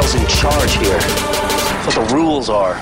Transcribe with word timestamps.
Hell's 0.00 0.14
in 0.14 0.26
charge 0.28 0.76
here. 0.76 1.00
What 1.84 1.94
the 1.94 2.14
rules 2.14 2.48
are. 2.48 2.80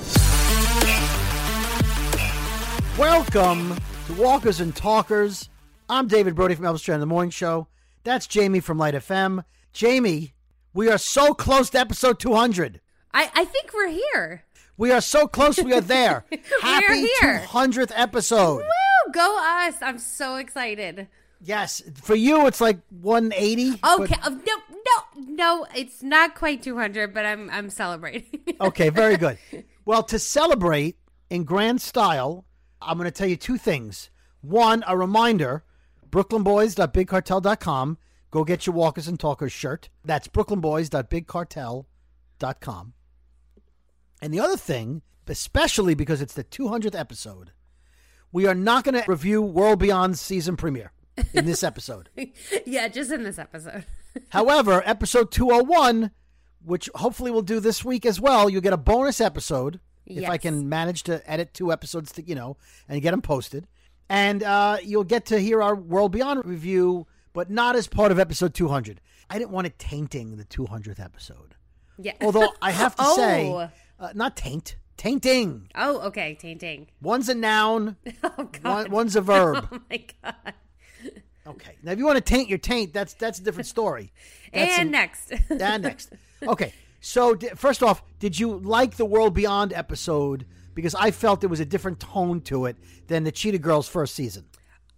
Welcome 2.99 3.77
to 4.07 4.13
Walkers 4.15 4.61
and 4.61 4.77
Talkers. 4.77 5.49
I'm 5.89 6.09
David 6.09 6.35
Brody 6.35 6.55
from 6.55 6.67
Elvis 6.67 6.85
Duran 6.85 7.01
the 7.01 7.07
Morning 7.07 7.31
Show. 7.31 7.69
That's 8.05 8.27
Jamie 8.27 8.61
from 8.61 8.77
Light 8.77 8.93
FM. 8.95 9.45
Jamie, 9.73 10.35
we 10.75 10.91
are 10.91 10.99
so 10.99 11.33
close 11.33 11.71
to 11.71 11.79
episode 11.79 12.19
200. 12.21 12.81
I, 13.15 13.31
I 13.35 13.45
think 13.47 13.73
we're 13.73 13.89
here. 13.89 14.45
We 14.77 14.93
are 14.93 15.01
so 15.01 15.27
close. 15.27 15.59
We 15.59 15.73
are 15.73 15.81
there. 15.81 16.27
Happy 16.61 17.09
here. 17.21 17.43
200th 17.47 17.93
episode. 17.95 18.57
Woo! 18.57 19.13
Go 19.13 19.39
us! 19.41 19.77
I'm 19.81 19.99
so 19.99 20.37
excited. 20.37 21.09
Yes, 21.47 21.83
for 22.03 22.15
you 22.17 22.49
it's 22.49 22.61
like 22.61 22.81
180. 22.91 23.75
Okay. 23.75 24.17
oh, 24.25 24.31
no, 24.31 24.57
no, 24.85 25.05
no. 25.29 25.65
It's 25.77 26.03
not 26.03 26.35
quite 26.35 26.61
200, 26.61 27.15
but 27.15 27.25
I'm 27.25 27.49
I'm 27.51 27.71
celebrating. 27.71 28.41
okay, 28.61 28.89
very 28.89 29.17
good. 29.17 29.39
Well, 29.85 30.03
to 30.05 30.19
celebrate 30.19 30.97
in 31.31 31.45
grand 31.45 31.81
style, 31.81 32.47
I'm 32.83 32.99
going 32.99 33.05
to 33.05 33.13
tell 33.13 33.29
you 33.29 33.37
two 33.37 33.59
things. 33.59 34.11
One, 34.41 34.83
a 34.89 34.97
reminder 34.97 35.63
brooklynboys.bigcartel.com. 36.11 37.99
Go 38.33 38.43
get 38.43 38.67
your 38.67 38.75
Walkers 38.75 39.07
and 39.07 39.21
Talkers 39.21 39.53
shirt. 39.53 39.89
That's 40.05 40.27
brooklynboys.bigcartel.com. 40.27 42.93
And 44.21 44.35
the 44.35 44.41
other 44.41 44.57
thing, 44.57 45.03
especially 45.29 45.95
because 45.95 46.21
it's 46.21 46.35
the 46.35 46.43
200th 46.43 46.99
episode, 46.99 47.53
we 48.33 48.49
are 48.49 48.55
not 48.55 48.83
going 48.83 49.01
to 49.01 49.09
review 49.09 49.43
World 49.43 49.79
Beyond 49.79 50.19
season 50.19 50.57
premiere 50.57 50.91
in 51.33 51.45
this 51.47 51.63
episode. 51.63 52.09
yeah, 52.67 52.89
just 52.89 53.11
in 53.11 53.23
this 53.23 53.39
episode. 53.39 53.85
However, 54.31 54.83
episode 54.85 55.31
201, 55.31 56.11
which 56.65 56.89
hopefully 56.95 57.31
we'll 57.31 57.43
do 57.43 57.61
this 57.61 57.85
week 57.85 58.05
as 58.07 58.21
well, 58.21 58.49
you'll 58.51 58.61
get 58.61 58.73
a 58.73 58.77
bonus 58.79 59.21
episode 59.21 59.81
if 60.07 60.29
I 60.29 60.39
can 60.39 60.69
manage 60.69 61.03
to 61.05 61.29
edit 61.31 61.53
two 61.53 61.73
episodes, 61.73 62.13
to, 62.13 62.23
you 62.23 62.35
know, 62.37 62.57
and 62.89 63.03
get 63.03 63.11
them 63.11 63.23
posted. 63.23 63.67
And 64.09 64.43
uh, 64.43 64.79
you'll 64.85 65.03
get 65.05 65.27
to 65.27 65.39
hear 65.41 65.61
our 65.63 65.75
World 65.75 66.13
Beyond 66.13 66.45
review, 66.47 67.07
but 67.33 67.51
not 67.51 67.75
as 67.75 67.89
part 67.89 68.13
of 68.13 68.19
episode 68.21 68.55
200. 68.55 69.01
I 69.29 69.39
didn't 69.39 69.51
want 69.51 69.67
it 69.67 69.79
tainting 69.81 70.37
the 70.37 70.45
200th 70.45 71.01
episode. 71.01 71.57
Yeah. 71.99 72.13
Although 72.21 72.51
I 72.63 72.71
have 72.71 72.95
to 72.97 73.05
say, 73.17 73.49
Oh. 73.51 73.69
uh, 73.99 74.13
not 74.15 74.37
taint, 74.37 74.77
tainting. 74.97 75.63
Oh, 75.75 75.99
okay. 76.03 76.39
Tainting. 76.41 76.87
One's 77.03 77.29
a 77.29 77.35
noun, 77.35 77.97
Oh 78.23 78.45
God. 78.63 78.63
one, 78.63 78.91
one's 78.93 79.17
a 79.17 79.21
verb. 79.21 79.69
Oh 79.73 79.81
my 79.91 80.05
God. 80.23 80.55
Okay. 81.47 81.77
Now, 81.83 81.93
if 81.93 81.99
you 81.99 82.05
want 82.05 82.17
to 82.17 82.23
taint 82.23 82.49
your 82.49 82.59
taint, 82.59 82.93
that's 82.93 83.15
that's 83.15 83.39
a 83.39 83.43
different 83.43 83.67
story. 83.67 84.13
That's 84.53 84.79
and 84.79 84.87
an- 84.87 84.91
next. 84.93 85.33
and 85.51 85.83
next. 85.83 86.13
Okay. 86.43 86.73
So 87.01 87.37
first 87.57 87.83
off, 87.83 88.03
did 88.19 88.39
you 88.39 88.57
like 88.59 88.97
the 88.97 89.05
World 89.05 89.35
Beyond 89.35 89.73
episode? 89.73 90.47
Because 90.75 90.95
I 90.95 91.11
felt 91.11 91.41
there 91.41 91.51
was 91.51 91.61
a 91.61 91.65
different 91.65 92.01
tone 92.01 92.41
to 92.43 92.67
it 92.67 92.77
than 93.07 93.25
the 93.25 93.33
Cheetah 93.33 93.59
Girls 93.59 93.89
first 93.89 94.15
season. 94.15 94.47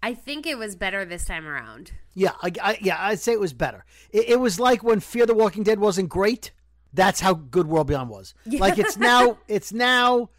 I 0.02 0.14
think 0.14 0.46
it 0.46 0.56
was 0.56 0.76
better 0.76 1.04
this 1.04 1.24
time 1.24 1.46
around. 1.46 1.92
Yeah, 2.14 2.32
I, 2.42 2.52
I, 2.62 2.78
yeah, 2.80 2.96
I'd 2.98 3.20
say 3.20 3.32
it 3.32 3.40
was 3.40 3.52
better. 3.52 3.84
It, 4.10 4.28
it 4.28 4.40
was 4.40 4.60
like 4.60 4.82
when 4.82 5.00
Fear 5.00 5.26
the 5.26 5.34
Walking 5.34 5.62
Dead 5.64 5.80
wasn't 5.80 6.08
great. 6.08 6.52
That's 6.92 7.20
how 7.20 7.34
good 7.34 7.66
World 7.66 7.88
Beyond 7.88 8.10
was. 8.10 8.34
Like 8.46 8.78
it's 8.78 8.96
now, 8.96 9.38
it's 9.48 9.72
now, 9.72 10.30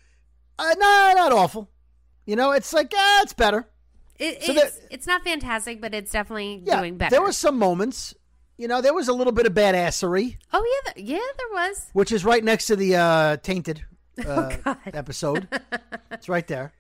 uh, 0.58 0.76
no, 0.78 1.14
not 1.16 1.32
awful. 1.32 1.70
You 2.26 2.36
know, 2.36 2.52
it's 2.52 2.74
like, 2.74 2.94
ah, 2.96 3.22
it's 3.24 3.34
better. 3.34 3.68
It, 4.20 4.44
So 4.44 4.52
it's, 4.54 4.62
that- 4.78 4.88
it's 4.92 5.08
not 5.08 5.24
fantastic, 5.24 5.80
but 5.82 5.94
it's 5.94 6.12
definitely 6.12 6.62
Yeah, 6.66 6.80
doing 6.80 6.98
better. 6.98 7.12
there 7.12 7.22
were 7.22 7.32
some 7.32 7.58
moments. 7.58 8.14
You 8.58 8.68
know, 8.68 8.82
there 8.82 8.94
was 8.94 9.08
a 9.08 9.14
little 9.14 9.32
bit 9.32 9.46
of 9.46 9.54
badassery. 9.54 10.38
oh 10.52 10.82
yeah, 10.86 10.94
th- 10.94 11.08
yeah, 11.08 11.18
there 11.38 11.48
was. 11.54 11.90
which 11.94 12.12
is 12.12 12.26
right 12.26 12.44
next 12.44 12.66
to 12.68 12.76
the 12.76 12.98
uh, 12.98 13.38
tainted 13.38 13.86
Oh, 14.26 14.52
uh, 14.66 14.76
episode. 14.88 15.48
it's 16.12 16.28
right 16.28 16.46
there. 16.48 16.74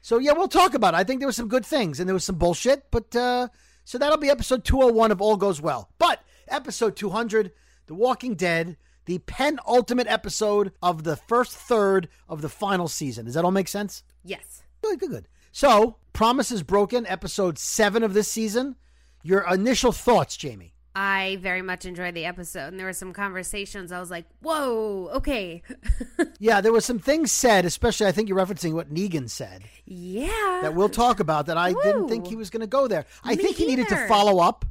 So 0.00 0.18
yeah, 0.18 0.32
we'll 0.32 0.46
talk 0.48 0.74
about 0.74 0.94
it. 0.94 0.98
I 0.98 1.02
think 1.04 1.20
there 1.20 1.26
was 1.26 1.34
some 1.34 1.48
good 1.48 1.66
things 1.66 1.98
and 1.98 2.08
there 2.08 2.14
was 2.14 2.24
some 2.24 2.36
bullshit, 2.36 2.84
but 2.92 3.16
uh, 3.16 3.48
so 3.84 3.98
that'll 3.98 4.18
be 4.18 4.30
episode 4.30 4.64
201 4.64 5.10
if 5.10 5.20
all 5.20 5.36
goes 5.36 5.60
well. 5.60 5.90
But 5.98 6.20
episode 6.46 6.94
200, 6.94 7.50
The 7.86 7.94
Walking 7.94 8.34
Dead, 8.36 8.76
the 9.06 9.18
penultimate 9.18 10.06
episode 10.06 10.72
of 10.82 11.02
the 11.02 11.16
first 11.16 11.56
third 11.56 12.08
of 12.28 12.42
the 12.42 12.48
final 12.48 12.86
season. 12.86 13.24
Does 13.24 13.34
that 13.34 13.44
all 13.44 13.50
make 13.50 13.66
sense? 13.68 14.04
Yes. 14.22 14.62
Good, 14.82 15.00
good, 15.00 15.10
good. 15.10 15.28
So, 15.56 15.98
Promises 16.12 16.64
Broken, 16.64 17.06
episode 17.06 17.60
7 17.60 18.02
of 18.02 18.12
this 18.12 18.28
season. 18.28 18.74
Your 19.22 19.48
initial 19.48 19.92
thoughts, 19.92 20.36
Jamie. 20.36 20.74
I 20.96 21.38
very 21.42 21.62
much 21.62 21.84
enjoyed 21.84 22.14
the 22.14 22.24
episode, 22.24 22.66
and 22.72 22.78
there 22.78 22.88
were 22.88 22.92
some 22.92 23.12
conversations. 23.12 23.92
I 23.92 24.00
was 24.00 24.10
like, 24.10 24.24
"Whoa, 24.42 25.10
okay, 25.14 25.62
Yeah, 26.40 26.60
there 26.60 26.72
were 26.72 26.80
some 26.80 26.98
things 26.98 27.30
said, 27.30 27.64
especially 27.64 28.08
I 28.08 28.12
think 28.12 28.28
you're 28.28 28.36
referencing 28.36 28.72
what 28.72 28.92
Negan 28.92 29.30
said. 29.30 29.62
yeah." 29.84 30.58
that 30.62 30.74
we'll 30.74 30.88
talk 30.88 31.20
about 31.20 31.46
that 31.46 31.56
I 31.56 31.72
didn't 31.72 32.08
think 32.08 32.26
he 32.26 32.34
was 32.34 32.50
going 32.50 32.62
to 32.62 32.66
go 32.66 32.88
there. 32.88 33.06
I 33.22 33.36
Me 33.36 33.42
think 33.42 33.56
he 33.56 33.66
needed 33.66 33.86
to 33.90 34.08
follow 34.08 34.40
up, 34.40 34.64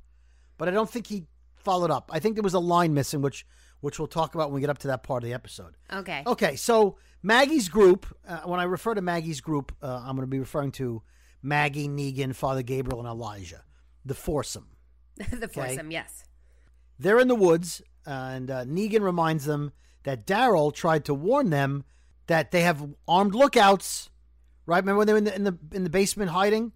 but 0.57 0.68
I 0.68 0.71
don't 0.71 0.89
think 0.89 1.07
he 1.07 1.27
followed 1.56 1.91
up. 1.91 2.12
I 2.13 2.19
think 2.19 2.36
there 2.36 2.44
was 2.44 2.56
a 2.56 2.59
line 2.59 2.94
missing, 2.94 3.21
which 3.21 3.45
which 3.79 4.00
we'll 4.00 4.09
talk 4.09 4.36
about 4.36 4.50
when 4.50 4.56
we 4.56 4.62
get 4.62 4.69
up 4.69 4.79
to 4.79 4.88
that 4.88 5.03
part 5.03 5.24
of 5.24 5.29
the 5.29 5.33
episode. 5.33 5.75
okay. 5.94 6.24
Okay, 6.27 6.57
so 6.57 6.97
Maggie's 7.24 7.70
group. 7.70 8.06
Uh, 8.28 8.42
when 8.42 8.60
I 8.60 8.64
refer 8.66 8.94
to 8.94 9.02
Maggie's 9.02 9.42
group, 9.42 9.74
uh, 9.81 10.02
I'm 10.06 10.16
going 10.16 10.28
to 10.28 10.28
be 10.28 10.40
referring 10.40 10.74
to 10.74 11.02
Maggie, 11.42 11.88
Negan, 11.88 12.36
Father 12.36 12.62
Gabriel, 12.62 13.00
and 13.00 13.08
Elijah. 13.08 13.64
the 14.06 14.14
foursome. 14.14 14.68
the 15.31 15.48
foursome, 15.48 15.90
yes. 15.90 16.25
They're 17.00 17.20
in 17.20 17.28
the 17.28 17.36
woods, 17.36 17.81
and 18.06 18.52
uh, 18.52 18.66
Negan 18.66 19.02
reminds 19.02 19.46
them 19.46 19.72
that 20.04 20.28
Daryl 20.28 20.74
tried 20.74 21.06
to 21.06 21.14
warn 21.14 21.50
them 21.50 21.86
that 22.28 22.52
they 22.52 22.62
have 22.62 22.88
armed 23.08 23.34
lookouts. 23.34 24.10
Right? 24.66 24.78
Remember 24.78 25.00
when 25.00 25.08
they 25.08 25.14
were 25.14 25.20
in 25.20 25.24
the 25.25 25.36
in 25.36 25.44
the, 25.44 25.58
in 25.72 25.84
the 25.84 25.90
basement 25.90 26.31
hiding? 26.31 26.72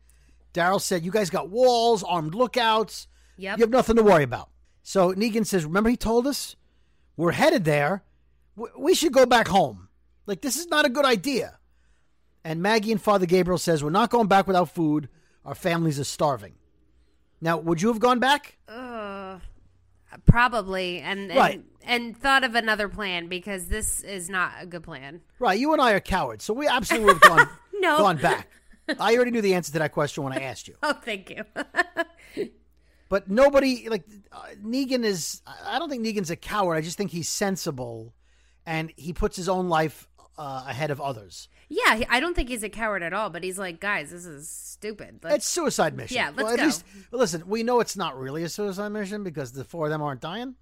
Daryl 0.54 0.82
said, 0.82 1.06
"You 1.06 1.12
guys 1.12 1.30
got 1.30 1.50
walls, 1.50 2.04
armed 2.04 2.36
lookouts. 2.36 3.08
Yep. 3.38 3.58
You 3.58 3.64
have 3.64 3.70
nothing 3.70 3.96
to 3.98 4.04
worry 4.04 4.24
about." 4.24 4.50
So 4.84 5.14
Negan 5.14 5.46
says, 5.46 5.66
"Remember 5.66 5.90
he 5.90 5.98
told 5.98 6.28
us 6.28 6.56
we're 7.16 7.32
headed 7.32 7.64
there. 7.66 8.04
We 8.78 8.94
should 8.94 9.14
go 9.14 9.26
back 9.26 9.48
home. 9.48 9.87
Like 10.27 10.41
this 10.41 10.57
is 10.57 10.68
not 10.68 10.85
a 10.85 10.89
good 10.89 11.06
idea." 11.06 11.57
And 12.44 12.62
Maggie 12.62 12.91
and 12.91 13.01
Father 13.01 13.25
Gabriel 13.25 13.57
says, 13.57 13.83
"We're 13.83 13.89
not 13.89 14.09
going 14.12 14.27
back 14.27 14.45
without 14.47 14.69
food. 14.69 15.09
Our 15.44 15.56
families 15.56 16.00
are 16.00 16.03
starving." 16.06 16.53
Now, 17.41 17.57
would 17.57 17.81
you 17.81 17.88
have 17.89 18.00
gone 18.00 18.19
back? 18.19 18.57
Uh, 18.68 19.39
probably, 20.25 21.00
and 21.00 21.29
and, 21.31 21.38
Right. 21.38 21.63
and 21.83 22.18
thought 22.18 22.44
of 22.44 22.56
another 22.56 22.88
plan 22.89 23.27
because 23.27 23.68
this 23.68 24.01
is 24.01 24.29
not 24.29 24.51
a 24.62 24.65
good 24.65 24.83
plan. 24.83 25.21
Right, 25.39 25.59
you 25.59 25.71
and 25.74 25.81
I 25.81 25.91
are 25.94 26.00
cowards, 26.00 26.44
so 26.45 26.53
we 26.53 26.68
absolutely 26.68 27.06
would 27.13 27.24
have 27.24 27.38
gone, 27.38 27.50
No. 27.74 27.97
gone 27.97 28.18
back. 28.18 28.47
I 29.00 29.15
already 29.15 29.31
knew 29.31 29.41
the 29.41 29.53
answer 29.53 29.71
to 29.74 29.79
that 29.79 29.91
question 29.91 30.24
when 30.24 30.33
I 30.33 30.41
asked 30.44 30.68
you. 30.68 30.75
Oh, 30.83 30.94
thank 30.94 31.29
you. 31.29 31.44
But 33.09 33.29
nobody, 33.29 33.88
like, 33.88 34.03
uh, 34.33 34.41
Negan 34.62 35.06
is, 35.06 35.41
I 35.65 35.79
don't 35.79 35.89
think 35.89 36.06
Negan's 36.06 36.29
a 36.29 36.35
coward. 36.35 36.75
I 36.75 36.81
just 36.81 36.97
think 36.97 37.09
he's 37.09 37.29
sensible 37.29 38.13
and 38.65 38.91
he 38.97 39.13
puts 39.13 39.38
his 39.38 39.47
own 39.47 39.69
life 39.69 40.09
uh, 40.38 40.63
ahead 40.68 40.92
of 40.92 41.01
others. 41.01 41.48
yeah, 41.69 42.01
I 42.10 42.19
don't 42.19 42.36
think 42.36 42.50
he's 42.50 42.63
a 42.63 42.69
coward 42.69 43.04
at 43.04 43.13
all. 43.13 43.30
But 43.30 43.44
he's 43.44 43.57
like, 43.57 43.80
guys, 43.80 44.12
this 44.12 44.25
is 44.25 44.50
stupid. 44.50 45.19
Let's- 45.24 45.36
It's 45.38 45.48
suicide 45.48 45.95
mission. 45.95 46.16
Yeah, 46.16 46.28
let's 46.36 46.44
well, 46.44 46.54
at 46.54 46.57
go. 46.60 46.66
Least, 46.66 46.84
listen, 47.12 47.44
we 47.48 47.63
know 47.63 47.80
it's 47.80 47.98
not 47.98 48.18
really 48.19 48.44
a 48.44 48.50
suicide 48.50 48.89
mission 48.89 49.24
because 49.24 49.51
the 49.51 49.63
four 49.63 49.86
of 49.86 49.92
them 49.92 50.01
aren't 50.01 50.22
dying. 50.22 50.56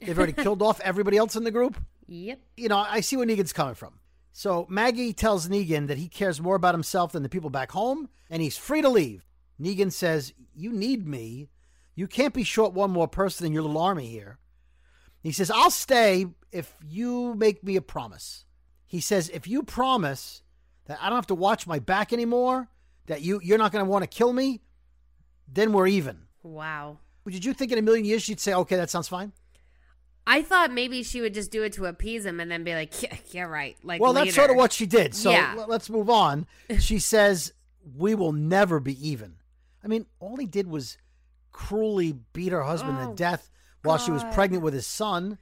They've 0.00 0.16
already 0.16 0.32
killed 0.44 0.62
off 0.62 0.80
everybody 0.80 1.16
else 1.16 1.36
in 1.36 1.44
the 1.44 1.50
group. 1.50 1.76
yep. 2.06 2.40
you 2.56 2.68
know, 2.68 2.78
I 2.78 3.00
see 3.00 3.16
where 3.16 3.26
Negan's 3.26 3.52
coming 3.52 3.74
from. 3.74 4.00
So 4.32 4.66
Maggie 4.68 5.12
tells 5.12 5.48
Negan 5.48 5.86
that 5.86 5.98
he 5.98 6.08
cares 6.08 6.40
more 6.40 6.56
about 6.56 6.74
himself 6.74 7.12
than 7.12 7.22
the 7.22 7.28
people 7.28 7.50
back 7.50 7.70
home, 7.70 8.08
and 8.28 8.42
he's 8.42 8.56
free 8.58 8.82
to 8.82 8.88
leave. 8.88 9.24
Negan 9.60 9.92
says, 9.92 10.32
You 10.56 10.72
need 10.72 11.06
me. 11.06 11.48
You 11.94 12.08
can't 12.08 12.34
be 12.34 12.42
short 12.42 12.72
one 12.72 12.90
more 12.90 13.06
person 13.06 13.46
in 13.46 13.52
your 13.52 13.62
little 13.62 13.80
army 13.80 14.06
here. 14.08 14.38
He 15.22 15.30
says, 15.30 15.50
I'll 15.50 15.70
stay 15.70 16.26
if 16.50 16.74
you 16.84 17.34
make 17.36 17.62
me 17.62 17.76
a 17.76 17.80
promise. 17.82 18.44
He 18.94 19.00
says, 19.00 19.28
If 19.34 19.48
you 19.48 19.64
promise 19.64 20.42
that 20.84 20.98
I 21.02 21.08
don't 21.08 21.16
have 21.18 21.26
to 21.26 21.34
watch 21.34 21.66
my 21.66 21.80
back 21.80 22.12
anymore, 22.12 22.68
that 23.06 23.22
you, 23.22 23.40
you're 23.42 23.58
not 23.58 23.72
going 23.72 23.84
to 23.84 23.90
want 23.90 24.04
to 24.04 24.06
kill 24.06 24.32
me, 24.32 24.60
then 25.52 25.72
we're 25.72 25.88
even. 25.88 26.16
Wow. 26.44 26.98
Did 27.28 27.44
you 27.44 27.54
think 27.54 27.72
in 27.72 27.78
a 27.78 27.82
million 27.82 28.04
years 28.04 28.22
she'd 28.22 28.38
say, 28.38 28.54
Okay, 28.54 28.76
that 28.76 28.90
sounds 28.90 29.08
fine? 29.08 29.32
I 30.28 30.42
thought 30.42 30.70
maybe 30.70 31.02
she 31.02 31.20
would 31.20 31.34
just 31.34 31.50
do 31.50 31.64
it 31.64 31.72
to 31.72 31.86
appease 31.86 32.24
him 32.24 32.38
and 32.38 32.48
then 32.48 32.62
be 32.62 32.72
like, 32.72 33.02
yeah, 33.02 33.16
yeah 33.32 33.42
right. 33.42 33.76
Like, 33.82 34.00
Well, 34.00 34.12
that's 34.12 34.32
sort 34.32 34.50
of 34.50 34.56
what 34.56 34.72
she 34.72 34.86
did. 34.86 35.12
So 35.16 35.32
Yeah. 35.32 35.56
l- 35.58 35.66
let's 35.68 35.90
move 35.90 36.08
on. 36.08 36.46
She 36.78 37.00
says, 37.00 37.52
We 37.96 38.14
will 38.14 38.30
never 38.30 38.78
be 38.78 38.94
even. 39.08 39.34
I 39.82 39.88
mean, 39.88 40.06
all 40.20 40.36
he 40.36 40.46
did 40.46 40.68
was 40.68 40.98
cruelly 41.50 42.14
beat 42.32 42.52
her 42.52 42.62
husband 42.62 42.98
Oh, 43.00 43.08
to 43.10 43.16
death 43.16 43.50
while 43.82 43.98
she 43.98 44.12
was 44.12 44.22
pregnant 44.32 44.62
with 44.62 44.72
his 44.72 44.86
son. 44.86 45.38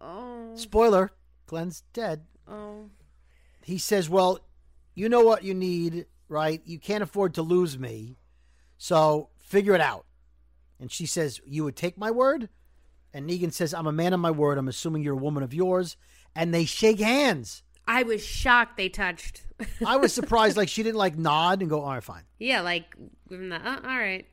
Oh, 0.00 0.52
Spoiler 0.54 1.10
Glenn's 1.46 1.82
dead. 1.92 2.26
Oh. 2.52 2.90
He 3.64 3.78
says, 3.78 4.08
Well, 4.08 4.40
you 4.94 5.08
know 5.08 5.22
what 5.22 5.44
you 5.44 5.54
need, 5.54 6.06
right? 6.28 6.60
You 6.64 6.78
can't 6.78 7.02
afford 7.02 7.34
to 7.34 7.42
lose 7.42 7.78
me. 7.78 8.16
So 8.78 9.28
figure 9.38 9.74
it 9.74 9.80
out. 9.80 10.06
And 10.80 10.90
she 10.90 11.06
says, 11.06 11.40
You 11.46 11.64
would 11.64 11.76
take 11.76 11.96
my 11.96 12.10
word? 12.10 12.48
And 13.14 13.28
Negan 13.28 13.52
says, 13.52 13.74
I'm 13.74 13.86
a 13.86 13.92
man 13.92 14.12
of 14.12 14.20
my 14.20 14.30
word. 14.30 14.58
I'm 14.58 14.68
assuming 14.68 15.02
you're 15.02 15.14
a 15.14 15.16
woman 15.16 15.42
of 15.42 15.52
yours. 15.52 15.96
And 16.34 16.52
they 16.52 16.64
shake 16.64 16.98
hands. 16.98 17.62
I 17.86 18.04
was 18.04 18.24
shocked 18.24 18.76
they 18.76 18.88
touched. 18.88 19.44
I 19.86 19.96
was 19.96 20.12
surprised, 20.12 20.56
like 20.56 20.68
she 20.68 20.82
didn't 20.82 20.96
like 20.96 21.18
nod 21.18 21.60
and 21.60 21.68
go, 21.68 21.82
"All 21.82 21.90
right, 21.92 22.02
fine." 22.02 22.22
yeah, 22.38 22.60
like, 22.60 22.96
the, 23.28 23.54
uh, 23.54 23.80
all 23.84 23.98
right. 23.98 24.26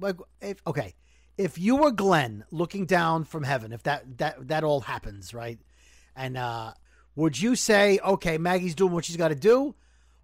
Like, 0.00 0.16
if 0.40 0.62
okay, 0.66 0.94
if 1.36 1.58
you 1.58 1.76
were 1.76 1.90
Glenn 1.90 2.44
looking 2.50 2.86
down 2.86 3.24
from 3.24 3.42
heaven, 3.42 3.72
if 3.72 3.82
that 3.82 4.18
that 4.18 4.48
that 4.48 4.64
all 4.64 4.80
happens, 4.80 5.34
right? 5.34 5.58
And 6.16 6.36
uh 6.36 6.74
would 7.16 7.40
you 7.40 7.54
say, 7.56 7.98
"Okay, 8.04 8.38
Maggie's 8.38 8.74
doing 8.74 8.92
what 8.92 9.04
she's 9.04 9.16
got 9.16 9.28
to 9.28 9.34
do," 9.34 9.74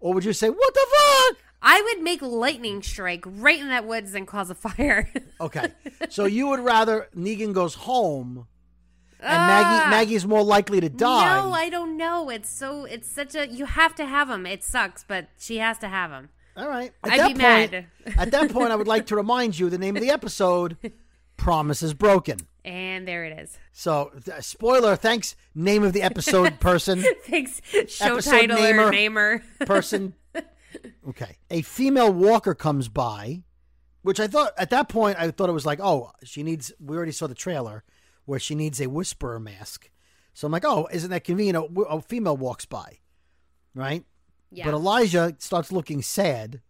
or 0.00 0.14
would 0.14 0.25
you 0.25 0.32
say, 0.32 0.48
"What 0.48 0.75
the 0.75 0.87
fuck"? 0.90 1.37
I 1.62 1.81
would 1.82 2.02
make 2.02 2.22
lightning 2.22 2.82
strike 2.82 3.22
right 3.26 3.60
in 3.60 3.69
that 3.69 3.87
woods 3.87 4.14
and 4.14 4.26
cause 4.26 4.50
a 4.50 4.54
fire. 4.54 5.10
Okay, 5.40 5.69
so 6.10 6.26
you 6.26 6.48
would 6.48 6.60
rather 6.60 7.08
Negan 7.16 7.54
goes 7.54 7.75
home 7.75 8.46
and 9.20 9.28
Ah. 9.38 9.46
Maggie 9.46 9.90
Maggie's 9.90 10.26
more 10.26 10.42
likely 10.42 10.81
to 10.82 10.88
die. 10.90 11.34
No, 11.42 11.52
I 11.52 11.70
don't 11.70 11.96
know. 11.96 12.28
It's 12.28 12.50
so 12.50 12.84
it's 12.84 13.10
such 13.10 13.34
a 13.34 13.48
you 13.48 13.64
have 13.64 13.94
to 13.94 14.04
have 14.04 14.28
him. 14.28 14.44
It 14.44 14.62
sucks, 14.62 15.02
but 15.02 15.28
she 15.38 15.56
has 15.58 15.78
to 15.78 15.88
have 15.88 16.10
him. 16.10 16.28
All 16.58 16.69
right. 16.69 16.92
At 17.04 17.12
I'd 17.12 17.20
that 17.20 17.26
be 17.28 17.32
point, 17.32 17.38
mad. 17.72 17.87
at 18.19 18.31
that 18.32 18.50
point, 18.52 18.70
I 18.70 18.76
would 18.76 18.87
like 18.88 19.06
to 19.10 19.16
remind 19.16 19.58
you 19.58 19.70
the 19.70 19.78
name 19.78 19.96
of 19.96 20.02
the 20.02 20.10
episode: 20.10 20.76
"Promise 21.40 21.82
is 21.82 21.94
broken." 21.94 22.38
And 22.64 23.08
there 23.08 23.25
it 23.25 23.38
is. 23.38 23.58
So, 23.72 24.12
th- 24.25 24.42
spoiler. 24.42 24.94
Thanks, 24.94 25.34
name 25.54 25.82
of 25.82 25.92
the 25.94 26.02
episode 26.02 26.60
person. 26.60 27.02
Thanks, 27.25 27.60
show 27.88 28.14
Episode 28.14 28.31
title 28.31 28.58
namer. 28.58 28.84
or 28.87 28.90
namer. 28.90 29.42
person. 29.60 30.14
Okay. 31.08 31.37
A 31.50 31.62
female 31.62 32.12
walker 32.12 32.54
comes 32.54 32.88
by, 32.88 33.42
which 34.02 34.20
I 34.20 34.26
thought 34.26 34.52
at 34.58 34.70
that 34.70 34.88
point 34.88 35.19
I 35.19 35.31
thought 35.31 35.48
it 35.48 35.52
was 35.52 35.66
like, 35.66 35.81
oh, 35.81 36.12
she 36.22 36.42
needs. 36.42 36.70
We 36.78 36.96
already 36.96 37.12
saw 37.12 37.26
the 37.26 37.34
trailer 37.34 37.82
where 38.26 38.38
she 38.38 38.54
needs 38.54 38.81
a 38.81 38.88
whisperer 38.88 39.40
mask. 39.40 39.90
So 40.34 40.46
I'm 40.46 40.52
like, 40.52 40.64
oh, 40.64 40.88
isn't 40.92 41.10
that 41.10 41.25
convenient? 41.25 41.76
A 41.88 42.00
female 42.00 42.37
walks 42.37 42.64
by, 42.66 42.98
right? 43.75 44.04
Yeah. 44.52 44.66
But 44.66 44.75
Elijah 44.75 45.34
starts 45.38 45.72
looking 45.72 46.02
sad. 46.02 46.60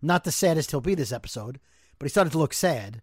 Not 0.00 0.24
the 0.24 0.32
saddest 0.32 0.70
he'll 0.70 0.80
be 0.80 0.94
this 0.94 1.12
episode, 1.12 1.60
but 1.98 2.06
he 2.06 2.08
started 2.10 2.30
to 2.30 2.38
look 2.38 2.54
sad. 2.54 3.02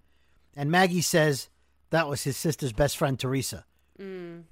And 0.55 0.71
Maggie 0.71 1.01
says 1.01 1.49
that 1.89 2.07
was 2.07 2.23
his 2.23 2.37
sister's 2.37 2.73
best 2.73 2.97
friend, 2.97 3.19
Teresa. 3.19 3.65
Mm. 3.99 4.43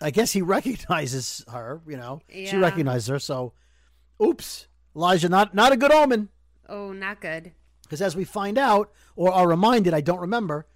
I 0.00 0.10
guess 0.10 0.32
he 0.32 0.42
recognizes 0.56 1.44
her, 1.50 1.80
you 1.86 1.96
know. 1.96 2.20
She 2.28 2.44
Yeah. 2.44 2.56
recognizes 2.58 3.08
her, 3.08 3.18
so 3.18 3.52
oops. 4.22 4.66
Elijah, 4.94 5.28
not 5.28 5.54
not 5.54 5.72
a 5.72 5.76
good 5.76 5.92
omen. 5.92 6.28
oh, 6.68 6.92
not 6.92 7.20
good. 7.20 7.52
Because 7.82 8.00
as 8.02 8.16
we 8.16 8.24
find 8.24 8.56
out, 8.58 8.90
or 9.16 9.30
are 9.32 9.46
reminded, 9.48 9.92
I 9.94 10.00
don't 10.00 10.20
remember, 10.20 10.66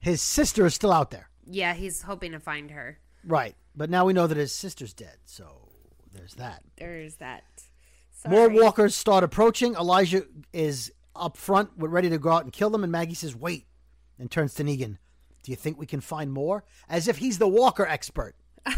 his 0.00 0.20
sister 0.20 0.66
is 0.66 0.74
still 0.74 0.92
out 0.92 1.10
there. 1.10 1.30
Yeah, 1.46 1.74
he's 1.74 2.02
hoping 2.02 2.32
to 2.32 2.40
find 2.40 2.70
her. 2.72 2.98
Right. 3.24 3.54
But 3.76 3.90
now 3.90 4.04
we 4.04 4.12
know 4.12 4.26
that 4.26 4.36
his 4.36 4.52
sister's 4.52 4.92
dead, 4.92 5.16
so 5.24 5.68
there's 6.12 6.34
that. 6.34 6.62
There's 6.76 7.16
that. 7.16 7.44
More 8.26 8.48
walkers 8.48 8.96
start 8.96 9.22
approaching. 9.24 9.74
Elijah 9.74 10.24
is 10.52 10.92
up 11.16 11.36
front, 11.36 11.70
we're 11.78 11.88
ready 11.88 12.10
to 12.10 12.18
go 12.18 12.30
out 12.30 12.44
and 12.44 12.52
kill 12.52 12.70
them, 12.70 12.82
and 12.82 12.92
Maggie 12.92 13.14
says, 13.14 13.34
Wait, 13.36 13.66
and 14.18 14.30
turns 14.30 14.54
to 14.54 14.64
Negan. 14.64 14.98
Do 15.42 15.50
you 15.52 15.56
think 15.56 15.78
we 15.78 15.86
can 15.86 16.00
find 16.00 16.32
more? 16.32 16.64
As 16.88 17.06
if 17.08 17.18
he's 17.18 17.38
the 17.38 17.48
walker 17.48 17.86
expert. 17.86 18.34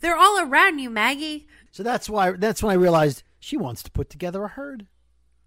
They're 0.00 0.16
all 0.16 0.40
around 0.40 0.78
you, 0.78 0.88
Maggie. 0.90 1.46
So 1.70 1.82
that's 1.82 2.08
why 2.08 2.32
that's 2.32 2.62
when 2.62 2.70
I 2.72 2.76
realized 2.76 3.22
she 3.40 3.56
wants 3.56 3.82
to 3.82 3.90
put 3.90 4.08
together 4.08 4.42
a 4.44 4.48
herd. 4.48 4.86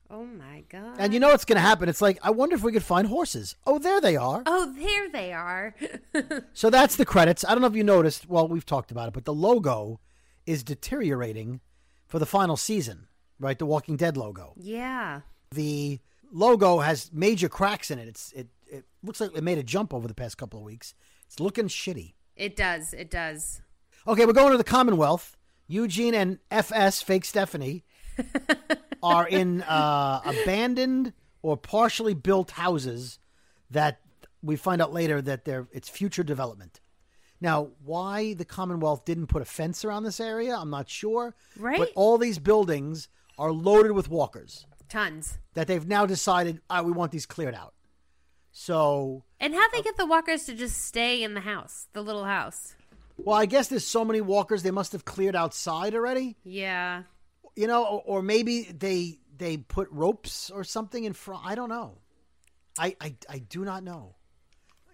Oh 0.10 0.26
my 0.26 0.64
god. 0.70 0.98
And 1.00 1.14
you 1.14 1.20
know 1.20 1.30
what's 1.30 1.46
going 1.46 1.56
to 1.56 1.62
happen? 1.62 1.90
It's 1.90 2.02
like, 2.02 2.20
I 2.22 2.30
wonder 2.30 2.56
if 2.56 2.62
we 2.62 2.72
could 2.72 2.84
find 2.84 3.08
horses. 3.08 3.56
Oh, 3.66 3.80
there 3.80 4.00
they 4.00 4.16
are. 4.16 4.44
Oh, 4.46 4.72
there 4.78 5.10
they 5.10 5.34
are. 5.34 5.74
So 6.54 6.70
that's 6.70 6.96
the 6.96 7.06
credits. 7.06 7.44
I 7.44 7.50
don't 7.52 7.62
know 7.62 7.68
if 7.68 7.76
you 7.76 7.84
noticed. 7.84 8.30
Well, 8.30 8.48
we've 8.48 8.66
talked 8.66 8.92
about 8.92 9.08
it, 9.08 9.14
but 9.14 9.26
the 9.26 9.34
logo 9.34 10.00
is 10.46 10.64
deteriorating 10.64 11.60
for 12.08 12.20
the 12.20 12.26
final 12.26 12.56
season, 12.56 13.08
right? 13.40 13.58
The 13.58 13.66
Walking 13.66 13.98
Dead 13.98 14.16
logo. 14.16 14.54
yeah. 14.58 15.22
The 15.56 16.00
logo 16.32 16.80
has 16.80 17.10
major 17.14 17.50
cracks 17.50 17.90
in 17.90 17.98
it. 17.98 18.08
It's 18.08 18.32
it 18.34 18.48
it 18.68 18.86
looks 19.04 19.22
like 19.22 19.36
it 19.36 19.44
made 19.44 19.58
a 19.58 19.64
jump 19.64 19.94
over 19.94 20.08
the 20.08 20.14
past 20.14 20.38
couple 20.38 20.60
of 20.60 20.66
weeks. 20.66 20.94
It's 21.26 21.40
looking 21.40 21.68
shitty. 21.68 22.14
It 22.36 22.56
does. 22.56 22.94
It 22.94 23.10
does. 23.10 23.62
Okay, 24.08 24.26
we're 24.26 24.34
going 24.34 24.52
to 24.52 24.58
the 24.58 24.64
Commonwealth. 24.64 25.38
Eugene 25.68 26.14
and 26.14 26.40
FS, 26.52 27.02
fake 27.02 27.26
Stephanie, 27.26 27.84
are 29.04 29.28
in 29.28 29.64
uh, 29.64 30.22
abandoned 30.24 31.14
or 31.42 31.58
partially 31.58 32.14
built 32.14 32.52
houses 32.52 33.18
that 33.72 34.00
we 34.44 34.56
find 34.56 34.82
out 34.82 34.94
later 34.94 35.22
that 35.22 35.46
they're 35.46 35.68
it's 35.72 35.90
future 35.90 36.24
development. 36.24 36.82
Now, 37.42 37.70
why 37.84 38.34
the 38.34 38.46
Commonwealth 38.46 39.06
didn't 39.06 39.28
put 39.28 39.42
a 39.42 39.46
fence 39.46 39.84
around 39.84 40.04
this 40.04 40.20
area, 40.20 40.56
I'm 40.56 40.70
not 40.70 40.90
sure. 40.90 41.36
Right? 41.58 41.78
But 41.78 41.92
all 41.96 42.18
these 42.18 42.40
buildings 42.40 43.08
are 43.38 43.52
loaded 43.52 43.92
with 43.92 44.10
walkers 44.10 44.66
Tons. 44.90 45.38
that 45.54 45.68
they've 45.68 45.86
now 45.88 46.06
decided, 46.06 46.62
ah, 46.70 46.82
we 46.82 46.92
want 46.92 47.12
these 47.12 47.26
cleared 47.26 47.56
out. 47.56 47.74
So, 48.52 49.24
And 49.40 49.54
how 49.54 49.70
they 49.70 49.82
get 49.82 49.98
the 49.98 50.06
walkers 50.06 50.46
to 50.46 50.54
just 50.54 50.86
stay 50.86 51.22
in 51.24 51.34
the 51.34 51.42
house, 51.42 51.88
the 51.94 52.02
little 52.02 52.24
house? 52.26 52.76
well, 53.18 53.36
I 53.38 53.46
guess 53.46 53.68
there's 53.68 53.86
so 53.86 54.04
many 54.06 54.22
walkers 54.22 54.64
they 54.64 54.72
must 54.72 54.92
have 54.94 55.06
cleared 55.06 55.36
outside 55.36 55.94
already. 55.96 56.36
Yeah. 56.44 57.04
you 57.56 57.68
know, 57.68 57.86
or, 57.86 58.04
or 58.06 58.22
maybe 58.22 58.64
they 58.64 59.20
they 59.38 59.58
put 59.58 59.90
ropes 59.92 60.50
or 60.50 60.64
something 60.64 61.04
in 61.04 61.12
front. 61.14 61.46
I 61.46 61.56
don't 61.56 61.68
know. 61.70 61.98
I, 62.78 62.96
I, 63.02 63.16
I 63.30 63.38
do 63.40 63.66
not 63.66 63.84
know. 63.84 64.16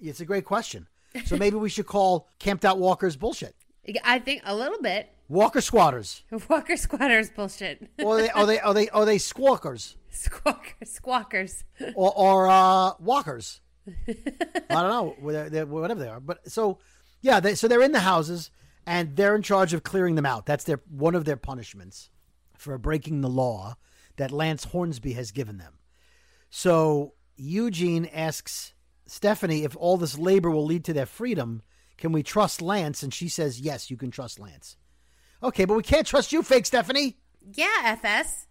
It's 0.01 0.19
a 0.19 0.25
great 0.25 0.45
question. 0.45 0.87
So 1.25 1.35
maybe 1.37 1.57
we 1.57 1.69
should 1.69 1.85
call 1.85 2.27
camped 2.39 2.63
out 2.65 2.79
walkers 2.79 3.15
bullshit. 3.15 3.55
I 4.03 4.19
think 4.19 4.41
a 4.45 4.55
little 4.55 4.81
bit. 4.81 5.09
Walker 5.27 5.61
squatters. 5.61 6.23
Walker 6.49 6.75
squatters 6.77 7.29
bullshit. 7.29 7.89
Or 8.03 8.15
are 8.15 8.21
they 8.21 8.29
are 8.29 8.45
they 8.45 8.59
are 8.59 8.73
they 8.73 8.89
are 8.89 9.05
they 9.05 9.17
squawkers 9.17 9.95
Squawkers. 10.13 10.99
Squawkers. 10.99 11.63
or 11.95 12.11
or 12.15 12.47
uh, 12.49 12.91
walkers? 12.99 13.61
I 14.07 14.13
don't 14.69 15.17
know 15.23 15.49
they're- 15.49 15.65
whatever 15.65 15.99
they 16.01 16.09
are. 16.09 16.19
But 16.19 16.49
so 16.51 16.79
yeah, 17.21 17.39
they, 17.39 17.55
so 17.55 17.67
they're 17.67 17.81
in 17.81 17.91
the 17.93 17.99
houses 18.01 18.51
and 18.85 19.15
they're 19.15 19.35
in 19.35 19.41
charge 19.41 19.73
of 19.73 19.83
clearing 19.83 20.15
them 20.15 20.25
out. 20.25 20.45
That's 20.45 20.63
their 20.65 20.81
one 20.89 21.15
of 21.15 21.25
their 21.25 21.37
punishments 21.37 22.09
for 22.57 22.77
breaking 22.77 23.21
the 23.21 23.29
law 23.29 23.75
that 24.17 24.31
Lance 24.31 24.65
Hornsby 24.65 25.13
has 25.13 25.31
given 25.31 25.57
them. 25.57 25.73
So 26.49 27.13
Eugene 27.37 28.05
asks 28.13 28.73
Stephanie 29.07 29.63
if 29.63 29.75
all 29.77 29.97
this 29.97 30.17
labor 30.17 30.51
will 30.51 30.65
lead 30.65 30.83
to 30.85 30.93
their 30.93 31.05
freedom. 31.05 31.61
Can 32.01 32.11
we 32.11 32.23
trust 32.23 32.63
Lance? 32.63 33.03
And 33.03 33.13
she 33.13 33.29
says, 33.29 33.61
yes, 33.61 33.91
you 33.91 33.95
can 33.95 34.09
trust 34.09 34.39
Lance. 34.39 34.75
Okay, 35.43 35.65
but 35.65 35.77
we 35.77 35.83
can't 35.83 36.07
trust 36.07 36.31
you, 36.31 36.41
fake 36.41 36.65
Stephanie. 36.65 37.15
Yeah, 37.53 37.67
FS. 37.83 38.47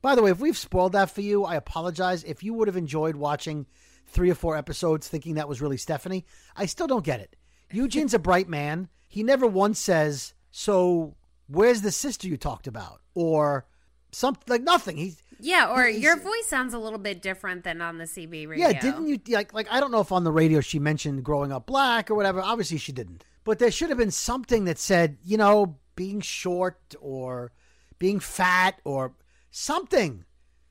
By 0.00 0.14
the 0.14 0.22
way, 0.22 0.30
if 0.30 0.40
we've 0.40 0.56
spoiled 0.56 0.92
that 0.92 1.10
for 1.10 1.20
you, 1.20 1.44
I 1.44 1.56
apologize. 1.56 2.24
If 2.24 2.42
you 2.42 2.54
would 2.54 2.66
have 2.66 2.78
enjoyed 2.78 3.14
watching 3.14 3.66
three 4.06 4.30
or 4.30 4.34
four 4.34 4.56
episodes 4.56 5.06
thinking 5.06 5.34
that 5.34 5.50
was 5.50 5.60
really 5.60 5.76
Stephanie, 5.76 6.24
I 6.56 6.64
still 6.64 6.86
don't 6.86 7.04
get 7.04 7.20
it. 7.20 7.36
Eugene's 7.70 8.14
a 8.14 8.18
bright 8.18 8.48
man. 8.48 8.88
He 9.06 9.22
never 9.22 9.46
once 9.46 9.78
says, 9.78 10.32
So, 10.50 11.14
where's 11.46 11.82
the 11.82 11.92
sister 11.92 12.26
you 12.26 12.38
talked 12.38 12.66
about? 12.66 13.02
Or 13.14 13.66
something 14.12 14.44
like 14.48 14.62
nothing. 14.62 14.96
He's. 14.96 15.22
Yeah, 15.40 15.72
or 15.72 15.88
your 15.88 16.16
voice 16.16 16.46
sounds 16.46 16.74
a 16.74 16.78
little 16.78 16.98
bit 16.98 17.22
different 17.22 17.64
than 17.64 17.80
on 17.80 17.98
the 17.98 18.04
CB 18.04 18.48
radio. 18.48 18.68
Yeah, 18.68 18.80
didn't 18.80 19.06
you 19.06 19.18
like 19.28 19.52
like 19.52 19.66
I 19.70 19.80
don't 19.80 19.90
know 19.90 20.00
if 20.00 20.12
on 20.12 20.24
the 20.24 20.32
radio 20.32 20.60
she 20.60 20.78
mentioned 20.78 21.24
growing 21.24 21.52
up 21.52 21.66
black 21.66 22.10
or 22.10 22.14
whatever. 22.14 22.40
Obviously 22.40 22.78
she 22.78 22.92
didn't. 22.92 23.24
But 23.44 23.58
there 23.58 23.70
should 23.70 23.90
have 23.90 23.98
been 23.98 24.10
something 24.10 24.64
that 24.64 24.78
said, 24.78 25.18
you 25.22 25.36
know, 25.36 25.78
being 25.96 26.20
short 26.20 26.94
or 27.00 27.52
being 27.98 28.20
fat 28.20 28.80
or 28.84 29.14
something. 29.50 30.24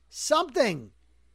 Something. 0.08 0.90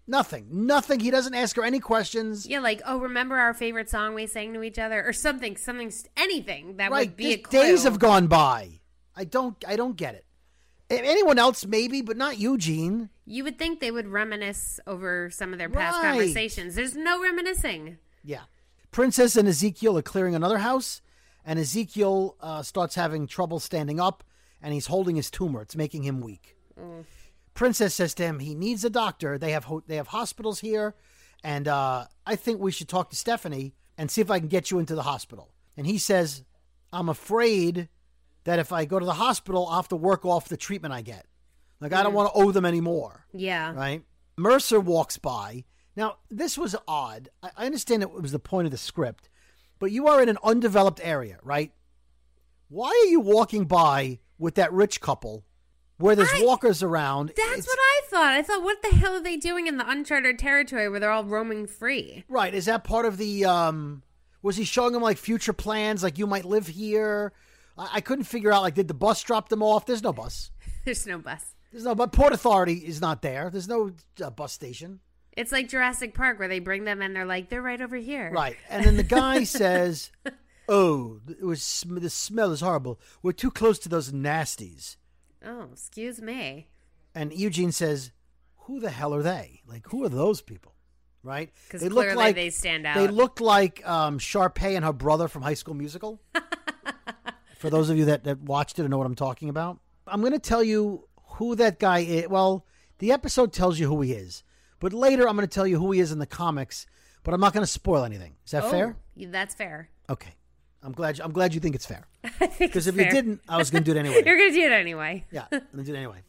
Nothing. 0.10 0.48
Nothing. 0.50 1.00
He 1.00 1.12
doesn't 1.12 1.36
ask 1.36 1.56
her 1.56 1.64
any 1.64 1.80
questions. 1.80 2.48
Yeah, 2.48 2.60
like 2.60 2.82
oh, 2.86 2.98
remember 2.98 3.38
our 3.38 3.54
favorite 3.54 3.90
song 3.90 4.16
we 4.16 4.26
sang 4.26 4.54
to 4.54 4.64
each 4.64 4.80
other, 4.80 5.06
or 5.06 5.14
something, 5.14 5.56
something, 5.56 5.94
anything 6.18 6.78
that 6.78 6.90
right. 6.90 7.10
would 7.10 7.16
be 7.16 7.34
a 7.34 7.38
clue. 7.38 7.60
days 7.62 7.84
have 7.84 8.00
gone 8.00 8.28
by. 8.28 8.80
I 9.16 9.26
don't 9.26 9.64
I 9.68 9.76
don't 9.76 9.96
get 9.96 10.16
it. 10.16 10.26
Anyone 10.90 11.38
else 11.38 11.66
maybe, 11.66 12.02
but 12.02 12.18
not 12.18 12.40
Eugene. 12.40 13.10
You 13.26 13.44
would 13.44 13.60
think 13.60 13.80
they 13.80 13.92
would 13.92 14.08
reminisce 14.08 14.80
over 14.88 15.30
some 15.30 15.54
of 15.54 15.60
their 15.60 15.70
past 15.70 15.98
Right. 15.98 16.10
conversations. 16.12 16.74
There's 16.76 16.96
no 16.96 17.22
reminiscing. 17.22 17.98
Yeah. 18.24 18.44
Princess 18.92 19.36
and 19.36 19.48
Ezekiel 19.48 19.98
are 20.00 20.02
clearing 20.02 20.34
another 20.34 20.58
house, 20.58 21.02
and 21.46 21.60
Ezekiel 21.60 22.36
uh, 22.42 22.64
starts 22.64 22.96
having 22.96 23.28
trouble 23.28 23.60
standing 23.60 24.00
up, 24.00 24.24
and 24.64 24.74
he's 24.74 24.88
holding 24.88 25.16
his 25.16 25.30
tumor. 25.30 25.62
It's 25.62 25.76
making 25.76 26.04
him 26.04 26.22
weak. 26.22 26.56
Princess 27.54 27.94
says 27.96 28.14
to 28.16 28.24
him, 28.24 28.40
he 28.40 28.56
needs 28.56 28.84
a 28.86 28.90
doctor. 28.90 29.38
They 29.38 29.52
have 29.52 29.66
ho- 29.66 29.84
they 29.86 29.98
have 29.98 30.08
hospitals 30.08 30.62
here, 30.62 30.96
and 31.44 31.68
uh, 31.68 32.06
I 32.26 32.36
think 32.36 32.60
we 32.62 32.72
should 32.72 32.88
talk 32.88 33.10
to 33.10 33.16
Stephanie 33.16 33.76
and 33.98 34.10
see 34.10 34.22
if 34.22 34.32
I 34.32 34.40
can 34.40 34.48
get 34.48 34.72
you 34.72 34.80
into 34.80 34.96
the 34.96 35.04
hospital. 35.04 35.52
And 35.78 35.86
he 35.86 35.98
says, 35.98 36.44
I'm 36.94 37.10
afraid 37.10 37.90
that 38.46 38.60
if 38.60 38.72
I 38.72 38.86
go 38.86 39.00
to 39.00 39.06
the 39.06 39.14
hospital, 39.14 39.68
I'll 39.68 39.78
have 39.78 39.88
to 39.90 39.96
work 39.96 40.26
off 40.26 40.48
the 40.50 40.58
treatment 40.58 40.94
I 40.94 41.02
get. 41.02 41.26
Like 41.82 41.94
I 41.94 42.04
don't 42.04 42.14
want 42.14 42.34
to 42.34 42.40
owe 42.42 42.52
them 42.52 42.66
anymore. 42.66 43.26
Yeah. 43.34 43.74
right? 43.74 44.04
Mercer 44.38 44.80
walks 44.80 45.18
by. 45.18 45.66
Now, 45.96 46.18
this 46.30 46.58
was 46.58 46.76
odd. 46.88 47.30
I 47.44 47.52
I 47.58 47.66
understand 47.66 48.04
it 48.04 48.12
was 48.12 48.32
the 48.32 48.40
point 48.40 48.66
of 48.66 48.72
the 48.72 48.78
script, 48.78 49.30
but 49.80 49.92
you 49.92 50.08
are 50.08 50.22
in 50.22 50.30
an 50.30 50.38
undeveloped 50.44 51.00
area, 51.04 51.40
right? 51.44 51.72
Why 52.70 52.90
are 52.90 53.10
you 53.10 53.20
walking 53.20 53.66
by 53.66 54.20
with 54.38 54.56
that 54.56 54.72
rich 54.72 55.02
couple 55.02 55.44
where 55.98 56.16
there's 56.16 56.32
I- 56.34 56.44
walkers 56.44 56.84
around? 56.84 57.30
That's 57.36 57.40
It's- 57.60 57.68
what 57.68 57.80
I 57.80 58.02
thought. 58.10 58.32
I 58.34 58.42
thought, 58.42 58.64
what 58.64 58.82
the 58.82 58.90
hell 58.96 59.14
are 59.16 59.22
they 59.24 59.38
doing 59.38 59.68
in 59.68 59.78
the 59.78 59.90
uncharted 59.90 60.38
territory 60.40 60.88
where 60.88 61.00
they're 61.00 61.12
all 61.12 61.26
roaming 61.26 61.66
free? 61.68 62.24
Right. 62.30 62.54
Is 62.54 62.66
that 62.66 62.84
part 62.84 63.06
of 63.06 63.18
the. 63.18 63.46
um 63.46 64.04
Was 64.42 64.56
he 64.56 64.64
showing 64.64 64.94
them 64.94 65.02
like 65.02 65.18
future 65.18 65.52
plans, 65.54 66.02
like 66.04 66.18
you 66.18 66.28
might 66.28 66.46
live 66.46 66.68
here? 66.68 67.34
I, 67.80 67.90
I 67.96 68.02
couldn't 68.02 68.26
figure 68.26 68.52
out, 68.52 68.62
like, 68.62 68.76
did 68.76 68.88
the 68.88 68.94
bus 68.94 69.22
drop 69.24 69.50
them 69.50 69.64
off? 69.64 69.86
There's 69.86 70.04
no 70.04 70.14
bus. 70.14 70.52
There's 70.86 71.08
no 71.08 71.18
bus. 71.18 71.56
There's 71.72 71.84
no, 71.86 71.96
but 71.96 72.12
Port 72.12 72.34
Authority 72.34 72.74
is 72.74 73.00
not 73.02 73.22
there. 73.22 73.50
There's 73.50 73.68
no 73.68 73.92
uh, 74.24 74.30
bus 74.32 74.54
station. 74.54 75.00
It's 75.38 75.52
like 75.52 75.70
Jurassic 75.70 76.14
Park 76.14 76.40
where 76.40 76.48
they 76.48 76.60
bring 76.60 76.84
them 76.84 77.02
and 77.02 77.16
they're 77.16 77.26
like, 77.26 77.50
they're 77.50 77.62
right 77.62 77.80
over 77.80 77.96
here. 77.96 78.32
Right. 78.32 78.58
And 78.70 78.84
then 78.84 78.98
the 78.98 79.04
guy 79.04 79.44
says, 79.46 80.12
"Oh, 80.68 81.20
it 81.30 81.44
was 81.46 81.86
the 81.88 82.10
smell 82.10 82.52
is 82.52 82.62
horrible. 82.62 83.00
We're 83.22 83.32
too 83.32 83.52
close 83.52 83.80
to 83.80 83.90
those 83.90 84.12
nasties." 84.12 84.98
Oh, 85.46 85.68
excuse 85.72 86.22
me. 86.22 86.68
And 87.16 87.32
Eugene 87.32 87.72
says, 87.72 88.12
"Who 88.66 88.80
the 88.80 88.90
hell 88.90 89.14
are 89.14 89.24
they? 89.24 89.62
Like, 89.68 89.88
who 89.88 90.04
are 90.04 90.10
those 90.10 90.42
people?" 90.42 90.74
Right? 91.24 91.52
'Cause 91.70 91.82
They 91.82 91.90
look 91.90 92.16
like 92.16 92.36
they 92.36 92.50
stand 92.50 92.88
out. 92.88 92.96
They 92.98 93.08
look 93.08 93.40
like 93.40 93.88
um, 93.88 94.20
Sharpay 94.20 94.76
and 94.76 94.84
her 94.84 94.94
brother 94.94 95.28
from 95.28 95.44
High 95.44 95.54
School 95.54 95.76
Musical. 95.76 96.20
For 97.60 97.70
those 97.70 97.90
of 97.90 97.98
you 97.98 98.06
that, 98.06 98.24
that 98.24 98.40
watched 98.42 98.80
it 98.80 98.84
and 98.84 98.90
know 98.92 98.98
what 98.98 99.06
I'm 99.06 99.16
talking 99.16 99.50
about, 99.50 99.80
I'm 100.08 100.22
going 100.22 100.34
to 100.34 100.40
tell 100.40 100.64
you 100.64 101.08
who 101.36 101.56
that 101.56 101.78
guy 101.80 102.00
is. 102.00 102.28
Well, 102.28 102.66
the 103.00 103.12
episode 103.12 103.54
tells 103.54 103.80
you 103.80 103.88
who 103.88 104.02
he 104.02 104.14
is, 104.14 104.44
but 104.80 104.94
later 104.94 105.28
I'm 105.28 105.36
going 105.36 105.48
to 105.48 105.54
tell 105.54 105.68
you 105.68 105.78
who 105.80 105.92
he 105.92 106.00
is 106.00 106.12
in 106.12 106.20
the 106.20 106.26
comics. 106.26 106.86
But 107.24 107.34
I'm 107.34 107.42
not 107.42 107.54
going 107.54 107.64
to 107.64 107.68
spoil 107.72 108.06
anything. 108.06 108.36
Is 108.46 108.52
that 108.52 108.64
Oh, 108.64 108.70
fair? 108.72 108.96
That's 109.18 109.54
fair. 109.54 109.90
Okay. 110.10 110.34
I'm 110.82 110.94
glad. 110.94 111.18
You, 111.18 111.26
I'm 111.26 111.34
glad 111.34 111.54
you 111.54 111.60
think 111.60 111.76
it's 111.76 111.86
fair. 111.86 112.08
Because 112.58 112.88
it's 112.88 112.98
if 112.98 113.06
you 113.06 113.12
didn't, 113.12 113.42
I 113.50 113.58
was 113.58 113.70
going 113.70 113.84
to 113.84 113.94
do 113.94 113.98
it 113.98 114.00
anyway. 114.06 114.24
You're 114.26 114.38
going 114.38 114.52
to 114.54 114.56
do 114.58 114.66
it 114.66 114.72
anyway. 114.72 115.26
yeah, 115.32 115.44
I'm 115.52 115.60
going 115.74 115.84
to 115.86 115.92
do 115.92 115.94
it 115.94 115.98
anyway. 115.98 116.24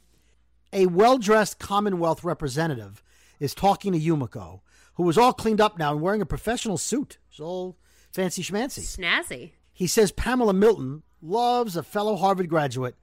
A 0.72 0.86
well-dressed 0.86 1.58
Commonwealth 1.60 2.24
representative 2.24 3.02
is 3.38 3.54
talking 3.54 3.92
to 3.92 4.00
Yumiko, 4.00 4.60
who 4.94 5.08
is 5.08 5.16
all 5.16 5.32
cleaned 5.32 5.60
up 5.60 5.78
now 5.78 5.92
and 5.92 6.00
wearing 6.00 6.20
a 6.22 6.26
professional 6.26 6.76
suit. 6.76 7.18
She's 7.28 7.40
all 7.40 7.76
fancy 8.12 8.42
schmancy. 8.42 8.80
Snazzy. 8.80 9.52
He 9.72 9.86
says 9.86 10.10
Pamela 10.12 10.52
Milton 10.52 11.04
loves 11.22 11.76
a 11.76 11.82
fellow 11.82 12.16
Harvard 12.16 12.48
graduate, 12.48 12.96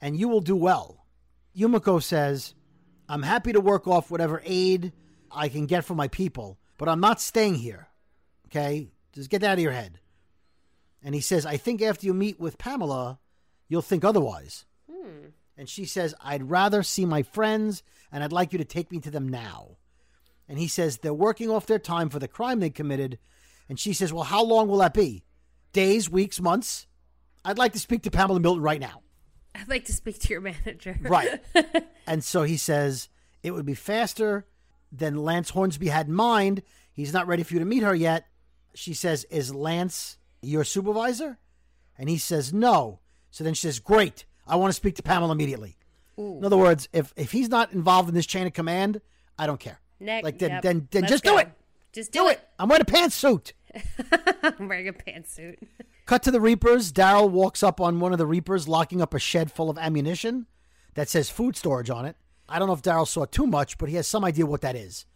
and 0.00 0.18
you 0.18 0.28
will 0.28 0.40
do 0.40 0.56
well. 0.56 1.06
Yumiko 1.56 2.02
says, 2.02 2.54
"I'm 3.08 3.22
happy 3.22 3.52
to 3.52 3.60
work 3.60 3.86
off 3.86 4.10
whatever 4.10 4.42
aid 4.44 4.92
I 5.30 5.48
can 5.48 5.66
get 5.66 5.84
for 5.84 5.94
my 5.94 6.08
people, 6.08 6.58
but 6.78 6.88
I'm 6.88 7.00
not 7.00 7.20
staying 7.20 7.56
here. 7.56 7.88
Okay, 8.46 8.92
just 9.12 9.30
get 9.30 9.40
that 9.40 9.52
out 9.52 9.58
of 9.58 9.62
your 9.62 9.72
head." 9.72 10.00
And 11.02 11.14
he 11.14 11.20
says, 11.20 11.44
"I 11.46 11.56
think 11.56 11.82
after 11.82 12.06
you 12.06 12.14
meet 12.14 12.38
with 12.38 12.58
Pamela, 12.58 13.18
you'll 13.68 13.82
think 13.82 14.04
otherwise." 14.04 14.66
Hmm. 14.90 15.28
And 15.56 15.68
she 15.68 15.84
says, 15.84 16.14
I'd 16.20 16.50
rather 16.50 16.82
see 16.82 17.04
my 17.04 17.22
friends, 17.22 17.82
and 18.10 18.24
I'd 18.24 18.32
like 18.32 18.52
you 18.52 18.58
to 18.58 18.64
take 18.64 18.90
me 18.90 19.00
to 19.00 19.10
them 19.10 19.28
now. 19.28 19.76
And 20.48 20.58
he 20.58 20.68
says, 20.68 20.98
They're 20.98 21.14
working 21.14 21.50
off 21.50 21.66
their 21.66 21.78
time 21.78 22.08
for 22.08 22.18
the 22.18 22.28
crime 22.28 22.60
they 22.60 22.70
committed. 22.70 23.18
And 23.68 23.78
she 23.78 23.92
says, 23.92 24.12
Well, 24.12 24.24
how 24.24 24.42
long 24.42 24.68
will 24.68 24.78
that 24.78 24.94
be? 24.94 25.24
Days, 25.72 26.10
weeks, 26.10 26.40
months? 26.40 26.86
I'd 27.44 27.58
like 27.58 27.72
to 27.72 27.78
speak 27.78 28.02
to 28.02 28.10
Pamela 28.10 28.40
Milton 28.40 28.62
right 28.62 28.80
now. 28.80 29.02
I'd 29.54 29.68
like 29.68 29.84
to 29.86 29.92
speak 29.92 30.18
to 30.20 30.28
your 30.30 30.40
manager. 30.40 30.98
Right. 31.00 31.42
and 32.06 32.24
so 32.24 32.42
he 32.42 32.56
says, 32.56 33.08
It 33.42 33.52
would 33.52 33.66
be 33.66 33.74
faster 33.74 34.46
than 34.90 35.16
Lance 35.16 35.50
Hornsby 35.50 35.88
had 35.88 36.08
in 36.08 36.14
mind. 36.14 36.62
He's 36.92 37.12
not 37.12 37.26
ready 37.26 37.42
for 37.42 37.54
you 37.54 37.60
to 37.60 37.66
meet 37.66 37.82
her 37.82 37.94
yet. 37.94 38.26
She 38.74 38.94
says, 38.94 39.24
Is 39.30 39.54
Lance 39.54 40.18
your 40.40 40.64
supervisor? 40.64 41.38
And 41.98 42.08
he 42.08 42.18
says, 42.18 42.52
No. 42.52 43.00
So 43.30 43.44
then 43.44 43.54
she 43.54 43.62
says, 43.62 43.78
Great. 43.78 44.24
I 44.46 44.56
want 44.56 44.70
to 44.70 44.74
speak 44.74 44.96
to 44.96 45.02
Pamela 45.02 45.32
immediately. 45.32 45.76
In 46.18 46.44
other 46.44 46.58
words, 46.58 46.88
if, 46.92 47.12
if 47.16 47.32
he's 47.32 47.48
not 47.48 47.72
involved 47.72 48.08
in 48.08 48.14
this 48.14 48.26
chain 48.26 48.46
of 48.46 48.52
command, 48.52 49.00
I 49.38 49.46
don't 49.46 49.58
care. 49.58 49.80
Next, 49.98 50.24
like 50.24 50.38
then 50.38 50.50
yep. 50.50 50.62
then, 50.62 50.88
then 50.90 51.02
Let's 51.02 51.12
just 51.12 51.24
go. 51.24 51.32
do 51.32 51.38
it. 51.38 51.48
Just 51.92 52.12
Do 52.12 52.28
it. 52.28 52.40
I'm 52.58 52.68
wearing 52.68 52.82
a 52.82 52.84
pantsuit. 52.86 53.52
I'm 54.42 54.68
wearing 54.68 54.88
a 54.88 54.92
pantsuit. 54.92 55.58
Cut 56.06 56.22
to 56.24 56.30
the 56.30 56.40
Reapers. 56.40 56.92
Daryl 56.92 57.30
walks 57.30 57.62
up 57.62 57.80
on 57.80 58.00
one 58.00 58.12
of 58.12 58.18
the 58.18 58.26
Reapers, 58.26 58.68
locking 58.68 59.00
up 59.00 59.14
a 59.14 59.18
shed 59.18 59.52
full 59.52 59.70
of 59.70 59.78
ammunition 59.78 60.46
that 60.94 61.08
says 61.08 61.30
food 61.30 61.56
storage 61.56 61.90
on 61.90 62.04
it. 62.04 62.16
I 62.48 62.58
don't 62.58 62.68
know 62.68 62.74
if 62.74 62.82
Daryl 62.82 63.06
saw 63.06 63.24
too 63.24 63.46
much, 63.46 63.78
but 63.78 63.88
he 63.88 63.96
has 63.96 64.06
some 64.06 64.24
idea 64.24 64.46
what 64.46 64.60
that 64.62 64.76
is. 64.76 65.06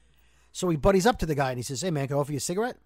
So 0.52 0.68
he 0.68 0.76
buddies 0.76 1.06
up 1.06 1.18
to 1.18 1.26
the 1.26 1.34
guy 1.34 1.50
and 1.50 1.58
he 1.58 1.62
says, 1.62 1.82
Hey, 1.82 1.90
man, 1.90 2.06
can 2.06 2.16
I 2.16 2.20
offer 2.20 2.32
you 2.32 2.38
a 2.38 2.40
cigarette? 2.40 2.78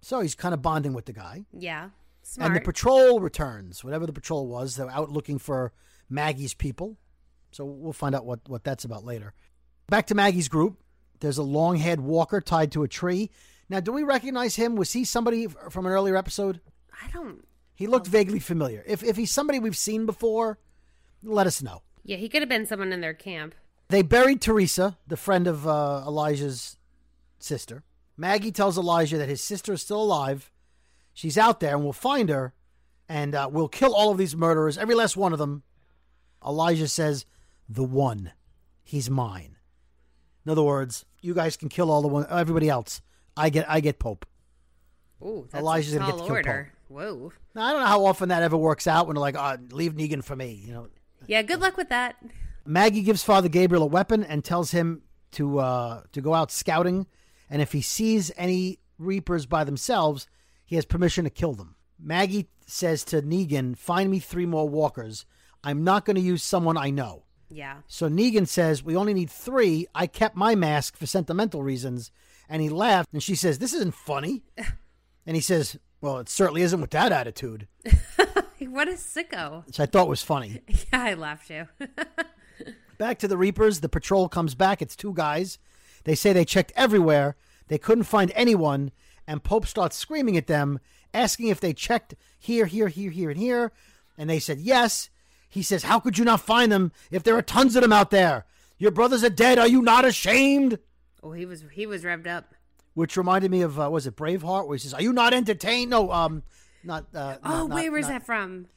So 0.00 0.20
he's 0.20 0.34
kind 0.34 0.54
of 0.54 0.62
bonding 0.62 0.92
with 0.92 1.04
the 1.04 1.12
guy. 1.12 1.44
Yeah. 1.52 1.90
Smart. 2.22 2.50
And 2.50 2.56
the 2.56 2.60
patrol 2.60 3.20
returns, 3.20 3.84
whatever 3.84 4.06
the 4.06 4.12
patrol 4.12 4.48
was. 4.48 4.74
They're 4.74 4.90
out 4.90 5.10
looking 5.10 5.38
for 5.38 5.72
Maggie's 6.10 6.54
people. 6.54 6.96
So 7.52 7.64
we'll 7.64 7.92
find 7.92 8.14
out 8.14 8.26
what, 8.26 8.40
what 8.48 8.64
that's 8.64 8.84
about 8.84 9.04
later. 9.04 9.34
Back 9.88 10.06
to 10.08 10.14
Maggie's 10.14 10.48
group. 10.48 10.82
There's 11.20 11.38
a 11.38 11.42
long 11.44 11.76
haired 11.76 12.00
walker 12.00 12.40
tied 12.40 12.72
to 12.72 12.82
a 12.82 12.88
tree. 12.88 13.30
Now, 13.68 13.80
do 13.80 13.92
we 13.92 14.02
recognize 14.02 14.56
him? 14.56 14.76
Was 14.76 14.92
he 14.92 15.04
somebody 15.04 15.46
from 15.46 15.86
an 15.86 15.92
earlier 15.92 16.16
episode? 16.16 16.60
I 17.02 17.08
don't. 17.10 17.46
He 17.74 17.86
looked 17.86 18.06
vaguely 18.06 18.38
familiar. 18.38 18.82
If, 18.86 19.02
if 19.02 19.16
he's 19.16 19.30
somebody 19.30 19.58
we've 19.58 19.76
seen 19.76 20.06
before, 20.06 20.58
let 21.22 21.46
us 21.46 21.62
know. 21.62 21.82
Yeah, 22.04 22.16
he 22.16 22.28
could 22.28 22.42
have 22.42 22.48
been 22.48 22.66
someone 22.66 22.92
in 22.92 23.00
their 23.00 23.14
camp. 23.14 23.54
They 23.88 24.02
buried 24.02 24.40
Teresa, 24.40 24.96
the 25.06 25.16
friend 25.16 25.46
of 25.46 25.66
uh, 25.66 26.04
Elijah's 26.06 26.76
sister. 27.38 27.84
Maggie 28.16 28.52
tells 28.52 28.78
Elijah 28.78 29.18
that 29.18 29.28
his 29.28 29.42
sister 29.42 29.74
is 29.74 29.82
still 29.82 30.02
alive. 30.02 30.50
She's 31.12 31.36
out 31.36 31.60
there 31.60 31.74
and 31.74 31.84
we'll 31.84 31.92
find 31.92 32.28
her 32.28 32.54
and 33.08 33.34
uh, 33.34 33.48
we'll 33.50 33.68
kill 33.68 33.94
all 33.94 34.10
of 34.10 34.18
these 34.18 34.34
murderers, 34.34 34.78
every 34.78 34.94
last 34.94 35.16
one 35.16 35.32
of 35.32 35.38
them. 35.38 35.62
Elijah 36.44 36.88
says, 36.88 37.24
The 37.68 37.84
one. 37.84 38.32
He's 38.82 39.10
mine. 39.10 39.56
In 40.44 40.52
other 40.52 40.62
words, 40.62 41.04
you 41.20 41.34
guys 41.34 41.56
can 41.56 41.68
kill 41.68 41.90
all 41.90 42.02
the 42.02 42.08
one, 42.08 42.26
everybody 42.30 42.68
else. 42.68 43.00
I 43.36 43.50
get, 43.50 43.68
I 43.68 43.80
get 43.80 43.98
Pope. 43.98 44.26
Ooh, 45.22 45.46
that's 45.50 45.60
Elijah's 45.60 45.94
a 45.94 45.98
gonna 45.98 46.12
get 46.12 46.18
to 46.18 46.32
order. 46.32 46.72
Whoa. 46.88 47.32
Now, 47.54 47.64
I 47.64 47.72
don't 47.72 47.80
know 47.80 47.86
how 47.86 48.04
often 48.06 48.28
that 48.28 48.42
ever 48.42 48.56
works 48.56 48.86
out 48.86 49.06
when 49.06 49.14
they're 49.14 49.20
like, 49.20 49.36
oh, 49.36 49.56
leave 49.70 49.94
Negan 49.94 50.22
for 50.22 50.36
me. 50.36 50.62
You 50.64 50.72
know, 50.72 50.88
Yeah, 51.26 51.42
good 51.42 51.60
luck 51.60 51.76
with 51.76 51.88
that. 51.88 52.16
Maggie 52.64 53.02
gives 53.02 53.22
Father 53.22 53.48
Gabriel 53.48 53.84
a 53.84 53.86
weapon 53.86 54.24
and 54.24 54.44
tells 54.44 54.70
him 54.70 55.02
to 55.32 55.58
uh, 55.58 56.02
to 56.12 56.20
go 56.20 56.34
out 56.34 56.50
scouting, 56.50 57.06
and 57.50 57.62
if 57.62 57.72
he 57.72 57.80
sees 57.80 58.32
any 58.36 58.80
Reapers 58.98 59.44
by 59.44 59.62
themselves, 59.62 60.26
he 60.64 60.76
has 60.76 60.86
permission 60.86 61.24
to 61.24 61.30
kill 61.30 61.52
them. 61.52 61.76
Maggie 62.00 62.48
says 62.66 63.04
to 63.04 63.20
Negan, 63.22 63.76
"Find 63.76 64.10
me 64.10 64.18
three 64.18 64.46
more 64.46 64.68
walkers. 64.68 65.26
I'm 65.62 65.84
not 65.84 66.04
going 66.04 66.16
to 66.16 66.22
use 66.22 66.42
someone 66.42 66.76
I 66.76 66.90
know." 66.90 67.24
Yeah. 67.50 67.78
So 67.86 68.08
Negan 68.08 68.48
says, 68.48 68.82
"We 68.82 68.96
only 68.96 69.14
need 69.14 69.30
three. 69.30 69.86
I 69.94 70.06
kept 70.06 70.36
my 70.36 70.54
mask 70.54 70.96
for 70.96 71.06
sentimental 71.06 71.62
reasons." 71.62 72.10
And 72.48 72.62
he 72.62 72.68
laughed, 72.68 73.10
and 73.12 73.22
she 73.22 73.34
says, 73.34 73.58
"This 73.58 73.74
isn't 73.74 73.94
funny." 73.94 74.44
and 75.26 75.36
he 75.36 75.42
says, 75.42 75.78
"Well, 76.00 76.18
it 76.18 76.28
certainly 76.28 76.62
isn't 76.62 76.80
with 76.80 76.90
that 76.90 77.12
attitude," 77.12 77.66
What 78.60 78.88
a 78.88 78.92
sicko. 78.92 79.66
which 79.66 79.80
I 79.80 79.86
thought 79.86 80.08
was 80.08 80.22
funny. 80.22 80.62
Yeah, 80.92 81.02
I 81.02 81.14
laughed 81.14 81.48
too. 81.48 81.64
Back 82.98 83.18
to 83.18 83.28
the 83.28 83.36
Reapers. 83.36 83.80
The 83.80 83.88
patrol 83.88 84.28
comes 84.28 84.54
back. 84.54 84.80
It's 84.80 84.96
two 84.96 85.12
guys. 85.12 85.58
They 86.04 86.14
say 86.14 86.32
they 86.32 86.44
checked 86.46 86.72
everywhere. 86.74 87.36
They 87.68 87.76
couldn't 87.78 88.04
find 88.04 88.32
anyone. 88.34 88.90
And 89.26 89.42
Pope 89.44 89.66
starts 89.66 89.96
screaming 89.96 90.36
at 90.36 90.46
them, 90.46 90.78
asking 91.12 91.48
if 91.48 91.60
they 91.60 91.74
checked 91.74 92.14
here, 92.38 92.64
here, 92.66 92.88
here, 92.88 93.10
here, 93.10 93.28
and 93.30 93.38
here. 93.38 93.72
And 94.16 94.30
they 94.30 94.38
said 94.38 94.60
yes. 94.60 95.10
He 95.48 95.62
says, 95.62 95.82
How 95.82 96.00
could 96.00 96.16
you 96.16 96.24
not 96.24 96.40
find 96.40 96.72
them 96.72 96.92
if 97.10 97.22
there 97.22 97.36
are 97.36 97.42
tons 97.42 97.76
of 97.76 97.82
them 97.82 97.92
out 97.92 98.10
there? 98.10 98.46
Your 98.78 98.90
brothers 98.92 99.22
are 99.24 99.30
dead. 99.30 99.58
Are 99.58 99.68
you 99.68 99.82
not 99.82 100.04
ashamed? 100.06 100.78
oh, 101.22 101.32
he 101.32 101.44
was 101.44 101.64
he 101.72 101.86
was 101.86 102.02
revved 102.04 102.26
up. 102.26 102.54
Which 102.96 103.18
reminded 103.18 103.50
me 103.50 103.60
of, 103.60 103.78
uh, 103.78 103.90
was 103.90 104.06
it 104.06 104.16
Braveheart? 104.16 104.66
Where 104.66 104.74
he 104.74 104.80
says, 104.80 104.94
Are 104.94 105.02
you 105.02 105.12
not 105.12 105.34
entertained? 105.34 105.90
No, 105.90 106.10
um, 106.10 106.42
not. 106.82 107.04
Uh, 107.14 107.36
Oh, 107.44 107.66
not- 107.66 107.76
wait, 107.76 107.90
where's 107.90 108.06
not- 108.08 108.12
that 108.20 108.24
from? 108.24 108.68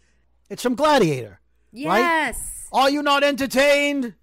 It's 0.50 0.62
from 0.62 0.76
Gladiator. 0.76 1.40
Right? 1.74 2.00
Yes. 2.00 2.68
Are 2.74 2.90
you 2.90 3.02
not 3.02 3.24
entertained? 3.24 4.16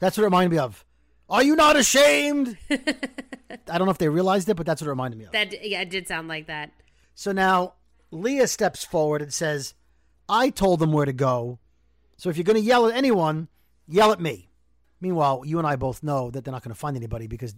That's 0.00 0.18
what 0.18 0.24
it 0.24 0.26
reminded 0.26 0.50
me 0.50 0.58
of. 0.58 0.84
Are 1.30 1.42
you 1.42 1.56
not 1.56 1.76
ashamed? 1.76 2.58
I 2.70 3.78
don't 3.78 3.86
know 3.86 3.90
if 3.90 3.96
they 3.96 4.10
realized 4.10 4.50
it, 4.50 4.54
but 4.54 4.66
that's 4.66 4.82
what 4.82 4.88
it 4.88 4.90
reminded 4.90 5.16
me 5.18 5.24
of. 5.24 5.32
That 5.32 5.66
yeah, 5.66 5.80
it 5.80 5.88
did 5.88 6.06
sound 6.06 6.28
like 6.28 6.46
that. 6.48 6.70
So 7.14 7.32
now 7.32 7.72
Leah 8.10 8.48
steps 8.48 8.84
forward 8.84 9.22
and 9.22 9.32
says, 9.32 9.72
I 10.28 10.50
told 10.50 10.78
them 10.78 10.92
where 10.92 11.06
to 11.06 11.12
go. 11.14 11.58
So 12.18 12.28
if 12.28 12.36
you're 12.36 12.44
going 12.44 12.60
to 12.60 12.62
yell 12.62 12.86
at 12.86 12.94
anyone, 12.94 13.48
yell 13.88 14.12
at 14.12 14.20
me. 14.20 14.50
Meanwhile, 15.00 15.44
you 15.46 15.56
and 15.56 15.66
I 15.66 15.76
both 15.76 16.02
know 16.02 16.30
that 16.30 16.44
they're 16.44 16.52
not 16.52 16.62
going 16.62 16.74
to 16.74 16.78
find 16.78 16.98
anybody 16.98 17.28
because 17.28 17.54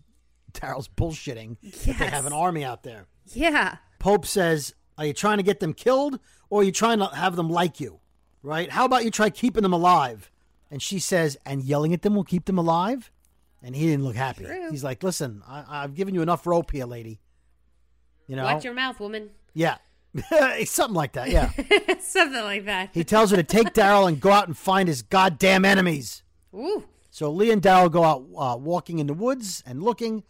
Daryl's 0.55 0.89
bullshitting 0.89 1.57
that 1.85 1.99
they 1.99 2.07
have 2.07 2.27
an 2.27 2.33
army 2.33 2.65
out 2.65 2.83
there. 2.83 3.07
Yeah. 3.33 3.77
Pope 3.99 4.27
says, 4.27 4.75
Are 4.99 5.07
you 5.07 5.13
trying 5.13 5.37
to 5.39 5.43
get 5.43 5.61
them 5.61 5.75
killed 5.75 6.19
or 6.51 6.61
are 6.61 6.65
you 6.65 6.73
trying 6.73 6.99
to 6.99 7.07
have 7.07 7.37
them 7.37 7.51
like 7.51 7.81
you? 7.81 8.01
Right? 8.43 8.71
How 8.71 8.85
about 8.85 9.05
you 9.05 9.11
try 9.11 9.31
keeping 9.31 9.63
them 9.63 9.73
alive? 9.73 10.31
And 10.71 10.81
she 10.83 10.99
says, 10.99 11.37
And 11.47 11.63
yelling 11.63 11.93
at 11.93 12.03
them 12.03 12.15
will 12.15 12.25
keep 12.25 12.45
them 12.47 12.59
alive? 12.59 13.11
And 13.63 13.75
he 13.75 13.87
didn't 13.87 14.05
look 14.05 14.17
happy. 14.17 14.45
True. 14.45 14.71
He's 14.71 14.85
like, 14.85 15.03
Listen, 15.03 15.43
I- 15.47 15.65
I've 15.85 15.95
given 15.95 16.15
you 16.15 16.23
enough 16.23 16.47
rope 16.47 16.71
here, 16.71 16.85
lady. 16.87 17.21
You 18.27 18.37
know? 18.37 18.45
Watch 18.45 18.65
your 18.65 18.75
mouth, 18.75 19.01
woman. 19.01 19.31
yeah. 19.53 19.77
Something 20.65 20.95
like 20.95 21.15
that, 21.15 21.29
yeah. 21.31 21.51
Something 22.01 22.43
like 22.45 22.67
that. 22.67 22.91
he 22.95 23.03
tells 23.03 23.33
her 23.33 23.37
to 23.37 23.43
take 23.43 23.75
Daryl 23.75 24.07
and 24.07 24.21
go 24.21 24.31
out 24.31 24.47
and 24.47 24.57
find 24.57 24.89
his 24.89 25.03
goddamn 25.03 25.65
enemies. 25.65 26.23
Ooh. 26.55 26.85
So 27.11 27.31
Lee 27.33 27.51
and 27.51 27.61
Daryl 27.61 27.91
go 27.91 28.05
out 28.05 28.25
uh, 28.37 28.57
walking 28.57 29.01
in 29.01 29.09
the 29.09 29.13
woods 29.15 29.63
and 29.67 29.83
looking, 29.83 30.23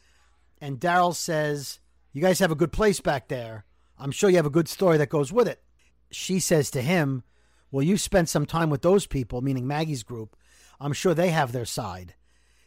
and 0.65 0.81
Daryl 0.81 1.15
says, 1.15 1.79
You 2.15 2.23
guys 2.23 2.39
have 2.39 2.51
a 2.51 2.55
good 2.55 2.73
place 2.73 2.99
back 2.99 3.29
there. 3.29 3.67
I'm 3.99 4.11
sure 4.11 4.31
you 4.31 4.37
have 4.37 4.47
a 4.47 4.51
good 4.51 4.67
story 4.67 4.97
that 4.97 5.11
goes 5.11 5.31
with 5.31 5.47
it. 5.47 5.63
She 6.11 6.41
says 6.41 6.71
to 6.71 6.81
him, 6.81 7.23
Well, 7.71 7.83
you 7.83 7.99
spent 7.99 8.31
some 8.31 8.47
time 8.47 8.71
with 8.71 8.81
those 8.81 9.07
people, 9.07 9.43
meaning 9.43 9.67
Maggie's 9.67 10.03
group. 10.03 10.37
I'm 10.81 10.95
sure 10.95 11.13
they 11.13 11.29
have 11.29 11.53
their 11.53 11.67
side. 11.67 12.15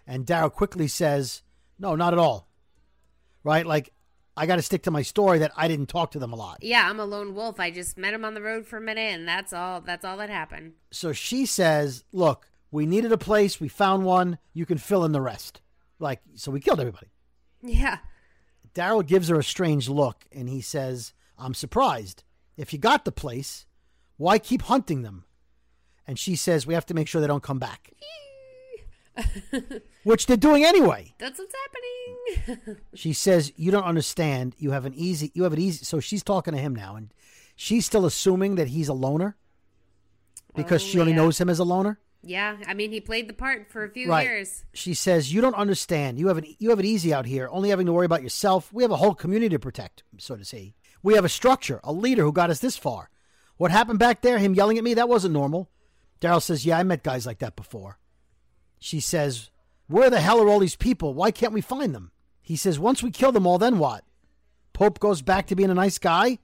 And 0.06 0.28
Daryl 0.28 0.54
quickly 0.54 0.88
says, 0.88 1.42
No, 1.80 1.96
not 1.96 2.14
at 2.14 2.20
all. 2.20 2.48
Right? 3.44 3.66
Like, 3.66 3.92
I 4.36 4.46
got 4.46 4.58
to 4.58 4.62
stick 4.62 4.84
to 4.84 4.92
my 4.92 5.02
story 5.02 5.40
that 5.40 5.54
I 5.58 5.68
didn't 5.68 5.88
talk 5.88 6.12
to 6.12 6.20
them 6.20 6.34
a 6.34 6.36
lot. 6.36 6.60
Yeah, 6.62 6.88
I'm 6.88 7.00
a 7.00 7.06
lone 7.06 7.34
wolf. 7.34 7.60
I 7.60 7.72
just 7.72 7.98
met 7.98 8.14
him 8.14 8.26
on 8.26 8.36
the 8.36 8.44
road 8.44 8.68
for 8.68 8.78
a 8.78 8.82
minute, 8.82 9.12
and 9.12 9.28
that's 9.28 9.54
all. 9.54 9.82
That's 9.82 10.06
all 10.06 10.18
that 10.18 10.30
happened. 10.30 10.74
So 10.92 11.14
she 11.14 11.48
says, 11.48 12.04
Look, 12.12 12.52
we 12.70 12.86
needed 12.86 13.12
a 13.12 13.18
place. 13.18 13.60
We 13.60 13.70
found 13.70 14.06
one. 14.06 14.38
You 14.54 14.68
can 14.68 14.78
fill 14.78 15.04
in 15.04 15.14
the 15.14 15.22
rest. 15.22 15.62
Like, 15.98 16.22
so 16.36 16.52
we 16.52 16.60
killed 16.60 16.80
everybody. 16.80 17.08
Yeah. 17.68 18.00
Daryl 18.74 19.06
gives 19.06 19.28
her 19.30 19.40
a 19.40 19.44
strange 19.44 19.90
look 19.90 20.26
and 20.32 20.48
he 20.50 20.62
says, 20.62 21.14
I'm 21.38 21.54
surprised. 21.54 22.24
If 22.58 22.74
you 22.74 22.80
got 22.80 23.06
the 23.06 23.12
place, 23.12 23.66
why 24.18 24.40
keep 24.40 24.64
hunting 24.64 25.02
them? 25.04 25.26
And 26.08 26.18
she 26.18 26.36
says, 26.36 26.66
We 26.66 26.74
have 26.74 26.86
to 26.88 26.94
make 26.94 27.08
sure 27.08 27.20
they 27.22 27.28
don't 27.28 27.44
come 27.44 27.60
back. 27.60 27.92
Which 30.04 30.26
they're 30.28 30.38
doing 30.38 30.64
anyway. 30.64 31.14
That's 31.18 31.40
what's 31.40 31.54
happening. 31.54 32.78
She 32.94 33.14
says, 33.14 33.54
"You 33.56 33.72
don't 33.72 33.86
understand. 33.86 34.54
You 34.58 34.72
have 34.72 34.86
an 34.86 34.94
easy. 34.94 35.32
You 35.34 35.44
have 35.44 35.54
it 35.54 35.60
easy." 35.60 35.86
So 35.86 36.00
she's 36.02 36.24
talking 36.24 36.54
to 36.54 36.60
him 36.60 36.76
now, 36.76 36.96
and 36.98 37.14
she's 37.56 37.86
still 37.86 38.06
assuming 38.06 38.56
that 38.56 38.68
he's 38.68 38.90
a 38.90 38.94
loner 38.94 39.38
because 40.56 40.84
Oh, 40.84 40.88
she 40.88 41.00
only 41.00 41.14
oh, 41.14 41.16
yeah. 41.16 41.22
knows 41.22 41.40
him 41.40 41.50
as 41.50 41.60
a 41.60 41.64
loner. 41.64 42.00
Yeah, 42.22 42.58
I 42.68 42.74
mean, 42.74 42.92
he 42.92 43.00
played 43.02 43.28
the 43.30 43.34
part 43.34 43.70
for 43.72 43.84
a 43.84 43.90
few 43.90 44.10
Right. 44.10 44.26
years. 44.26 44.66
She 44.74 44.94
says, 44.94 45.34
"You 45.34 45.42
don't 45.42 45.56
understand. 45.56 46.20
You 46.20 46.28
have 46.28 46.38
it. 46.38 46.56
You 46.60 46.70
have 46.72 46.80
it 46.80 46.86
easy 46.86 47.14
out 47.14 47.26
here. 47.26 47.48
Only 47.52 47.70
having 47.70 47.86
to 47.86 47.94
worry 47.94 48.06
about 48.06 48.24
yourself. 48.24 48.72
We 48.74 48.84
have 48.84 48.92
a 48.92 48.98
whole 48.98 49.16
community 49.16 49.50
to 49.50 49.60
protect, 49.60 50.04
so 50.18 50.36
to 50.36 50.44
say. 50.46 50.74
We 51.04 51.14
have 51.16 51.26
a 51.26 51.30
structure, 51.30 51.80
a 51.84 51.94
leader 51.94 52.24
who 52.24 52.32
got 52.32 52.50
us 52.50 52.60
this 52.60 52.76
far. 52.78 53.10
What 53.58 53.72
happened 53.72 54.00
back 54.00 54.22
there? 54.22 54.40
Him 54.40 54.54
yelling 54.54 54.78
at 54.78 54.84
me? 54.84 54.94
That 54.94 55.10
wasn't 55.10 55.34
normal." 55.34 55.70
Daryl 56.20 56.42
says, 56.42 56.66
"Yeah, 56.66 56.80
I 56.80 56.84
met 56.84 57.04
guys 57.04 57.26
like 57.26 57.40
that 57.40 57.56
before." 57.56 58.00
She 58.80 59.00
says, 59.00 59.50
"Where 59.88 60.10
the 60.10 60.22
hell 60.22 60.42
are 60.42 60.50
all 60.50 60.60
these 60.60 60.76
people? 60.76 61.14
Why 61.14 61.32
can't 61.32 61.54
we 61.54 61.62
find 61.62 61.94
them?" 61.96 62.12
He 62.42 62.56
says, 62.56 62.80
"Once 62.80 63.02
we 63.04 63.12
kill 63.12 63.32
them 63.32 63.46
all, 63.48 63.58
then 63.58 63.78
what?" 63.80 64.04
Pope 64.74 65.00
goes 65.00 65.22
back 65.22 65.48
to 65.48 65.56
being 65.56 65.70
a 65.72 65.74
nice 65.76 65.98
guy. 65.98 66.40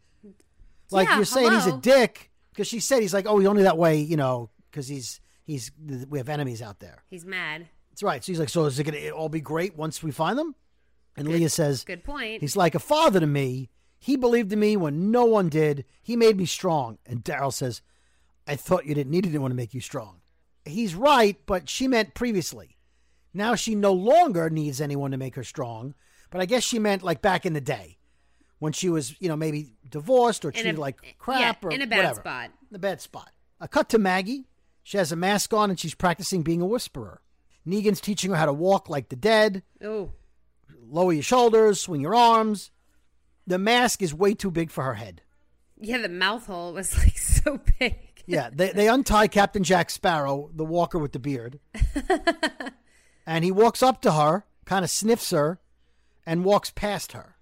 Like 0.92 1.08
Yeah, 1.08 1.16
you're 1.18 1.26
saying, 1.26 1.52
he's 1.54 1.66
a 1.66 1.78
dick 1.78 2.32
because 2.52 2.68
she 2.68 2.80
said 2.80 3.02
he's 3.02 3.14
like, 3.14 3.26
"Oh, 3.28 3.40
he's 3.40 3.48
only 3.48 3.64
that 3.64 3.78
way, 3.78 4.00
you 4.00 4.18
know, 4.18 4.50
because 4.70 4.88
he's 4.88 5.20
he's 5.46 5.72
we 6.10 6.18
have 6.20 6.30
enemies 6.30 6.62
out 6.62 6.80
there." 6.80 7.04
He's 7.10 7.26
mad. 7.26 7.68
That's 7.92 8.04
right. 8.04 8.24
So 8.24 8.32
he's 8.32 8.40
like, 8.40 8.50
so 8.50 8.66
is 8.66 8.80
it 8.80 8.84
going 8.86 9.00
to 9.00 9.12
all 9.12 9.30
be 9.30 9.40
great 9.40 9.78
once 9.78 10.02
we 10.02 10.10
find 10.12 10.38
them? 10.38 10.56
And 11.16 11.28
Leah 11.28 11.50
says, 11.50 11.84
Good 11.84 12.04
point. 12.04 12.42
he's 12.42 12.56
like 12.56 12.74
a 12.74 12.80
father 12.80 13.20
to 13.20 13.28
me. 13.28 13.70
He 14.00 14.16
believed 14.18 14.52
in 14.52 14.60
me 14.60 14.76
when 14.76 15.12
no 15.12 15.26
one 15.26 15.48
did. 15.48 15.86
He 16.02 16.16
made 16.16 16.36
me 16.36 16.48
strong. 16.48 16.98
And 17.06 17.24
Daryl 17.24 17.54
says, 17.54 17.84
I 18.48 18.56
thought 18.56 18.88
you 18.88 18.96
didn't 18.96 19.12
need 19.12 19.28
anyone 19.28 19.52
to 19.52 19.56
make 19.56 19.76
you 19.76 19.80
strong. 19.80 20.22
He's 20.66 20.96
right, 20.96 21.38
but 21.46 21.70
she 21.70 21.88
meant 21.88 22.16
previously. 22.16 22.78
Now 23.32 23.54
she 23.54 23.76
no 23.76 23.94
longer 23.94 24.50
needs 24.50 24.82
anyone 24.82 25.12
to 25.12 25.18
make 25.18 25.36
her 25.36 25.44
strong. 25.44 25.94
But 26.32 26.42
I 26.42 26.46
guess 26.48 26.64
she 26.64 26.80
meant 26.80 27.04
like 27.04 27.22
back 27.22 27.46
in 27.46 27.54
the 27.54 27.62
day 27.62 28.00
when 28.58 28.74
she 28.74 28.90
was, 28.90 29.16
you 29.22 29.28
know, 29.30 29.36
maybe 29.36 29.76
divorced 29.88 30.46
or 30.46 30.50
In 30.50 30.56
a- 30.56 30.62
treated 30.64 30.80
like 30.80 31.16
crap 31.20 31.62
yeah, 31.62 31.68
or 31.70 31.72
in 31.72 31.84
a 31.84 31.86
bad 31.88 31.98
whatever. 31.98 32.22
spot. 32.22 32.50
In 32.72 32.76
a 32.76 32.80
bad 32.80 33.02
spot. 33.02 33.30
A 33.62 33.68
cut 33.68 33.88
to 33.90 34.00
Maggie. 34.00 34.48
She 34.84 34.98
has 34.98 35.12
a 35.12 35.16
mask 35.16 35.54
on 35.54 35.70
and 35.70 35.80
she's 35.80 35.96
practicing 35.96 36.44
being 36.44 36.62
a 36.62 36.66
whisperer. 36.66 37.22
Negan's 37.68 38.02
teaching 38.02 38.32
her 38.32 38.36
how 38.38 38.46
to 38.46 38.54
walk 38.54 38.90
like 38.90 39.10
the 39.10 39.16
dead, 39.16 39.64
Oh, 39.84 40.12
lower 40.86 41.14
your 41.14 41.24
shoulders, 41.24 41.80
swing 41.82 42.02
your 42.02 42.14
arms. 42.16 42.70
The 43.48 43.58
mask 43.58 44.02
is 44.02 44.14
way 44.14 44.34
too 44.34 44.52
big 44.52 44.70
for 44.72 44.84
her 44.84 44.96
head. 44.96 45.22
yeah. 45.80 45.98
The 46.00 46.10
mouth 46.10 46.46
hole 46.48 46.74
was 46.74 46.98
like 47.04 47.18
so 47.18 47.60
big. 47.80 47.96
Yeah, 48.26 48.50
they, 48.54 48.72
they 48.72 48.88
untie 48.88 49.28
Captain 49.28 49.64
Jack 49.64 49.90
Sparrow, 49.90 50.50
the 50.54 50.64
walker 50.66 50.98
with 51.00 51.12
the 51.12 51.20
beard. 51.20 51.60
and 53.26 53.44
he 53.44 53.52
walks 53.52 53.84
up 53.84 54.02
to 54.02 54.12
her, 54.14 54.46
kind 54.66 54.84
of 54.86 54.90
sniffs 54.92 55.32
her, 55.32 55.60
and 56.26 56.46
walks 56.46 56.70
past 56.72 57.12
her. 57.14 57.36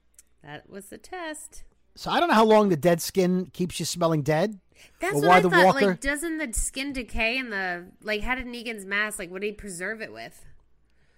That 0.44 0.70
was 0.70 0.88
the 0.88 0.98
test. 0.98 1.64
So 1.96 2.10
I 2.10 2.20
don't 2.20 2.30
know 2.30 2.36
how 2.36 2.46
long 2.46 2.70
the 2.70 2.78
dead 2.78 3.02
skin 3.02 3.48
keeps 3.54 3.80
you 3.80 3.86
smelling 3.86 4.24
dead. 4.24 4.60
That's 5.00 5.16
or 5.16 5.22
what 5.22 5.28
why 5.28 5.38
I 5.38 5.40
the 5.42 5.50
thought. 5.50 5.66
walker. 5.66 5.88
Like, 5.88 6.02
doesn't 6.02 6.38
the 6.38 6.54
skin 6.54 6.94
decay 6.94 7.38
in 7.38 7.50
the 7.50 7.86
like? 8.02 8.22
How 8.22 8.36
did 8.36 8.46
Negan's 8.46 8.86
mask? 8.86 9.20
Like, 9.20 9.32
what 9.32 9.42
did 9.42 9.48
he 9.48 9.54
preserve 9.54 10.02
it 10.02 10.12
with? 10.14 10.46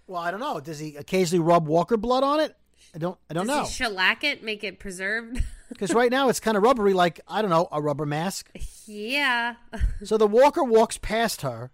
well, 0.07 0.21
I 0.21 0.31
don't 0.31 0.39
know. 0.41 0.59
Does 0.59 0.79
he 0.79 0.95
occasionally 0.97 1.43
rub 1.43 1.67
walker 1.67 1.95
blood 1.97 2.23
on 2.23 2.39
it? 2.39 2.55
I 2.93 2.97
don't. 2.97 3.17
I 3.29 3.33
don't 3.33 3.47
Does 3.47 3.55
know. 3.57 3.63
he 3.63 3.69
shellac 3.71 4.23
it, 4.23 4.43
make 4.43 4.63
it 4.63 4.79
preserved? 4.79 5.41
Because 5.69 5.91
right 5.95 6.11
now 6.11 6.29
it's 6.29 6.39
kind 6.39 6.55
of 6.55 6.61
rubbery, 6.61 6.93
like 6.93 7.19
I 7.27 7.41
don't 7.41 7.49
know, 7.49 7.67
a 7.71 7.81
rubber 7.81 8.05
mask. 8.05 8.51
yeah. 8.85 9.55
So 10.03 10.17
the 10.19 10.27
walker 10.27 10.63
walks 10.63 10.99
past 10.99 11.41
her, 11.41 11.71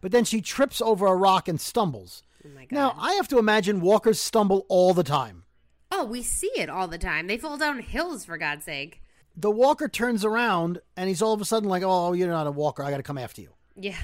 but 0.00 0.12
then 0.12 0.24
she 0.24 0.40
trips 0.40 0.80
over 0.80 1.08
a 1.08 1.16
rock 1.16 1.48
and 1.48 1.60
stumbles. 1.60 2.22
Oh 2.46 2.48
my 2.54 2.66
god. 2.66 2.70
Now, 2.70 2.94
I 2.96 3.14
have 3.14 3.26
to 3.28 3.38
imagine 3.38 3.80
walkers 3.80 4.20
stumble 4.20 4.66
all 4.68 4.94
the 4.94 5.02
time. 5.02 5.42
Oh, 5.90 6.04
we 6.04 6.22
see 6.22 6.52
it 6.56 6.70
all 6.70 6.86
the 6.86 6.96
time. 6.98 7.26
They 7.26 7.38
fall 7.38 7.58
down 7.58 7.80
hills 7.80 8.24
for 8.24 8.38
God's 8.38 8.64
sake. 8.66 8.99
The 9.36 9.50
walker 9.50 9.88
turns 9.88 10.24
around 10.24 10.80
and 10.96 11.08
he's 11.08 11.22
all 11.22 11.32
of 11.32 11.40
a 11.40 11.44
sudden 11.44 11.68
like, 11.68 11.82
"Oh, 11.84 12.12
you're 12.12 12.28
not 12.28 12.46
a 12.46 12.50
walker. 12.50 12.82
I 12.82 12.90
got 12.90 12.98
to 12.98 13.02
come 13.02 13.18
after 13.18 13.40
you." 13.42 13.50
Yeah. 13.76 13.96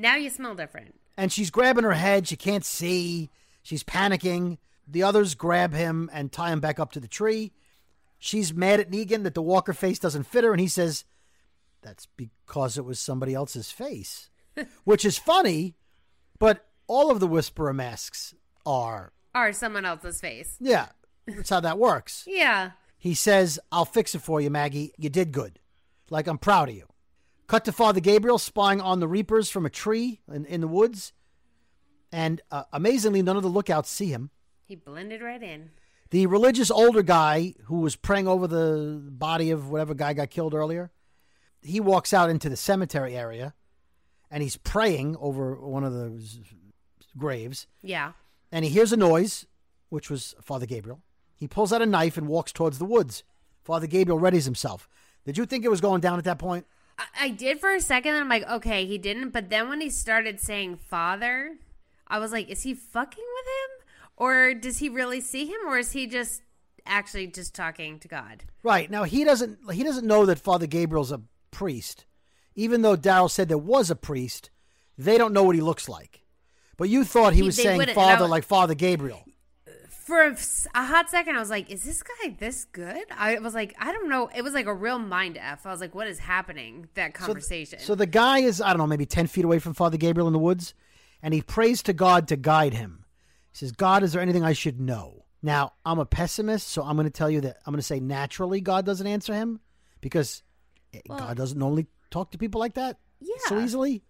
Now 0.00 0.14
you 0.14 0.30
smell 0.30 0.54
different. 0.54 0.94
And 1.16 1.32
she's 1.32 1.50
grabbing 1.50 1.82
her 1.82 1.92
head. 1.92 2.28
She 2.28 2.36
can't 2.36 2.64
see. 2.64 3.30
She's 3.64 3.82
panicking. 3.82 4.58
The 4.86 5.02
others 5.02 5.34
grab 5.34 5.74
him 5.74 6.08
and 6.12 6.30
tie 6.30 6.52
him 6.52 6.60
back 6.60 6.78
up 6.78 6.92
to 6.92 7.00
the 7.00 7.08
tree. 7.08 7.50
She's 8.20 8.54
mad 8.54 8.78
at 8.78 8.92
Negan 8.92 9.24
that 9.24 9.34
the 9.34 9.42
walker 9.42 9.72
face 9.72 9.98
doesn't 9.98 10.22
fit 10.28 10.44
her, 10.44 10.52
and 10.52 10.60
he 10.60 10.68
says, 10.68 11.04
"That's 11.82 12.06
because 12.16 12.78
it 12.78 12.84
was 12.84 13.00
somebody 13.00 13.34
else's 13.34 13.72
face," 13.72 14.30
which 14.84 15.04
is 15.04 15.18
funny. 15.18 15.74
But 16.38 16.64
all 16.86 17.10
of 17.10 17.18
the 17.18 17.26
Whisperer 17.26 17.72
masks 17.74 18.34
are. 18.64 19.12
are 19.34 19.52
someone 19.52 19.84
else's 19.84 20.20
face. 20.20 20.56
Yeah, 20.60 20.90
that's 21.26 21.50
how 21.50 21.58
that 21.60 21.78
works. 21.78 22.22
Yeah. 22.26 22.70
He 22.98 23.14
says, 23.14 23.60
I'll 23.70 23.84
fix 23.84 24.14
it 24.14 24.20
for 24.20 24.40
you, 24.40 24.50
Maggie. 24.50 24.92
You 24.98 25.08
did 25.08 25.32
good. 25.32 25.60
Like, 26.10 26.26
I'm 26.26 26.38
proud 26.38 26.68
of 26.68 26.74
you. 26.74 26.86
Cut 27.46 27.64
to 27.64 27.72
Father 27.72 28.00
Gabriel 28.00 28.38
spying 28.38 28.80
on 28.80 29.00
the 29.00 29.08
Reapers 29.08 29.48
from 29.48 29.64
a 29.64 29.70
tree 29.70 30.20
in, 30.30 30.44
in 30.44 30.60
the 30.60 30.68
woods. 30.68 31.12
And 32.10 32.40
uh, 32.50 32.64
amazingly, 32.72 33.22
none 33.22 33.36
of 33.36 33.42
the 33.42 33.48
lookouts 33.48 33.88
see 33.90 34.08
him. 34.08 34.30
He 34.64 34.74
blended 34.74 35.22
right 35.22 35.42
in. 35.42 35.70
The 36.10 36.26
religious 36.26 36.70
older 36.70 37.02
guy 37.02 37.54
who 37.64 37.80
was 37.80 37.96
praying 37.96 38.26
over 38.26 38.46
the 38.46 39.00
body 39.02 39.50
of 39.50 39.70
whatever 39.70 39.94
guy 39.94 40.14
got 40.14 40.30
killed 40.30 40.54
earlier, 40.54 40.90
he 41.62 41.80
walks 41.80 42.12
out 42.12 42.30
into 42.30 42.48
the 42.48 42.56
cemetery 42.56 43.16
area 43.16 43.54
and 44.30 44.42
he's 44.42 44.56
praying 44.56 45.16
over 45.20 45.54
one 45.54 45.84
of 45.84 45.92
the 45.92 46.22
graves. 47.16 47.66
Yeah. 47.82 48.12
And 48.50 48.64
he 48.64 48.70
hears 48.70 48.92
a 48.92 48.96
noise, 48.96 49.46
which 49.88 50.10
was 50.10 50.34
Father 50.42 50.66
Gabriel. 50.66 51.00
He 51.38 51.48
pulls 51.48 51.72
out 51.72 51.80
a 51.82 51.86
knife 51.86 52.18
and 52.18 52.28
walks 52.28 52.52
towards 52.52 52.78
the 52.78 52.84
woods. 52.84 53.22
Father 53.64 53.86
Gabriel 53.86 54.18
readies 54.20 54.44
himself. 54.44 54.88
Did 55.24 55.38
you 55.38 55.46
think 55.46 55.64
it 55.64 55.70
was 55.70 55.80
going 55.80 56.00
down 56.00 56.18
at 56.18 56.24
that 56.24 56.38
point? 56.38 56.66
I, 56.98 57.04
I 57.20 57.28
did 57.30 57.60
for 57.60 57.72
a 57.74 57.80
second, 57.80 58.12
and 58.14 58.20
I'm 58.22 58.28
like, 58.28 58.48
okay, 58.48 58.84
he 58.86 58.98
didn't. 58.98 59.30
But 59.30 59.48
then 59.50 59.68
when 59.68 59.80
he 59.80 59.88
started 59.90 60.40
saying 60.40 60.76
father, 60.76 61.56
I 62.08 62.18
was 62.18 62.32
like, 62.32 62.48
is 62.48 62.62
he 62.62 62.74
fucking 62.74 63.24
with 63.24 63.46
him? 63.46 63.86
Or 64.16 64.52
does 64.54 64.78
he 64.78 64.88
really 64.88 65.20
see 65.20 65.46
him? 65.46 65.60
Or 65.66 65.78
is 65.78 65.92
he 65.92 66.06
just 66.08 66.42
actually 66.86 67.28
just 67.28 67.54
talking 67.54 67.98
to 68.00 68.08
God? 68.08 68.44
Right. 68.64 68.90
Now 68.90 69.04
he 69.04 69.22
doesn't 69.22 69.58
he 69.72 69.84
doesn't 69.84 70.06
know 70.06 70.26
that 70.26 70.40
Father 70.40 70.66
Gabriel's 70.66 71.12
a 71.12 71.20
priest. 71.52 72.04
Even 72.56 72.82
though 72.82 72.96
Daryl 72.96 73.30
said 73.30 73.48
there 73.48 73.58
was 73.58 73.90
a 73.90 73.94
priest, 73.94 74.50
they 74.96 75.18
don't 75.18 75.32
know 75.32 75.44
what 75.44 75.54
he 75.54 75.60
looks 75.60 75.88
like. 75.88 76.24
But 76.76 76.88
you 76.88 77.04
thought 77.04 77.34
he 77.34 77.40
He- 77.40 77.46
was 77.46 77.54
saying 77.56 77.76
wouldn't, 77.76 77.96
and 77.96 78.04
I 78.04 78.10
father 78.12 78.24
was- 78.24 78.30
like 78.30 78.44
Father 78.44 78.74
Gabriel. 78.74 79.24
For 80.08 80.22
a 80.74 80.84
hot 80.86 81.10
second, 81.10 81.36
I 81.36 81.38
was 81.38 81.50
like, 81.50 81.70
is 81.70 81.82
this 81.82 82.02
guy 82.02 82.34
this 82.38 82.64
good? 82.64 83.04
I 83.14 83.38
was 83.40 83.52
like, 83.52 83.74
I 83.78 83.92
don't 83.92 84.08
know. 84.08 84.30
It 84.34 84.40
was 84.40 84.54
like 84.54 84.64
a 84.64 84.72
real 84.72 84.98
mind 84.98 85.36
F. 85.36 85.66
I 85.66 85.70
was 85.70 85.82
like, 85.82 85.94
what 85.94 86.06
is 86.06 86.18
happening? 86.18 86.88
That 86.94 87.12
conversation. 87.12 87.78
So, 87.80 87.94
the 87.94 88.06
guy 88.06 88.38
is, 88.38 88.62
I 88.62 88.68
don't 88.68 88.78
know, 88.78 88.86
maybe 88.86 89.04
10 89.04 89.26
feet 89.26 89.44
away 89.44 89.58
from 89.58 89.74
Father 89.74 89.98
Gabriel 89.98 90.26
in 90.26 90.32
the 90.32 90.38
woods, 90.38 90.72
and 91.22 91.34
he 91.34 91.42
prays 91.42 91.82
to 91.82 91.92
God 91.92 92.26
to 92.28 92.36
guide 92.36 92.72
him. 92.72 93.04
He 93.52 93.58
says, 93.58 93.72
God, 93.72 94.02
is 94.02 94.14
there 94.14 94.22
anything 94.22 94.42
I 94.42 94.54
should 94.54 94.80
know? 94.80 95.26
Now, 95.42 95.74
I'm 95.84 95.98
a 95.98 96.06
pessimist, 96.06 96.68
so 96.68 96.82
I'm 96.82 96.96
going 96.96 97.04
to 97.04 97.10
tell 97.10 97.28
you 97.28 97.42
that 97.42 97.58
I'm 97.66 97.74
going 97.74 97.78
to 97.78 97.86
say 97.86 98.00
naturally 98.00 98.62
God 98.62 98.86
doesn't 98.86 99.06
answer 99.06 99.34
him 99.34 99.60
because 100.00 100.42
eh, 100.94 101.00
God 101.06 101.36
doesn't 101.36 101.58
normally 101.58 101.86
talk 102.10 102.30
to 102.30 102.38
people 102.38 102.60
like 102.60 102.74
that 102.74 102.96
yeah. 103.20 103.36
so 103.44 103.60
easily. 103.60 104.02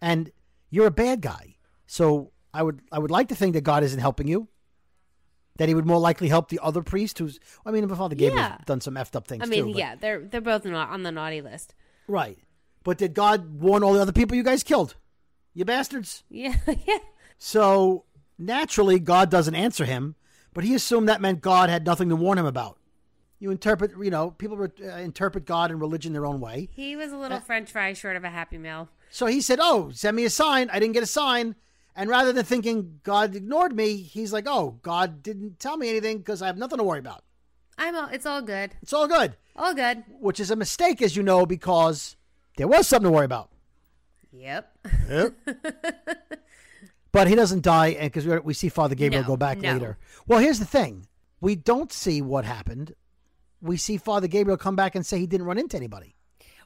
And 0.00 0.32
you're 0.70 0.86
a 0.86 0.90
bad 0.90 1.20
guy. 1.20 1.56
So 1.86 2.32
I 2.54 2.62
would 2.62 2.80
I 2.90 2.98
would 2.98 3.10
like 3.10 3.28
to 3.28 3.34
think 3.34 3.52
that 3.52 3.60
God 3.60 3.82
isn't 3.82 4.00
helping 4.00 4.26
you. 4.26 4.48
That 5.58 5.68
he 5.68 5.74
would 5.74 5.86
more 5.86 5.98
likely 5.98 6.28
help 6.28 6.48
the 6.48 6.60
other 6.62 6.82
priest 6.82 7.18
who's 7.18 7.38
I 7.66 7.70
mean 7.70 7.86
Father 7.88 8.14
Gabriel's 8.16 8.40
Yeah. 8.48 8.58
done 8.64 8.80
some 8.80 8.94
effed 8.94 9.14
up 9.16 9.28
things 9.28 9.42
I 9.42 9.46
mean, 9.46 9.64
too. 9.66 9.72
but- 9.72 9.78
yeah, 9.78 9.94
they're 9.96 10.20
they're 10.24 10.40
both 10.40 10.64
not 10.64 10.90
on 10.90 11.02
the 11.02 11.12
naughty 11.12 11.40
list. 11.40 11.74
Right. 12.06 12.38
But 12.84 12.96
did 12.98 13.12
God 13.12 13.60
warn 13.60 13.82
all 13.82 13.92
the 13.92 14.00
other 14.00 14.12
people 14.12 14.36
you 14.36 14.42
guys 14.42 14.62
killed? 14.62 14.94
You 15.54 15.64
bastards. 15.64 16.22
Yeah, 16.30 16.54
yeah. 16.86 16.98
So 17.38 18.04
naturally, 18.38 18.98
God 19.00 19.30
doesn't 19.30 19.54
answer 19.54 19.84
him, 19.84 20.14
but 20.54 20.64
he 20.64 20.74
assumed 20.74 21.08
that 21.08 21.20
meant 21.20 21.40
God 21.40 21.68
had 21.70 21.84
nothing 21.84 22.08
to 22.08 22.16
warn 22.16 22.38
him 22.38 22.46
about. 22.46 22.78
You 23.40 23.50
interpret, 23.50 23.92
you 24.02 24.10
know, 24.10 24.30
people 24.32 24.56
re- 24.56 24.68
uh, 24.82 24.96
interpret 24.98 25.44
God 25.44 25.70
and 25.70 25.80
religion 25.80 26.12
their 26.12 26.26
own 26.26 26.40
way. 26.40 26.68
He 26.72 26.96
was 26.96 27.12
a 27.12 27.16
Uh, 27.16 27.18
little 27.18 27.40
French 27.40 27.70
fry 27.70 27.92
short 27.92 28.16
of 28.16 28.24
a 28.24 28.30
Happy 28.30 28.58
Meal. 28.58 28.88
So 29.10 29.26
he 29.26 29.40
said, 29.40 29.58
Oh, 29.62 29.90
send 29.92 30.16
me 30.16 30.24
a 30.24 30.30
sign. 30.30 30.68
I 30.72 30.78
didn't 30.80 30.94
get 30.94 31.02
a 31.02 31.06
sign. 31.06 31.54
And 31.98 32.08
rather 32.08 32.32
than 32.32 32.44
thinking 32.44 33.00
God 33.02 33.34
ignored 33.34 33.74
me, 33.74 33.96
he's 33.96 34.32
like, 34.32 34.46
Oh, 34.46 34.78
God 34.82 35.20
didn't 35.20 35.58
tell 35.58 35.76
me 35.76 35.88
anything 35.90 36.18
because 36.18 36.40
I 36.40 36.46
have 36.46 36.56
nothing 36.56 36.78
to 36.78 36.84
worry 36.84 37.00
about. 37.00 37.24
I'm 37.76 37.96
all. 37.96 38.08
It's 38.12 38.24
all 38.24 38.40
good. 38.40 38.70
It's 38.82 38.92
all 38.92 39.08
good, 39.08 39.36
All 39.56 39.74
good. 39.74 40.04
which 40.20 40.38
is 40.38 40.52
a 40.52 40.56
mistake, 40.56 41.02
as 41.02 41.16
you 41.16 41.24
know, 41.24 41.44
because 41.44 42.16
there 42.56 42.68
was 42.68 42.86
something 42.86 43.10
to 43.10 43.14
worry 43.14 43.24
about. 43.24 43.50
Yep. 44.32 44.78
Yep. 45.08 45.34
But 47.10 47.26
he 47.26 47.34
doesn't 47.34 47.62
die, 47.62 47.88
and 47.88 48.12
because 48.12 48.26
we, 48.26 48.38
we 48.40 48.54
see 48.54 48.68
Father 48.68 48.94
Gabriel 48.94 49.22
No, 49.22 49.28
go 49.28 49.36
back 49.36 49.58
no. 49.58 49.72
later. 49.72 49.96
Well, 50.26 50.40
here's 50.40 50.58
the 50.58 50.66
thing: 50.66 51.06
we 51.40 51.56
don't 51.56 51.90
see 51.90 52.20
what 52.20 52.44
happened. 52.44 52.94
We 53.62 53.76
see 53.78 53.96
Father 53.96 54.28
Gabriel 54.28 54.58
come 54.58 54.76
back 54.76 54.94
and 54.94 55.04
say 55.06 55.18
he 55.18 55.26
didn't 55.26 55.46
run 55.46 55.58
into 55.58 55.76
anybody. 55.76 56.14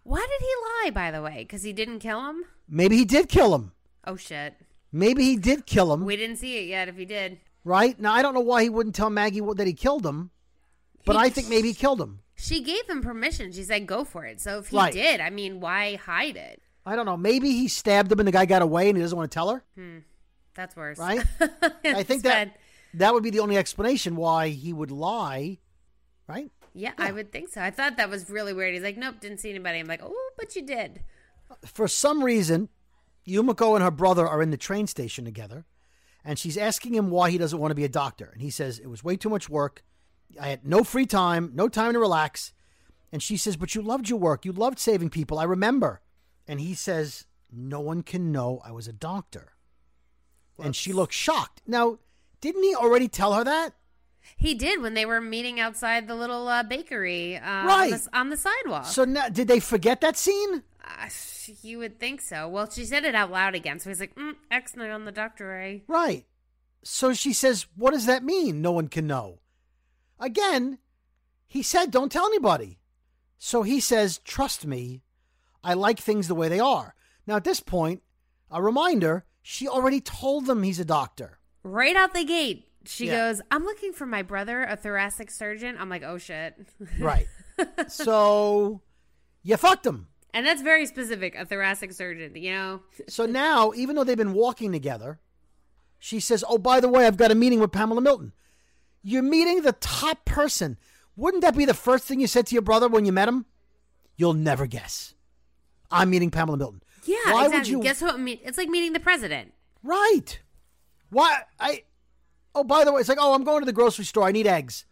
Why 0.03 0.19
did 0.19 0.41
he 0.41 0.55
lie, 0.85 0.91
by 0.91 1.11
the 1.13 1.23
way? 1.23 1.37
Because 1.39 1.63
he 1.63 1.73
didn't 1.73 2.01
kill 2.01 2.27
him? 2.29 2.45
Maybe 2.69 2.97
he 2.97 3.05
did 3.05 3.29
kill 3.29 3.55
him. 3.55 3.71
Oh, 4.05 4.17
shit. 4.17 4.55
Maybe 4.93 5.25
he 5.25 5.37
did 5.37 5.67
kill 5.67 5.93
him. 5.93 6.05
We 6.05 6.17
didn't 6.17 6.37
see 6.37 6.59
it 6.59 6.69
yet 6.69 6.89
if 6.89 6.97
he 6.97 7.05
did. 7.05 7.39
right 7.65 7.99
now, 7.99 8.13
I 8.13 8.23
don't 8.23 8.35
know 8.35 8.41
why 8.41 8.63
he 8.65 8.69
wouldn't 8.69 8.95
tell 8.95 9.09
Maggie 9.11 9.41
that 9.41 9.67
he 9.67 9.73
killed 9.73 10.05
him, 10.05 10.31
but 11.07 11.15
He- 11.17 11.23
I 11.23 11.29
think 11.31 11.49
maybe 11.49 11.69
he 11.69 11.75
killed 11.75 12.01
him. 12.01 12.21
She 12.35 12.63
gave 12.63 12.89
him 12.89 13.03
permission. 13.03 13.53
She 13.53 13.63
said, 13.63 13.87
go 13.87 14.05
for 14.05 14.25
it. 14.25 14.41
So 14.41 14.59
if 14.59 14.69
he 14.69 14.77
Right. 14.77 14.93
did, 14.93 15.21
I 15.21 15.31
mean, 15.31 15.61
why 15.61 15.95
hide 15.97 16.37
it? 16.37 16.61
I 16.85 16.97
don't 16.97 17.07
know. 17.07 17.17
Maybe 17.17 17.53
he 17.53 17.69
stabbed 17.69 18.11
him 18.11 18.19
and 18.19 18.27
the 18.27 18.33
guy 18.33 18.47
got 18.47 18.63
away 18.63 18.89
and 18.89 18.97
he 18.99 19.03
doesn't 19.03 19.17
want 19.17 19.31
to 19.31 19.35
tell 19.35 19.51
her. 19.51 19.63
Hmm. 19.77 19.99
That's 20.55 20.75
worse. 20.75 20.99
Right? 20.99 21.25
I 21.85 22.03
think 22.03 22.25
that 22.25 22.49
bad. 22.49 22.53
that 22.95 23.15
would 23.15 23.23
be 23.23 23.31
the 23.31 23.41
only 23.41 23.57
explanation 23.57 24.17
why 24.17 24.49
he 24.49 24.73
would 24.73 24.91
lie. 24.91 25.59
Right? 26.27 26.51
Yeah, 26.75 26.93
I 26.99 27.13
would 27.13 27.31
think 27.31 27.51
so. 27.51 27.61
I 27.63 27.71
thought 27.71 27.97
that 27.99 28.11
was 28.11 28.29
really 28.29 28.53
weird. 28.53 28.75
He's 28.75 28.83
like, 28.83 28.97
nope, 28.97 29.17
didn't 29.21 29.39
see 29.39 29.51
anybody. 29.51 29.79
I'm 29.79 29.87
like, 29.87 30.01
oh, 30.03 30.31
but 30.37 30.57
you 30.57 30.63
did. 30.63 31.03
for 31.65 31.87
some 31.87 32.25
reason, 32.25 32.69
Yumiko 33.27 33.75
and 33.75 33.83
her 33.85 33.91
brother 33.91 34.27
are 34.27 34.43
in 34.43 34.51
the 34.51 34.57
train 34.57 34.87
station 34.87 35.25
together, 35.25 35.65
and 36.25 36.39
she's 36.39 36.57
asking 36.57 36.95
him 36.95 37.11
why 37.11 37.31
he 37.31 37.39
doesn't 37.39 37.59
want 37.59 37.71
to 37.71 37.77
be 37.77 37.85
a 37.85 37.89
doctor. 37.89 38.31
And 38.33 38.43
he 38.43 38.51
says, 38.51 38.79
It 38.79 38.89
was 38.89 39.05
way 39.05 39.17
too 39.17 39.29
much 39.29 39.49
work. 39.49 39.83
I 40.41 40.49
had 40.49 40.65
no 40.67 40.83
free 40.85 41.07
time, 41.07 41.53
no 41.55 41.69
time 41.69 41.93
to 41.93 41.99
relax. 41.99 42.53
And 43.13 43.23
she 43.23 43.37
says, 43.37 43.57
But 43.57 43.75
you 43.75 43.83
loved 43.83 44.09
your 44.09 44.19
work. 44.19 44.45
You 44.45 44.53
loved 44.53 44.79
saving 44.79 45.11
people. 45.11 45.39
I 45.39 45.45
remember. 45.45 46.01
And 46.49 46.61
he 46.61 46.75
says, 46.75 47.27
No 47.53 47.81
one 47.81 48.03
can 48.03 48.33
know 48.33 48.61
I 48.65 48.73
was 48.73 48.89
a 48.89 48.93
doctor. 48.93 49.53
And 50.59 50.75
she 50.77 50.93
looks 50.93 51.17
shocked. 51.17 51.61
Now, 51.67 51.99
didn't 52.41 52.63
he 52.63 52.75
already 52.75 53.09
tell 53.09 53.35
her 53.35 53.45
that? 53.45 53.75
He 54.37 54.55
did 54.55 54.81
when 54.81 54.95
they 54.95 55.05
were 55.05 55.21
meeting 55.21 55.59
outside 55.59 56.07
the 56.07 56.15
little 56.15 56.47
uh, 56.47 56.63
bakery 56.63 57.37
uh, 57.37 57.45
on, 57.51 57.67
Right. 57.67 57.91
the, 57.91 58.09
on 58.19 58.31
the 58.31 58.37
sidewalk. 58.37 58.87
So 58.87 59.05
now, 59.05 59.29
did 59.29 59.49
they 59.49 59.59
forget 59.61 60.01
that 60.01 60.17
scene? 60.17 60.63
Uh, 60.85 61.09
you 61.63 61.79
would 61.79 62.01
think 62.01 62.21
so. 62.21 62.49
Well, 62.49 62.69
she 62.71 62.85
said 62.85 63.05
it 63.05 63.15
out 63.15 63.31
loud 63.31 63.55
again. 63.55 63.79
So 63.79 63.91
he's 63.91 64.01
like, 64.01 64.15
mm, 64.17 64.35
X 64.51 64.75
night 64.77 64.91
on 64.91 65.05
the 65.05 65.13
doctor, 65.13 65.59
eh? 65.61 65.79
Right. 65.87 66.27
So 66.83 67.13
she 67.15 67.33
says, 67.33 67.67
What 67.77 67.93
does 67.93 68.07
that 68.07 68.25
mean? 68.25 68.61
No 68.61 68.73
one 68.73 68.89
can 68.89 69.07
know. 69.07 69.39
Again, 70.19 70.79
he 71.47 71.63
said, 71.63 71.91
Don't 71.91 72.11
tell 72.11 72.27
anybody. 72.27 72.79
So 73.39 73.63
he 73.63 73.79
says, 73.81 74.19
Trust 74.19 74.67
me. 74.67 75.03
I 75.65 75.75
like 75.75 75.99
things 76.01 76.27
the 76.27 76.35
way 76.35 76.49
they 76.49 76.59
are. 76.59 76.95
Now, 77.27 77.37
at 77.37 77.45
this 77.45 77.61
point, 77.61 78.03
a 78.51 78.61
reminder 78.61 79.25
she 79.43 79.69
already 79.69 80.01
told 80.01 80.47
them 80.47 80.65
he's 80.65 80.81
a 80.81 80.85
doctor. 80.85 81.39
Right 81.63 81.95
out 81.95 82.15
the 82.15 82.25
gate, 82.25 82.67
she 82.85 83.07
Yeah. 83.07 83.29
goes, 83.29 83.41
I'm 83.53 83.63
looking 83.65 83.93
for 83.93 84.07
my 84.07 84.23
brother, 84.23 84.65
a 84.65 84.77
thoracic 84.77 85.31
surgeon. 85.31 85.77
I'm 85.79 85.89
like, 85.89 86.03
oh 86.03 86.19
shit. 86.19 86.55
Right. 86.99 87.29
so 87.89 88.81
you 89.45 89.57
fucked 89.57 89.87
him. 89.87 90.09
And 90.35 90.47
that's 90.47 90.63
very 90.63 90.87
specific, 90.87 91.35
a 91.35 91.45
thoracic 91.45 91.93
surgeon, 91.93 92.35
you 92.37 92.53
know? 92.53 92.81
So 93.09 93.27
now, 93.27 93.73
even 93.75 93.97
though 93.97 94.05
they've 94.05 94.17
been 94.17 94.33
walking 94.33 94.73
together, 94.73 95.21
she 95.99 96.21
says, 96.21 96.43
Oh, 96.49 96.59
by 96.59 96.81
the 96.81 96.89
way, 96.89 97.07
I've 97.07 97.17
got 97.19 97.31
a 97.31 97.35
meeting 97.35 97.61
with 97.61 97.73
Pamela 97.73 98.01
Milton. 98.01 98.33
You're 99.03 99.23
meeting 99.23 99.63
the 99.63 99.73
top 99.73 100.25
person. 100.25 100.79
Wouldn't 101.17 101.43
that 101.43 101.57
be 101.57 101.65
the 101.65 101.75
first 101.75 102.05
thing 102.05 102.21
you 102.21 102.27
said 102.27 102.47
to 102.47 102.55
your 102.55 102.63
brother 102.63 102.89
when 102.89 103.05
you 103.05 103.13
met 103.13 103.29
him? 103.29 103.45
You'll 104.17 104.35
never 104.35 104.67
guess. 104.67 105.15
I'm 105.91 106.11
meeting 106.11 106.31
Pamela 106.31 106.57
Milton. 106.57 106.83
Yeah, 107.05 107.17
Why 107.27 107.47
exactly. 107.47 107.59
would 107.59 107.69
you? 107.69 107.83
Guess 107.83 108.03
what? 108.03 108.17
It's 108.21 108.57
like 108.57 108.69
meeting 108.69 108.93
the 108.93 109.01
president. 109.01 109.53
Right. 109.83 110.41
Why? 111.11 111.43
I. 111.61 111.83
Oh, 112.55 112.65
by 112.65 112.85
the 112.85 112.93
way, 112.93 113.01
it's 113.01 113.09
like, 113.09 113.19
oh, 113.21 113.35
I'm 113.35 113.45
going 113.45 113.61
to 113.61 113.67
the 113.67 113.73
grocery 113.73 114.05
store. 114.05 114.25
I 114.25 114.33
need 114.33 114.47
eggs. 114.47 114.85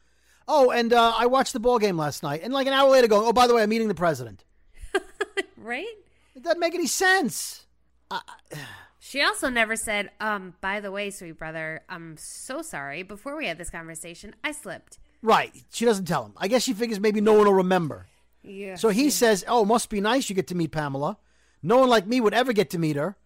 Oh, 0.48 0.70
and 0.70 0.92
uh, 0.92 1.12
I 1.16 1.26
watched 1.26 1.52
the 1.52 1.60
ball 1.60 1.78
game 1.78 1.96
last 1.96 2.22
night. 2.22 2.40
And 2.42 2.52
like 2.52 2.66
an 2.66 2.72
hour 2.72 2.90
later, 2.90 3.06
going, 3.06 3.26
oh, 3.26 3.32
by 3.32 3.46
the 3.46 3.54
way, 3.54 3.62
I'm 3.62 3.68
meeting 3.68 3.88
the 3.88 3.94
president. 3.94 4.44
Right? 5.60 5.86
It 6.34 6.42
doesn't 6.42 6.60
make 6.60 6.74
any 6.74 6.86
sense. 6.86 7.66
I, 8.10 8.20
She 8.98 9.22
also 9.22 9.48
never 9.48 9.76
said, 9.76 10.10
um, 10.20 10.54
by 10.60 10.80
the 10.80 10.90
way, 10.90 11.10
sweet 11.10 11.38
brother, 11.38 11.82
I'm 11.88 12.16
so 12.18 12.62
sorry. 12.62 13.02
Before 13.02 13.36
we 13.36 13.46
had 13.46 13.58
this 13.58 13.70
conversation, 13.70 14.34
I 14.44 14.52
slipped. 14.52 14.98
Right. 15.22 15.52
She 15.70 15.84
doesn't 15.84 16.04
tell 16.04 16.24
him. 16.24 16.32
I 16.36 16.48
guess 16.48 16.62
she 16.62 16.74
figures 16.74 17.00
maybe 17.00 17.20
no 17.20 17.32
one 17.32 17.46
will 17.46 17.54
remember. 17.54 18.06
Yeah. 18.42 18.76
So 18.76 18.88
he 18.88 19.10
says, 19.10 19.44
"Oh, 19.48 19.64
must 19.64 19.90
be 19.90 20.00
nice 20.00 20.28
you 20.28 20.34
get 20.34 20.46
to 20.48 20.54
meet 20.54 20.70
Pamela. 20.70 21.18
No 21.62 21.78
one 21.78 21.88
like 21.88 22.06
me 22.06 22.20
would 22.20 22.32
ever 22.34 22.52
get 22.52 22.70
to 22.70 22.78
meet 22.78 22.96
her, 22.96 23.16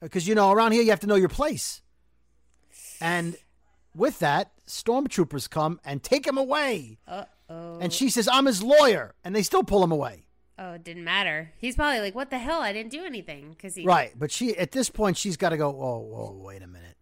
because 0.00 0.26
you 0.26 0.34
know 0.34 0.50
around 0.50 0.72
here 0.72 0.82
you 0.82 0.90
have 0.90 1.00
to 1.00 1.06
know 1.06 1.14
your 1.14 1.28
place." 1.28 1.82
And 3.00 3.36
with 3.94 4.18
that, 4.20 4.52
stormtroopers 4.66 5.48
come 5.48 5.80
and 5.84 6.02
take 6.02 6.26
him 6.26 6.36
away. 6.36 6.98
Uh 7.06 7.24
oh. 7.48 7.78
And 7.80 7.92
she 7.92 8.10
says, 8.10 8.28
"I'm 8.28 8.46
his 8.46 8.62
lawyer," 8.62 9.14
and 9.22 9.36
they 9.36 9.42
still 9.42 9.62
pull 9.62 9.84
him 9.84 9.92
away. 9.92 10.26
Oh, 10.58 10.72
it 10.72 10.84
didn't 10.84 11.04
matter. 11.04 11.52
He's 11.58 11.76
probably 11.76 12.00
like, 12.00 12.14
"What 12.14 12.30
the 12.30 12.38
hell? 12.38 12.60
I 12.60 12.72
didn't 12.72 12.90
do 12.90 13.04
anything." 13.04 13.50
Because 13.50 13.76
he 13.76 13.84
Right, 13.84 14.12
but 14.18 14.32
she 14.32 14.56
at 14.56 14.72
this 14.72 14.90
point 14.90 15.16
she's 15.16 15.36
got 15.36 15.50
to 15.50 15.56
go. 15.56 15.68
Oh, 15.68 15.98
whoa, 16.00 16.40
wait 16.44 16.62
a 16.62 16.66
minute. 16.66 16.96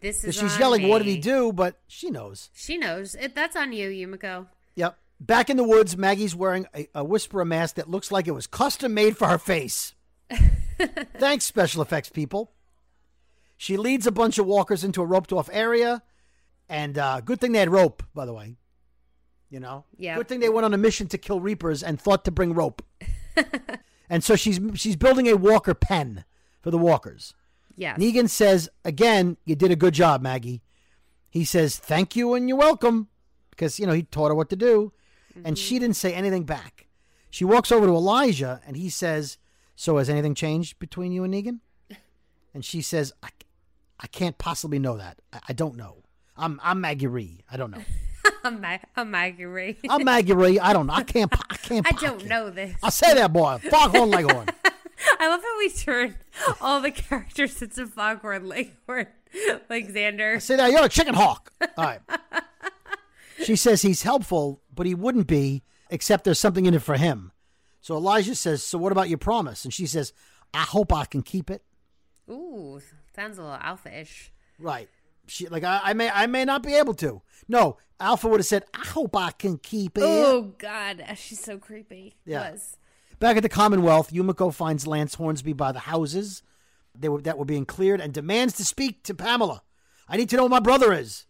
This 0.00 0.24
is. 0.24 0.36
she's 0.36 0.58
yelling, 0.58 0.88
"What 0.88 0.98
did 0.98 1.08
he 1.08 1.18
do?" 1.18 1.52
But 1.52 1.76
she 1.88 2.10
knows. 2.10 2.50
She 2.54 2.78
knows 2.78 3.14
it. 3.16 3.34
That's 3.34 3.56
on 3.56 3.72
you, 3.72 3.88
Yumiko. 3.88 4.46
Yep. 4.76 4.96
Back 5.18 5.50
in 5.50 5.56
the 5.56 5.64
woods, 5.64 5.96
Maggie's 5.96 6.34
wearing 6.34 6.66
a, 6.74 6.88
a 6.94 7.04
whisperer 7.04 7.44
mask 7.44 7.74
that 7.74 7.90
looks 7.90 8.10
like 8.10 8.26
it 8.26 8.30
was 8.30 8.46
custom 8.46 8.94
made 8.94 9.16
for 9.18 9.28
her 9.28 9.38
face. 9.38 9.94
Thanks, 11.18 11.44
special 11.44 11.82
effects 11.82 12.08
people. 12.08 12.52
She 13.58 13.76
leads 13.76 14.06
a 14.06 14.12
bunch 14.12 14.38
of 14.38 14.46
walkers 14.46 14.84
into 14.84 15.02
a 15.02 15.04
roped 15.04 15.32
off 15.32 15.50
area. 15.52 16.02
And 16.70 16.96
uh, 16.96 17.20
good 17.20 17.40
thing 17.40 17.52
they 17.52 17.58
had 17.58 17.68
rope, 17.68 18.02
by 18.14 18.24
the 18.24 18.32
way. 18.32 18.56
You 19.50 19.60
know? 19.60 19.84
Yeah. 19.96 20.16
Good 20.16 20.28
thing 20.28 20.40
they 20.40 20.48
went 20.48 20.64
on 20.64 20.74
a 20.74 20.78
mission 20.78 21.08
to 21.08 21.18
kill 21.18 21.40
Reapers 21.40 21.82
and 21.82 22.00
thought 22.00 22.24
to 22.24 22.30
bring 22.30 22.54
rope. 22.54 22.82
and 24.08 24.22
so 24.22 24.36
she's 24.36 24.60
she's 24.74 24.96
building 24.96 25.28
a 25.28 25.36
walker 25.36 25.74
pen 25.74 26.24
for 26.60 26.70
the 26.70 26.78
walkers. 26.78 27.34
Yeah. 27.76 27.96
Negan 27.96 28.28
says, 28.28 28.68
again, 28.84 29.36
you 29.44 29.56
did 29.56 29.70
a 29.70 29.76
good 29.76 29.94
job, 29.94 30.22
Maggie. 30.22 30.62
He 31.30 31.44
says, 31.44 31.78
thank 31.78 32.14
you 32.14 32.34
and 32.34 32.48
you're 32.48 32.58
welcome. 32.58 33.08
Because, 33.50 33.78
you 33.78 33.86
know, 33.86 33.92
he 33.92 34.02
taught 34.02 34.28
her 34.28 34.34
what 34.34 34.50
to 34.50 34.56
do. 34.56 34.92
And 35.44 35.58
she 35.58 35.74
mm-hmm. 35.76 35.82
didn't 35.82 35.96
say 35.96 36.14
anything 36.14 36.44
back. 36.44 36.86
She 37.30 37.44
walks 37.44 37.70
over 37.70 37.86
to 37.86 37.92
Elijah 37.92 38.60
and 38.66 38.76
he 38.76 38.90
says, 38.90 39.38
So 39.76 39.98
has 39.98 40.10
anything 40.10 40.34
changed 40.34 40.78
between 40.78 41.12
you 41.12 41.24
and 41.24 41.32
Negan? 41.32 41.60
And 42.52 42.64
she 42.64 42.82
says, 42.82 43.12
I, 43.22 43.28
I 44.00 44.08
can't 44.08 44.36
possibly 44.36 44.80
know 44.80 44.96
that. 44.96 45.20
I, 45.32 45.38
I 45.50 45.52
don't 45.52 45.76
know. 45.76 46.02
I'm 46.36 46.58
I'm 46.64 46.80
Maggie 46.80 47.06
Rhee. 47.06 47.44
I 47.48 47.56
don't 47.56 47.70
know. 47.70 47.84
I'm, 48.44 48.60
Ma- 48.60 48.78
I'm 48.96 49.10
Maggie 49.10 49.44
Ray. 49.44 49.76
I'm 49.88 50.04
Maggie 50.04 50.32
Rhee. 50.32 50.58
I 50.58 50.72
don't 50.72 50.86
know. 50.86 50.94
I 50.94 51.02
can't. 51.02 51.32
I 51.50 51.56
can't. 51.62 51.86
I 51.86 51.90
don't 52.00 52.24
know 52.26 52.50
this. 52.50 52.74
I 52.82 52.90
say 52.90 53.14
that, 53.14 53.32
boy. 53.32 53.58
Foghorn 53.70 54.10
Leghorn. 54.10 54.48
I 55.18 55.28
love 55.28 55.42
how 55.42 55.58
we 55.58 55.70
turn 55.70 56.16
all 56.60 56.80
the 56.80 56.90
characters 56.90 57.60
into 57.62 57.86
Foghorn 57.86 58.46
Leghorn, 58.48 59.06
like 59.68 59.88
Xander. 59.88 60.40
Say 60.40 60.56
that. 60.56 60.70
You're 60.70 60.84
a 60.84 60.88
chicken 60.88 61.14
hawk. 61.14 61.52
All 61.60 61.84
right. 61.84 62.00
She 63.42 63.56
says 63.56 63.82
he's 63.82 64.02
helpful, 64.02 64.60
but 64.74 64.86
he 64.86 64.94
wouldn't 64.94 65.26
be, 65.26 65.62
except 65.88 66.24
there's 66.24 66.38
something 66.38 66.66
in 66.66 66.74
it 66.74 66.82
for 66.82 66.96
him. 66.96 67.32
So 67.80 67.96
Elijah 67.96 68.34
says, 68.34 68.62
So 68.62 68.76
what 68.78 68.92
about 68.92 69.08
your 69.08 69.18
promise? 69.18 69.64
And 69.64 69.72
she 69.72 69.86
says, 69.86 70.12
I 70.52 70.62
hope 70.62 70.92
I 70.92 71.06
can 71.06 71.22
keep 71.22 71.50
it. 71.50 71.62
Ooh, 72.30 72.80
sounds 73.16 73.38
a 73.38 73.42
little 73.42 73.56
alpha-ish. 73.56 74.32
Right. 74.58 74.88
She 75.30 75.46
like 75.48 75.64
I, 75.64 75.80
I 75.84 75.92
may 75.92 76.10
I 76.10 76.26
may 76.26 76.44
not 76.44 76.62
be 76.62 76.74
able 76.74 76.94
to. 76.94 77.22
No, 77.48 77.78
Alpha 77.98 78.28
would 78.28 78.40
have 78.40 78.46
said, 78.46 78.64
I 78.74 78.86
hope 78.86 79.16
I 79.16 79.30
can 79.30 79.58
keep 79.58 79.96
it. 79.96 80.04
Oh 80.04 80.54
God, 80.58 81.04
uh, 81.06 81.14
she's 81.14 81.40
so 81.40 81.58
creepy. 81.58 82.14
Yeah. 82.24 82.50
Was 82.50 82.76
Back 83.20 83.36
at 83.36 83.42
the 83.42 83.48
Commonwealth, 83.48 84.12
Yumiko 84.12 84.52
finds 84.52 84.86
Lance 84.86 85.14
Hornsby 85.14 85.52
by 85.52 85.72
the 85.72 85.80
houses 85.80 86.42
they 86.98 87.08
were, 87.08 87.20
that 87.20 87.38
were 87.38 87.44
being 87.44 87.66
cleared 87.66 88.00
and 88.00 88.12
demands 88.12 88.54
to 88.54 88.64
speak 88.64 89.04
to 89.04 89.14
Pamela. 89.14 89.62
I 90.08 90.16
need 90.16 90.30
to 90.30 90.36
know 90.36 90.44
where 90.44 90.50
my 90.50 90.60
brother 90.60 90.92
is. 90.92 91.26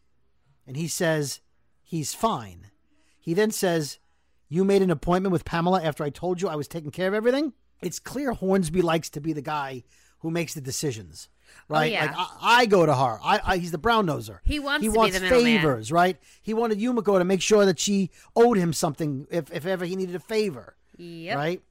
And 0.66 0.76
he 0.76 0.86
says, 0.86 1.40
he's 1.82 2.14
fine. 2.14 2.70
He 3.18 3.34
then 3.34 3.50
says, 3.50 3.98
You 4.48 4.64
made 4.64 4.82
an 4.82 4.90
appointment 4.90 5.32
with 5.32 5.44
Pamela 5.44 5.82
after 5.82 6.04
I 6.04 6.10
told 6.10 6.40
you 6.40 6.48
I 6.48 6.56
was 6.56 6.68
taking 6.68 6.92
care 6.92 7.08
of 7.08 7.14
everything? 7.14 7.52
It's 7.82 7.98
clear 7.98 8.32
Hornsby 8.32 8.82
likes 8.82 9.10
to 9.10 9.20
be 9.20 9.32
the 9.32 9.42
guy 9.42 9.82
who 10.20 10.30
makes 10.30 10.54
the 10.54 10.60
decisions. 10.60 11.28
Oh, 11.70 11.74
right? 11.74 11.92
yeah. 11.92 12.06
Like 12.06 12.14
I, 12.16 12.60
I 12.60 12.66
go 12.66 12.84
to 12.84 12.94
her. 12.94 13.18
I, 13.22 13.40
I 13.44 13.56
he's 13.58 13.70
the 13.70 13.78
brown 13.78 14.06
noser. 14.06 14.38
He 14.44 14.58
wants 14.58 14.82
he 14.82 14.88
to 14.88 14.92
be 14.92 14.98
wants 14.98 15.18
favors, 15.18 15.92
right? 15.92 16.16
He 16.42 16.54
wanted 16.54 16.78
Yumiko 16.78 17.18
to 17.18 17.24
make 17.24 17.42
sure 17.42 17.64
that 17.64 17.78
she 17.78 18.10
owed 18.34 18.56
him 18.56 18.72
something 18.72 19.26
if, 19.30 19.52
if 19.52 19.66
ever 19.66 19.84
he 19.84 19.96
needed 19.96 20.14
a 20.14 20.20
favor. 20.20 20.76
yep. 20.96 21.36
Right? 21.36 21.62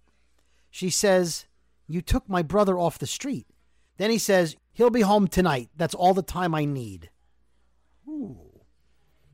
She 0.71 0.89
says, 0.89 1.45
You 1.87 2.01
took 2.01 2.29
my 2.29 2.41
brother 2.41 2.77
off 2.77 2.99
the 2.99 3.07
street. 3.07 3.47
Then 3.97 4.09
he 4.11 4.17
says, 4.17 4.55
He'll 4.71 4.89
be 4.89 5.01
home 5.01 5.27
tonight. 5.27 5.69
That's 5.75 5.95
all 5.95 6.13
the 6.13 6.21
time 6.21 6.55
I 6.55 6.65
need. 6.65 7.09
Ooh. 8.07 8.61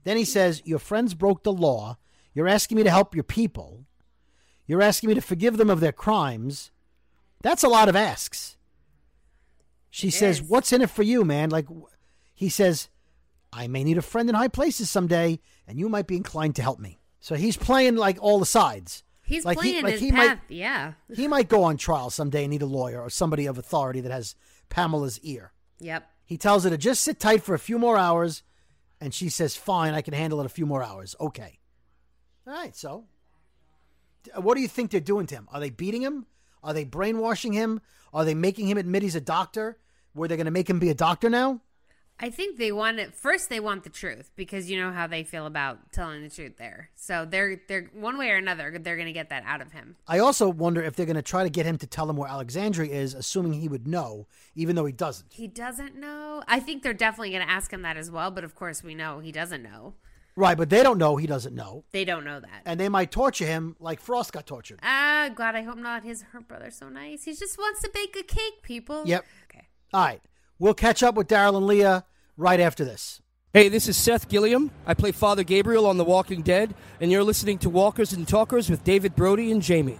Then 0.04 0.18
he 0.18 0.26
says, 0.26 0.62
Your 0.66 0.80
friends 0.80 1.14
broke 1.14 1.44
the 1.44 1.54
law. 1.54 1.98
You're 2.34 2.48
asking 2.48 2.78
me 2.78 2.84
to 2.84 2.90
help 2.90 3.14
your 3.16 3.24
people. 3.24 3.86
You're 4.68 4.82
asking 4.82 5.10
me 5.10 5.16
to 5.16 5.22
forgive 5.22 5.58
them 5.58 5.70
of 5.70 5.80
their 5.80 5.92
crimes. 5.92 6.72
That's 7.42 7.64
a 7.64 7.68
lot 7.68 7.90
of 7.90 7.96
asks. 7.96 8.55
She 9.96 10.10
says. 10.12 10.42
What's 10.42 10.74
in 10.74 10.82
it 10.82 10.90
for 10.90 11.04
you, 11.04 11.24
man? 11.24 11.50
Like, 11.50 11.68
he 12.34 12.50
says, 12.50 12.90
I 13.54 13.68
may 13.68 13.84
need 13.86 13.98
a 13.98 14.02
friend 14.02 14.28
in 14.28 14.36
high 14.36 14.50
places 14.50 14.90
someday, 14.90 15.40
and 15.68 15.80
you 15.80 15.88
might 15.88 16.06
be 16.06 16.18
inclined 16.18 16.56
to 16.58 16.62
help 16.62 16.80
me. 16.80 17.00
So 17.22 17.36
he's 17.36 17.56
playing 17.56 17.96
like 17.96 18.18
all 18.20 18.38
the 18.40 18.46
sides. 18.46 19.04
He's 19.24 19.46
Like, 19.46 19.58
he- 19.62 19.70
playing 19.72 19.84
like, 19.86 19.94
his 19.94 20.02
he 20.02 20.12
might- 20.12 20.28
path. 20.28 20.40
yeah. 20.50 20.94
He 21.16 21.28
might 21.30 21.48
go 21.48 21.64
on 21.64 21.78
trial 21.78 22.10
someday 22.10 22.44
and 22.44 22.52
need 22.52 22.62
a 22.62 22.66
lawyer 22.66 23.02
or 23.02 23.10
somebody 23.10 23.46
of 23.46 23.58
authority 23.58 24.02
that 24.02 24.12
has 24.12 24.36
Pamela's 24.70 25.18
ear. 25.22 25.54
Yep. 25.80 26.06
He 26.26 26.38
tells 26.38 26.66
her 26.66 26.70
to 26.70 26.78
just 26.78 27.02
sit 27.02 27.18
tight 27.20 27.42
for 27.44 27.56
a 27.56 27.60
few 27.60 27.80
more 27.80 27.98
hours, 27.98 28.44
and 29.00 29.14
she 29.14 29.30
says, 29.30 29.56
Fine, 29.56 29.94
I 29.94 30.02
can 30.02 30.14
handle 30.14 30.42
it 30.42 30.46
a 30.46 30.50
few 30.50 30.66
more 30.66 30.84
hours. 30.84 31.16
Okay. 31.22 31.60
All 32.46 32.54
right, 32.54 32.76
so 32.76 33.06
uh, 34.36 34.42
what 34.42 34.56
do 34.56 34.62
you 34.62 34.68
think 34.68 34.92
they're 34.92 35.00
doing 35.00 35.26
to 35.28 35.36
him? 35.36 35.48
Are 35.54 35.60
they 35.62 35.70
beating 35.70 36.02
him? 36.02 36.26
Are 36.62 36.74
they 36.74 36.84
brainwashing 36.84 37.54
him? 37.54 37.80
Are 38.14 38.26
they 38.26 38.34
making 38.36 38.68
him 38.68 38.78
admit 38.78 39.04
he's 39.04 39.16
a 39.16 39.22
doctor? 39.22 39.78
Were 40.16 40.28
they 40.28 40.38
going 40.38 40.46
to 40.46 40.52
make 40.52 40.70
him 40.70 40.80
be 40.80 40.90
a 40.90 40.96
doctor 40.96 41.30
now? 41.30 41.62
I 42.18 42.30
think 42.30 42.58
they 42.58 42.72
want 42.72 43.00
it 43.00 43.14
first. 43.14 43.50
They 43.50 43.60
want 43.60 43.84
the 43.84 43.90
truth 43.90 44.32
because 44.38 44.72
you 44.72 44.80
know 44.80 44.94
how 44.94 45.06
they 45.06 45.24
feel 45.24 45.46
about 45.46 45.92
telling 45.92 46.24
the 46.24 46.30
truth 46.30 46.56
there. 46.58 46.90
So 46.96 47.26
they're 47.30 47.60
they're 47.68 47.90
one 47.94 48.18
way 48.18 48.30
or 48.30 48.38
another 48.38 48.80
they're 48.80 48.96
going 48.96 49.08
to 49.08 49.14
get 49.14 49.30
that 49.30 49.44
out 49.46 49.60
of 49.60 49.74
him. 49.74 49.98
I 50.08 50.20
also 50.20 50.48
wonder 50.48 50.82
if 50.82 50.96
they're 50.96 51.06
going 51.06 51.18
to 51.18 51.22
try 51.22 51.44
to 51.44 51.50
get 51.50 51.66
him 51.66 51.78
to 51.80 51.88
tell 51.88 52.06
them 52.06 52.16
where 52.16 52.30
Alexandria 52.30 52.94
is, 52.94 53.14
assuming 53.14 53.54
he 53.54 53.68
would 53.68 53.86
know, 53.86 54.28
even 54.56 54.78
though 54.78 54.86
he 54.86 54.94
doesn't. 54.94 55.34
He 55.34 55.48
doesn't 55.48 55.96
know. 55.98 56.42
I 56.48 56.62
think 56.62 56.84
they're 56.84 56.94
definitely 56.94 57.32
going 57.32 57.46
to 57.46 57.52
ask 57.52 57.72
him 57.72 57.82
that 57.82 57.98
as 57.98 58.10
well. 58.10 58.32
But 58.32 58.46
of 58.46 58.56
course, 58.56 58.82
we 58.82 58.96
know 58.96 59.20
he 59.20 59.34
doesn't 59.34 59.62
know. 59.62 59.96
Right, 60.38 60.58
but 60.58 60.70
they 60.70 60.84
don't 60.84 60.98
know 60.98 61.16
he 61.18 61.28
doesn't 61.28 61.56
know. 61.56 61.84
They 61.92 62.06
don't 62.06 62.26
know 62.26 62.40
that. 62.40 62.62
And 62.66 62.80
they 62.80 62.90
might 62.90 63.12
torture 63.12 63.46
him 63.46 63.76
like 63.80 64.00
Frost 64.00 64.34
got 64.34 64.46
tortured. 64.46 64.80
Ah, 64.84 65.30
God, 65.34 65.56
I 65.56 65.64
hope 65.64 65.78
not. 65.78 66.04
His 66.04 66.24
her 66.32 66.42
brother's 66.42 66.78
so 66.78 66.90
nice. 66.90 67.24
He 67.24 67.34
just 67.34 67.58
wants 67.58 67.82
to 67.82 67.90
bake 67.94 68.16
a 68.20 68.24
cake, 68.24 68.62
people. 68.62 69.04
Yep. 69.06 69.26
Okay. 69.50 69.68
All 69.94 70.04
right. 70.04 70.22
We'll 70.60 70.74
catch 70.74 71.04
up 71.04 71.16
with 71.16 71.28
Daryl 71.28 71.58
and 71.58 71.68
Leah 71.68 72.06
right 72.38 72.60
after 72.60 72.86
this. 72.86 73.22
Hey, 73.54 73.70
this 73.70 73.88
is 73.88 73.96
Seth 73.96 74.28
Gilliam. 74.28 74.72
I 74.86 74.94
play 74.94 75.12
Father 75.12 75.44
Gabriel 75.44 75.86
on 75.86 75.98
The 75.98 76.04
Walking 76.04 76.42
Dead, 76.42 76.76
and 77.00 77.12
you're 77.12 77.24
listening 77.24 77.58
to 77.60 77.70
Walkers 77.70 78.12
and 78.12 78.28
Talkers 78.28 78.70
with 78.70 78.84
David 78.84 79.16
Brody 79.16 79.52
and 79.52 79.62
Jamie. 79.62 80.00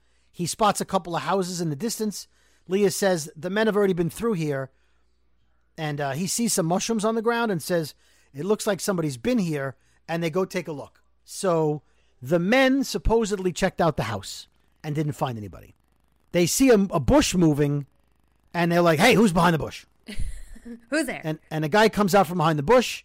He 0.31 0.45
spots 0.45 0.81
a 0.81 0.85
couple 0.85 1.15
of 1.15 1.23
houses 1.23 1.61
in 1.61 1.69
the 1.69 1.75
distance. 1.75 2.27
Leah 2.67 2.91
says 2.91 3.29
the 3.35 3.49
men 3.49 3.67
have 3.67 3.75
already 3.75 3.93
been 3.93 4.09
through 4.09 4.33
here, 4.33 4.71
and 5.77 5.99
uh, 5.99 6.11
he 6.11 6.27
sees 6.27 6.53
some 6.53 6.65
mushrooms 6.65 7.03
on 7.03 7.15
the 7.15 7.21
ground 7.21 7.51
and 7.51 7.61
says 7.61 7.93
it 8.33 8.45
looks 8.45 8.65
like 8.65 8.79
somebody's 8.79 9.17
been 9.17 9.39
here. 9.39 9.75
And 10.07 10.21
they 10.21 10.29
go 10.29 10.43
take 10.43 10.67
a 10.67 10.73
look. 10.73 11.01
So 11.23 11.83
the 12.21 12.39
men 12.39 12.83
supposedly 12.83 13.53
checked 13.53 13.79
out 13.79 13.95
the 13.97 14.03
house 14.03 14.47
and 14.83 14.93
didn't 14.93 15.13
find 15.13 15.37
anybody. 15.37 15.75
They 16.31 16.45
see 16.45 16.69
a, 16.69 16.75
a 16.75 16.99
bush 16.99 17.35
moving, 17.35 17.85
and 18.53 18.71
they're 18.71 18.81
like, 18.81 18.99
"Hey, 18.99 19.13
who's 19.13 19.33
behind 19.33 19.53
the 19.53 19.59
bush?" 19.59 19.85
Who's 20.89 21.07
there? 21.07 21.21
And 21.23 21.39
and 21.49 21.65
a 21.65 21.69
guy 21.69 21.89
comes 21.89 22.13
out 22.13 22.27
from 22.27 22.37
behind 22.37 22.59
the 22.59 22.63
bush. 22.63 23.03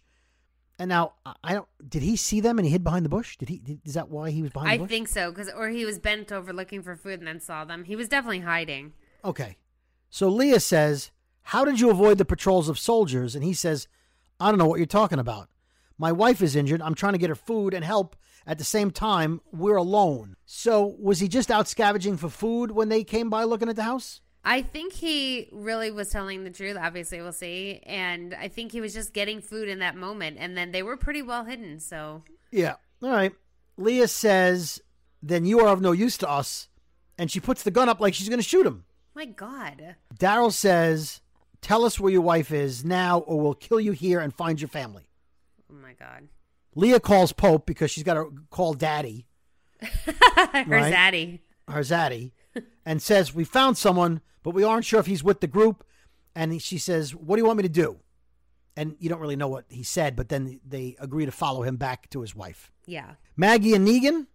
And 0.79 0.89
now 0.89 1.13
I- 1.43 1.53
don't. 1.53 1.67
Did 1.89 2.03
he 2.03 2.15
see 2.15 2.39
them 2.39 2.59
and 2.59 2.65
he 2.65 2.71
hid 2.71 2.83
behind 2.83 3.03
the 3.03 3.09
bush? 3.09 3.35
Did 3.37 3.49
he? 3.49 3.57
Did, 3.59 3.81
is 3.83 3.95
that 3.95 4.09
why 4.09 4.29
he 4.29 4.41
was 4.41 4.51
behind 4.51 4.69
I 4.69 4.77
the 4.77 4.83
bush? 4.83 4.89
think 4.89 5.07
so, 5.07 5.31
because 5.31 5.49
or 5.51 5.69
he 5.69 5.85
was 5.85 5.97
bent 5.99 6.31
over 6.31 6.53
looking 6.53 6.83
for 6.83 6.95
food 6.95 7.19
and 7.19 7.27
then 7.27 7.39
saw 7.39 7.65
them. 7.65 7.83
He 7.85 7.95
was 7.95 8.07
definitely 8.07 8.41
hiding. 8.41 8.93
Okay. 9.25 9.57
So 10.09 10.29
Leah 10.29 10.59
says, 10.59 11.11
How 11.43 11.65
did 11.65 11.79
you 11.79 11.89
avoid 11.89 12.17
the 12.19 12.25
patrols 12.25 12.69
of 12.69 12.77
soldiers? 12.77 13.35
And 13.35 13.43
he 13.43 13.53
says, 13.53 13.87
I 14.39 14.49
don't 14.49 14.59
know 14.59 14.67
what 14.67 14.77
you're 14.79 14.85
talking 14.85 15.19
about. 15.19 15.49
My 15.97 16.11
wife 16.11 16.41
is 16.43 16.55
injured. 16.55 16.81
I'm 16.81 16.93
trying 16.95 17.13
to 17.13 17.19
get 17.19 17.29
her 17.29 17.35
food 17.35 17.73
and 17.73 17.83
help. 17.83 18.15
At 18.45 18.59
the 18.59 18.63
same 18.63 18.91
time, 18.91 19.41
we're 19.51 19.75
alone. 19.75 20.37
So 20.45 20.95
was 20.99 21.19
he 21.19 21.27
just 21.27 21.49
out 21.51 21.67
scavenging 21.67 22.15
for 22.17 22.29
food 22.29 22.71
when 22.71 22.87
they 22.89 23.03
came 23.03 23.29
by 23.29 23.43
looking 23.43 23.67
at 23.67 23.75
the 23.75 23.83
house? 23.83 24.21
I 24.49 24.61
think 24.61 24.93
he 24.93 25.49
really 25.51 25.91
was 25.91 26.09
telling 26.09 26.43
the 26.43 26.49
truth. 26.49 26.77
Obviously, 26.79 27.21
we'll 27.21 27.33
see. 27.33 27.81
And 27.85 28.33
I 28.33 28.47
think 28.47 28.71
he 28.71 28.79
was 28.81 28.93
just 28.93 29.13
getting 29.13 29.41
food 29.41 29.67
in 29.67 29.79
that 29.79 29.95
moment. 29.97 30.37
And 30.39 30.55
then 30.57 30.71
they 30.71 30.81
were 30.83 30.95
pretty 30.95 31.21
well 31.21 31.43
hidden. 31.43 31.79
So 31.79 32.23
Yeah. 32.51 32.75
All 33.03 33.09
right. 33.11 33.33
Leah 33.77 34.07
says, 34.07 34.81
Then 35.21 35.45
you 35.45 35.59
are 35.59 35.67
of 35.73 35.81
no 35.81 35.91
use 35.91 36.17
to 36.19 36.29
us. 36.29 36.69
And 37.17 37.29
she 37.29 37.39
puts 37.39 37.63
the 37.63 37.71
gun 37.71 37.89
up 37.89 37.99
like 37.99 38.13
she's 38.13 38.29
going 38.29 38.39
to 38.39 38.43
shoot 38.47 38.65
him. 38.65 38.85
my 39.15 39.25
God, 39.25 39.95
Daryl 40.15 40.51
says, 40.53 41.19
Tell 41.61 41.83
us 41.83 41.99
where 41.99 42.11
your 42.11 42.21
wife 42.21 42.51
is 42.51 42.85
now, 42.85 43.19
or 43.19 43.39
we'll 43.41 43.53
kill 43.55 43.79
you 43.79 43.91
here 43.91 44.19
and 44.19 44.33
find 44.33 44.61
your 44.61 44.67
family. 44.69 45.09
oh 45.71 45.75
my 45.81 45.93
God, 45.93 46.27
Leah 46.75 46.99
calls 46.99 47.33
Pope 47.33 47.65
because 47.65 47.89
she's 47.91 48.03
got 48.03 48.13
to 48.13 48.31
call 48.51 48.75
Daddy. 48.75 49.25
her 49.81 50.63
Right. 50.67 50.93
zaddy. 50.93 51.39
her 51.67 51.81
zaddy, 51.81 52.31
and 52.85 53.01
says, 53.01 53.33
We 53.33 53.43
found 53.43 53.77
someone, 53.77 54.21
but 54.47 54.55
we 54.55 54.63
aren't 54.63 54.85
sure 54.85 55.01
if 55.01 55.07
he's 55.07 55.25
with 55.25 55.41
the 55.41 55.47
group. 55.47 55.85
And 56.33 56.61
she 56.61 56.77
says, 56.77 57.13
What 57.13 57.35
do 57.35 57.41
you 57.41 57.45
want 57.45 57.57
me 57.57 57.63
to 57.63 57.69
do? 57.69 57.97
And 58.77 58.95
you 58.97 59.09
don't 59.09 59.19
really 59.19 59.35
know 59.35 59.49
what 59.49 59.65
he 59.67 59.83
said, 59.83 60.15
but 60.15 60.29
then 60.29 60.61
they 60.65 60.95
agree 60.99 61.25
to 61.25 61.33
follow 61.33 61.63
him 61.63 61.75
back 61.75 62.09
to 62.11 62.21
his 62.21 62.33
wife. 62.33 62.71
Yeah, 62.85 63.15
Maggie 63.35 63.73
and 63.73 63.85
Negan. 63.85 64.27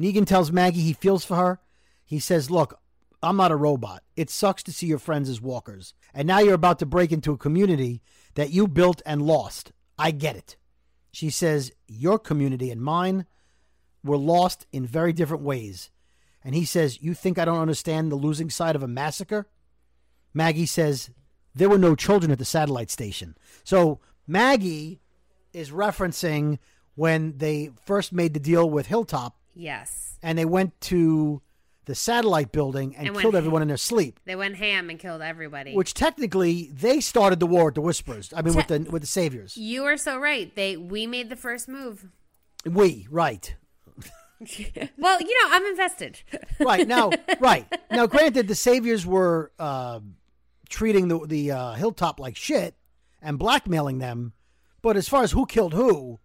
Negan 0.00 0.26
tells 0.26 0.50
Maggie 0.50 0.80
he 0.80 0.94
feels 0.94 1.24
for 1.24 1.36
her. 1.36 1.60
He 2.04 2.18
says, 2.18 2.50
Look, 2.50 2.80
I'm 3.22 3.36
not 3.36 3.52
a 3.52 3.56
robot. 3.56 4.02
It 4.16 4.30
sucks 4.30 4.64
to 4.64 4.72
see 4.72 4.88
your 4.88 4.98
friends 4.98 5.28
as 5.28 5.40
walkers. 5.40 5.94
And 6.12 6.26
now 6.26 6.40
you're 6.40 6.52
about 6.52 6.80
to 6.80 6.86
break 6.86 7.12
into 7.12 7.30
a 7.30 7.38
community 7.38 8.02
that 8.34 8.50
you 8.50 8.66
built 8.66 9.00
and 9.06 9.22
lost. 9.22 9.70
I 9.96 10.10
get 10.10 10.34
it. 10.34 10.56
She 11.12 11.30
says, 11.30 11.70
Your 11.86 12.18
community 12.18 12.72
and 12.72 12.82
mine 12.82 13.26
were 14.02 14.18
lost 14.18 14.66
in 14.72 14.84
very 14.84 15.12
different 15.12 15.44
ways. 15.44 15.90
And 16.46 16.54
he 16.54 16.64
says, 16.64 17.02
You 17.02 17.12
think 17.12 17.38
I 17.38 17.44
don't 17.44 17.58
understand 17.58 18.12
the 18.12 18.16
losing 18.16 18.50
side 18.50 18.76
of 18.76 18.82
a 18.84 18.86
massacre? 18.86 19.48
Maggie 20.32 20.64
says, 20.64 21.10
There 21.56 21.68
were 21.68 21.76
no 21.76 21.96
children 21.96 22.30
at 22.30 22.38
the 22.38 22.44
satellite 22.44 22.88
station. 22.88 23.36
So 23.64 23.98
Maggie 24.28 25.00
is 25.52 25.72
referencing 25.72 26.60
when 26.94 27.36
they 27.38 27.72
first 27.84 28.12
made 28.12 28.32
the 28.32 28.38
deal 28.38 28.70
with 28.70 28.86
Hilltop 28.86 29.36
yes. 29.56 30.18
and 30.22 30.38
they 30.38 30.44
went 30.44 30.80
to 30.82 31.42
the 31.86 31.96
satellite 31.96 32.52
building 32.52 32.94
and, 32.96 33.08
And 33.08 33.18
killed 33.18 33.34
ham. 33.34 33.38
everyone 33.38 33.62
in 33.62 33.68
their 33.68 33.76
sleep. 33.76 34.20
They 34.24 34.36
went 34.36 34.54
ham 34.56 34.88
and 34.88 35.00
killed 35.00 35.22
everybody. 35.22 35.74
Which 35.74 35.94
technically 35.94 36.70
they 36.72 37.00
started 37.00 37.40
the 37.40 37.46
war 37.46 37.66
with 37.66 37.74
the 37.74 37.80
Whisperers. 37.80 38.32
I 38.36 38.42
mean, 38.42 38.54
with 38.54 38.68
the 38.68 38.86
with 38.88 39.02
the 39.02 39.08
Saviors. 39.08 39.56
you 39.56 39.84
are 39.84 39.96
so 39.96 40.16
right. 40.16 40.54
They 40.54 40.76
we 40.76 41.08
made 41.08 41.28
the 41.28 41.36
first 41.36 41.68
move. 41.68 42.06
We 42.64 43.08
right, 43.10 43.54
Well, 44.98 45.20
you 45.20 45.44
know, 45.44 45.56
I'm 45.56 45.64
invested. 45.66 46.20
right 46.60 46.86
now, 46.86 47.10
right 47.40 47.66
now. 47.90 48.06
Granted, 48.06 48.48
the 48.48 48.54
Saviors 48.54 49.06
were 49.06 49.50
uh, 49.58 50.00
treating 50.68 51.08
the 51.08 51.26
the 51.26 51.50
uh, 51.52 51.72
Hilltop 51.74 52.20
like 52.20 52.36
shit 52.36 52.74
and 53.22 53.38
blackmailing 53.38 53.98
them, 53.98 54.34
but 54.82 54.96
as 54.96 55.08
far 55.08 55.22
as 55.22 55.32
who 55.32 55.46
killed 55.46 55.72
who, 55.72 56.20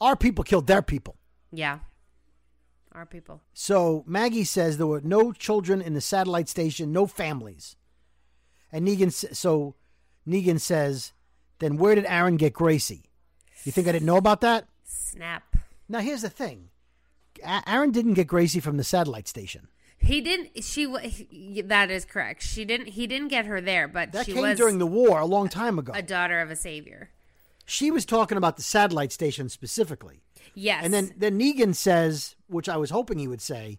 our 0.00 0.14
people 0.16 0.44
killed 0.44 0.66
their 0.66 0.82
people. 0.82 1.16
yeah, 1.50 1.80
our 2.92 3.06
people. 3.06 3.40
So 3.54 4.04
Maggie 4.06 4.44
says 4.44 4.78
there 4.78 4.86
were 4.86 5.00
no 5.00 5.32
children 5.32 5.80
in 5.82 5.94
the 5.94 6.00
satellite 6.00 6.48
station, 6.48 6.92
no 6.92 7.06
families. 7.06 7.76
And 8.70 8.86
Negan, 8.86 9.12
so 9.34 9.74
Negan 10.26 10.60
says, 10.60 11.12
then 11.58 11.76
where 11.76 11.94
did 11.94 12.06
Aaron 12.06 12.36
get 12.36 12.52
Gracie? 12.52 13.10
You 13.64 13.72
think 13.72 13.86
I 13.88 13.92
didn't 13.92 14.06
know 14.06 14.16
about 14.16 14.40
that? 14.42 14.68
Snap. 14.84 15.56
Now 15.88 16.00
here's 16.00 16.22
the 16.22 16.30
thing: 16.30 16.70
Aaron 17.66 17.90
didn't 17.90 18.14
get 18.14 18.26
Gracie 18.26 18.60
from 18.60 18.76
the 18.76 18.84
satellite 18.84 19.28
station. 19.28 19.68
He 19.98 20.20
didn't. 20.20 20.64
She. 20.64 20.92
he- 21.08 21.62
That 21.62 21.90
is 21.90 22.04
correct. 22.04 22.42
She 22.42 22.64
didn't. 22.64 22.88
He 22.88 23.06
didn't 23.06 23.28
get 23.28 23.46
her 23.46 23.60
there, 23.60 23.86
but 23.86 24.12
That 24.12 24.26
she 24.26 24.32
came 24.32 24.42
was 24.42 24.58
during 24.58 24.78
the 24.78 24.86
war, 24.86 25.20
a 25.20 25.26
long 25.26 25.48
time 25.48 25.78
ago. 25.78 25.92
a 25.94 26.02
daughter 26.02 26.40
of 26.40 26.50
a 26.50 26.56
savior. 26.56 27.10
she 27.64 27.90
was 27.90 28.04
talking 28.04 28.36
about 28.36 28.56
the 28.56 28.62
satellite 28.62 29.12
station 29.12 29.48
specifically. 29.48 30.22
Yes. 30.54 30.84
And 30.84 30.92
then 30.92 31.14
then 31.16 31.38
Negan 31.38 31.74
says, 31.74 32.34
which 32.48 32.68
I 32.68 32.76
was 32.76 32.90
hoping 32.90 33.18
he 33.18 33.28
would 33.28 33.40
say, 33.40 33.78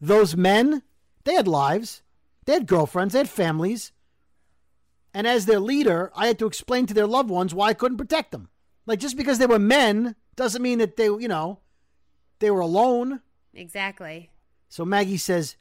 those 0.00 0.36
men, 0.36 0.82
they 1.24 1.34
had 1.34 1.46
lives, 1.46 2.02
they 2.46 2.54
had 2.54 2.66
girlfriends, 2.66 3.12
they 3.12 3.20
had 3.20 3.28
families. 3.28 3.92
And 5.14 5.26
as 5.26 5.46
their 5.46 5.60
leader, 5.60 6.10
I 6.14 6.26
had 6.26 6.38
to 6.40 6.46
explain 6.46 6.86
to 6.86 6.94
their 6.94 7.06
loved 7.06 7.30
ones 7.30 7.54
why 7.54 7.68
I 7.68 7.74
couldn't 7.74 7.98
protect 7.98 8.32
them. 8.32 8.48
Like 8.86 8.98
just 9.00 9.16
because 9.16 9.38
they 9.38 9.46
were 9.46 9.58
men 9.58 10.14
doesn't 10.36 10.62
mean 10.62 10.78
that 10.78 10.96
they, 10.96 11.04
you 11.06 11.28
know, 11.28 11.58
they 12.40 12.50
were 12.50 12.60
alone. 12.60 13.20
exactly. 13.54 14.30
So 14.68 14.84
Maggie 14.84 15.16
says, 15.16 15.56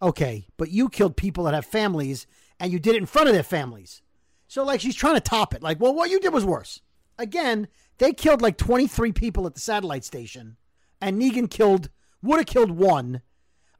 "Okay, 0.00 0.46
but 0.56 0.70
you 0.70 0.88
killed 0.88 1.16
people 1.16 1.44
that 1.44 1.54
have 1.54 1.66
families 1.66 2.26
and 2.60 2.72
you 2.72 2.78
did 2.78 2.94
it 2.94 2.98
in 2.98 3.06
front 3.06 3.28
of 3.28 3.34
their 3.34 3.42
families." 3.42 4.02
So 4.48 4.64
like 4.64 4.80
she's 4.80 4.94
trying 4.96 5.14
to 5.14 5.20
top 5.20 5.54
it. 5.54 5.62
Like, 5.62 5.80
"Well, 5.80 5.94
what 5.94 6.10
you 6.10 6.20
did 6.20 6.32
was 6.32 6.44
worse." 6.44 6.80
Again, 7.18 7.68
they 7.98 8.12
killed 8.12 8.42
like 8.42 8.56
23 8.58 9.12
people 9.12 9.46
at 9.46 9.54
the 9.54 9.60
satellite 9.60 10.04
station 10.04 10.56
and 11.00 11.20
Negan 11.20 11.50
killed 11.50 11.90
would 12.22 12.38
have 12.38 12.46
killed 12.46 12.70
one 12.70 13.20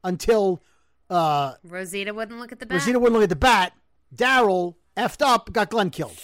until 0.03 0.61
uh, 1.09 1.53
Rosita 1.63 2.13
wouldn't 2.13 2.39
look 2.39 2.51
at 2.51 2.59
the 2.59 2.65
bat. 2.65 2.75
Rosita 2.75 2.99
wouldn't 2.99 3.13
look 3.15 3.23
at 3.23 3.29
the 3.29 3.35
bat. 3.35 3.73
Daryl 4.15 4.75
effed 4.95 5.25
up, 5.25 5.51
got 5.51 5.71
Glenn 5.71 5.89
killed. 5.89 6.17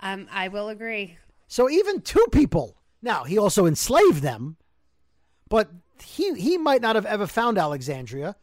Um, 0.00 0.28
I 0.30 0.48
will 0.48 0.68
agree. 0.68 1.16
So 1.48 1.70
even 1.70 2.02
two 2.02 2.26
people. 2.30 2.76
Now 3.00 3.24
he 3.24 3.38
also 3.38 3.64
enslaved 3.64 4.22
them, 4.22 4.56
but 5.48 5.70
he 6.02 6.34
he 6.34 6.58
might 6.58 6.82
not 6.82 6.94
have 6.94 7.06
ever 7.06 7.26
found 7.26 7.58
Alexandria 7.58 8.36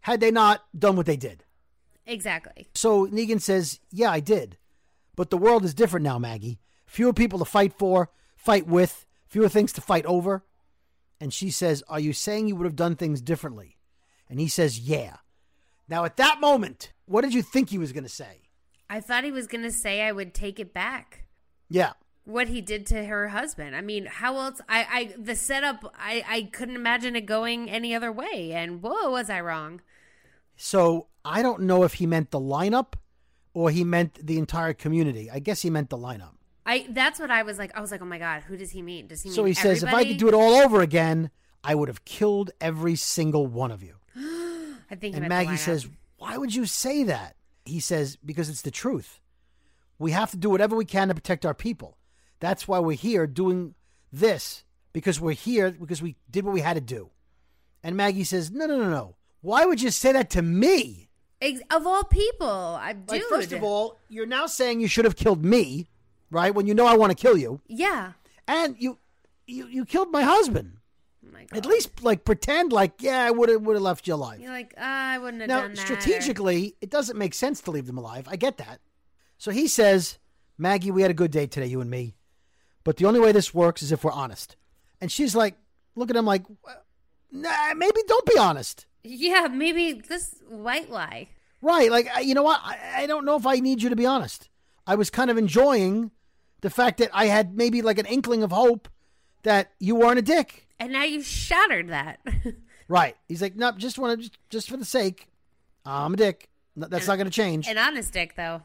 had 0.00 0.20
they 0.20 0.30
not 0.30 0.64
done 0.78 0.96
what 0.96 1.06
they 1.06 1.16
did. 1.16 1.44
Exactly. 2.06 2.68
So 2.74 3.06
Negan 3.06 3.40
says, 3.40 3.80
"Yeah, 3.90 4.10
I 4.10 4.20
did, 4.20 4.56
but 5.16 5.30
the 5.30 5.38
world 5.38 5.64
is 5.64 5.74
different 5.74 6.04
now, 6.04 6.18
Maggie. 6.18 6.58
Fewer 6.86 7.12
people 7.12 7.38
to 7.38 7.44
fight 7.44 7.74
for, 7.74 8.10
fight 8.36 8.66
with, 8.66 9.06
fewer 9.26 9.48
things 9.48 9.72
to 9.74 9.80
fight 9.80 10.06
over." 10.06 10.44
And 11.20 11.32
she 11.32 11.50
says, 11.50 11.82
"Are 11.88 12.00
you 12.00 12.12
saying 12.12 12.48
you 12.48 12.56
would 12.56 12.66
have 12.66 12.76
done 12.76 12.96
things 12.96 13.20
differently?" 13.20 13.76
And 14.28 14.40
he 14.40 14.48
says, 14.48 14.78
"Yeah." 14.78 15.16
Now 15.88 16.04
at 16.04 16.16
that 16.16 16.40
moment, 16.40 16.92
what 17.06 17.22
did 17.22 17.34
you 17.34 17.42
think 17.42 17.70
he 17.70 17.78
was 17.78 17.92
going 17.92 18.04
to 18.04 18.10
say? 18.10 18.42
I 18.90 19.00
thought 19.00 19.24
he 19.24 19.30
was 19.30 19.46
going 19.46 19.64
to 19.64 19.72
say 19.72 20.02
I 20.02 20.12
would 20.12 20.32
take 20.32 20.58
it 20.58 20.72
back. 20.72 21.24
Yeah. 21.68 21.92
What 22.28 22.48
he 22.48 22.60
did 22.60 22.84
to 22.88 23.06
her 23.06 23.28
husband. 23.28 23.74
I 23.74 23.80
mean, 23.80 24.04
how 24.04 24.36
else? 24.36 24.60
I, 24.68 24.86
I 24.90 25.14
the 25.18 25.34
setup. 25.34 25.94
I, 25.98 26.22
I 26.28 26.42
couldn't 26.52 26.76
imagine 26.76 27.16
it 27.16 27.22
going 27.22 27.70
any 27.70 27.94
other 27.94 28.12
way. 28.12 28.52
And 28.52 28.82
whoa, 28.82 29.10
was 29.10 29.30
I 29.30 29.40
wrong? 29.40 29.80
So 30.54 31.06
I 31.24 31.40
don't 31.40 31.62
know 31.62 31.84
if 31.84 31.94
he 31.94 32.06
meant 32.06 32.30
the 32.30 32.38
lineup 32.38 32.96
or 33.54 33.70
he 33.70 33.82
meant 33.82 34.26
the 34.26 34.36
entire 34.36 34.74
community. 34.74 35.30
I 35.30 35.38
guess 35.38 35.62
he 35.62 35.70
meant 35.70 35.88
the 35.88 35.96
lineup. 35.96 36.34
I 36.66 36.86
that's 36.90 37.18
what 37.18 37.30
I 37.30 37.44
was 37.44 37.56
like. 37.58 37.74
I 37.74 37.80
was 37.80 37.90
like, 37.90 38.02
oh 38.02 38.04
my 38.04 38.18
god, 38.18 38.42
who 38.42 38.58
does 38.58 38.72
he 38.72 38.82
mean? 38.82 39.06
Does 39.06 39.22
he? 39.22 39.30
So 39.30 39.46
he 39.46 39.54
says, 39.54 39.82
if 39.82 39.94
I 39.94 40.04
could 40.04 40.18
do 40.18 40.28
it 40.28 40.34
all 40.34 40.56
over 40.56 40.82
again, 40.82 41.30
I 41.64 41.74
would 41.74 41.88
have 41.88 42.04
killed 42.04 42.50
every 42.60 42.94
single 42.94 43.46
one 43.46 43.70
of 43.70 43.82
you. 43.82 43.94
I 44.90 44.96
think. 44.96 45.16
And 45.16 45.26
Maggie 45.28 45.56
says, 45.56 45.88
why 46.18 46.36
would 46.36 46.54
you 46.54 46.66
say 46.66 47.04
that? 47.04 47.36
He 47.64 47.80
says, 47.80 48.16
because 48.16 48.50
it's 48.50 48.62
the 48.62 48.70
truth. 48.70 49.20
We 49.98 50.10
have 50.10 50.30
to 50.32 50.36
do 50.36 50.50
whatever 50.50 50.76
we 50.76 50.84
can 50.84 51.08
to 51.08 51.14
protect 51.14 51.46
our 51.46 51.54
people. 51.54 51.97
That's 52.40 52.68
why 52.68 52.78
we're 52.78 52.96
here 52.96 53.26
doing 53.26 53.74
this, 54.12 54.64
because 54.92 55.20
we're 55.20 55.32
here 55.32 55.70
because 55.70 56.00
we 56.00 56.16
did 56.30 56.44
what 56.44 56.54
we 56.54 56.60
had 56.60 56.74
to 56.74 56.80
do. 56.80 57.10
And 57.82 57.96
Maggie 57.96 58.24
says, 58.24 58.50
no, 58.50 58.66
no, 58.66 58.76
no, 58.78 58.90
no. 58.90 59.16
Why 59.40 59.64
would 59.64 59.80
you 59.80 59.90
say 59.90 60.12
that 60.12 60.30
to 60.30 60.42
me? 60.42 61.08
Ex- 61.40 61.60
of 61.70 61.86
all 61.86 62.04
people, 62.04 62.48
I 62.48 62.92
do. 62.92 63.12
Like, 63.14 63.22
first 63.24 63.52
of 63.52 63.62
all, 63.62 63.96
you're 64.08 64.26
now 64.26 64.46
saying 64.46 64.80
you 64.80 64.88
should 64.88 65.04
have 65.04 65.14
killed 65.16 65.44
me, 65.44 65.88
right? 66.30 66.54
When 66.54 66.66
you 66.66 66.74
know 66.74 66.86
I 66.86 66.96
want 66.96 67.10
to 67.10 67.16
kill 67.16 67.36
you, 67.36 67.60
yeah. 67.68 68.12
and 68.48 68.74
you, 68.78 68.98
you, 69.46 69.66
you 69.66 69.84
killed 69.84 70.10
my 70.10 70.22
husband. 70.22 70.72
Oh 71.24 71.56
At 71.56 71.66
least, 71.66 72.02
like, 72.02 72.24
pretend 72.24 72.72
like, 72.72 73.00
yeah, 73.00 73.22
I 73.24 73.30
would 73.30 73.48
have, 73.48 73.62
would 73.62 73.74
have 73.76 73.82
left 73.82 74.08
you 74.08 74.14
alive. 74.14 74.40
You're 74.40 74.50
like, 74.50 74.74
ah, 74.76 75.10
I 75.12 75.18
wouldn't 75.18 75.42
have 75.42 75.48
Now, 75.48 75.60
done 75.62 75.74
that. 75.74 75.78
or- 75.78 75.86
strategically, 75.86 76.74
it 76.80 76.90
doesn't 76.90 77.16
make 77.16 77.34
sense 77.34 77.60
to 77.62 77.70
leave 77.70 77.86
them 77.86 77.98
alive. 77.98 78.26
I 78.28 78.36
get 78.36 78.56
that. 78.58 78.80
So 79.38 79.52
he 79.52 79.68
says, 79.68 80.18
Maggie, 80.56 80.90
we 80.90 81.02
had 81.02 81.10
a 81.12 81.14
good 81.14 81.30
day 81.30 81.46
today, 81.46 81.66
you 81.66 81.80
and 81.80 81.88
me. 81.90 82.16
But 82.88 82.96
the 82.96 83.04
only 83.04 83.20
way 83.20 83.32
this 83.32 83.52
works 83.52 83.82
is 83.82 83.92
if 83.92 84.02
we're 84.02 84.12
honest. 84.12 84.56
And 85.02 85.12
she's 85.12 85.36
like, 85.36 85.56
look 85.94 86.08
at 86.08 86.16
him 86.16 86.24
like, 86.24 86.44
nah, 87.30 87.74
maybe 87.76 88.00
don't 88.06 88.24
be 88.24 88.38
honest. 88.38 88.86
Yeah, 89.04 89.46
maybe 89.52 89.92
this 89.92 90.36
white 90.48 90.88
lie. 90.88 91.28
Right. 91.60 91.90
Like, 91.90 92.08
you 92.22 92.32
know 92.32 92.42
what? 92.42 92.62
I, 92.64 93.02
I 93.02 93.06
don't 93.06 93.26
know 93.26 93.36
if 93.36 93.44
I 93.46 93.56
need 93.56 93.82
you 93.82 93.90
to 93.90 93.94
be 93.94 94.06
honest. 94.06 94.48
I 94.86 94.94
was 94.94 95.10
kind 95.10 95.30
of 95.30 95.36
enjoying 95.36 96.12
the 96.62 96.70
fact 96.70 96.96
that 97.00 97.10
I 97.12 97.26
had 97.26 97.54
maybe 97.54 97.82
like 97.82 97.98
an 97.98 98.06
inkling 98.06 98.42
of 98.42 98.52
hope 98.52 98.88
that 99.42 99.70
you 99.78 99.94
weren't 99.94 100.18
a 100.18 100.22
dick. 100.22 100.66
And 100.80 100.90
now 100.94 101.04
you've 101.04 101.26
shattered 101.26 101.90
that. 101.90 102.20
Right. 102.90 103.16
He's 103.28 103.42
like, 103.42 103.54
no, 103.54 103.70
just 103.72 103.98
want 103.98 104.18
to, 104.18 104.28
just, 104.28 104.38
just 104.48 104.70
for 104.70 104.78
the 104.78 104.84
sake, 104.86 105.28
I'm 105.84 106.14
a 106.14 106.16
dick. 106.16 106.48
That's 106.74 107.06
not 107.06 107.16
going 107.16 107.26
to 107.26 107.30
change. 107.30 107.68
An 107.68 107.76
honest 107.76 108.14
dick, 108.14 108.34
though. 108.34 108.62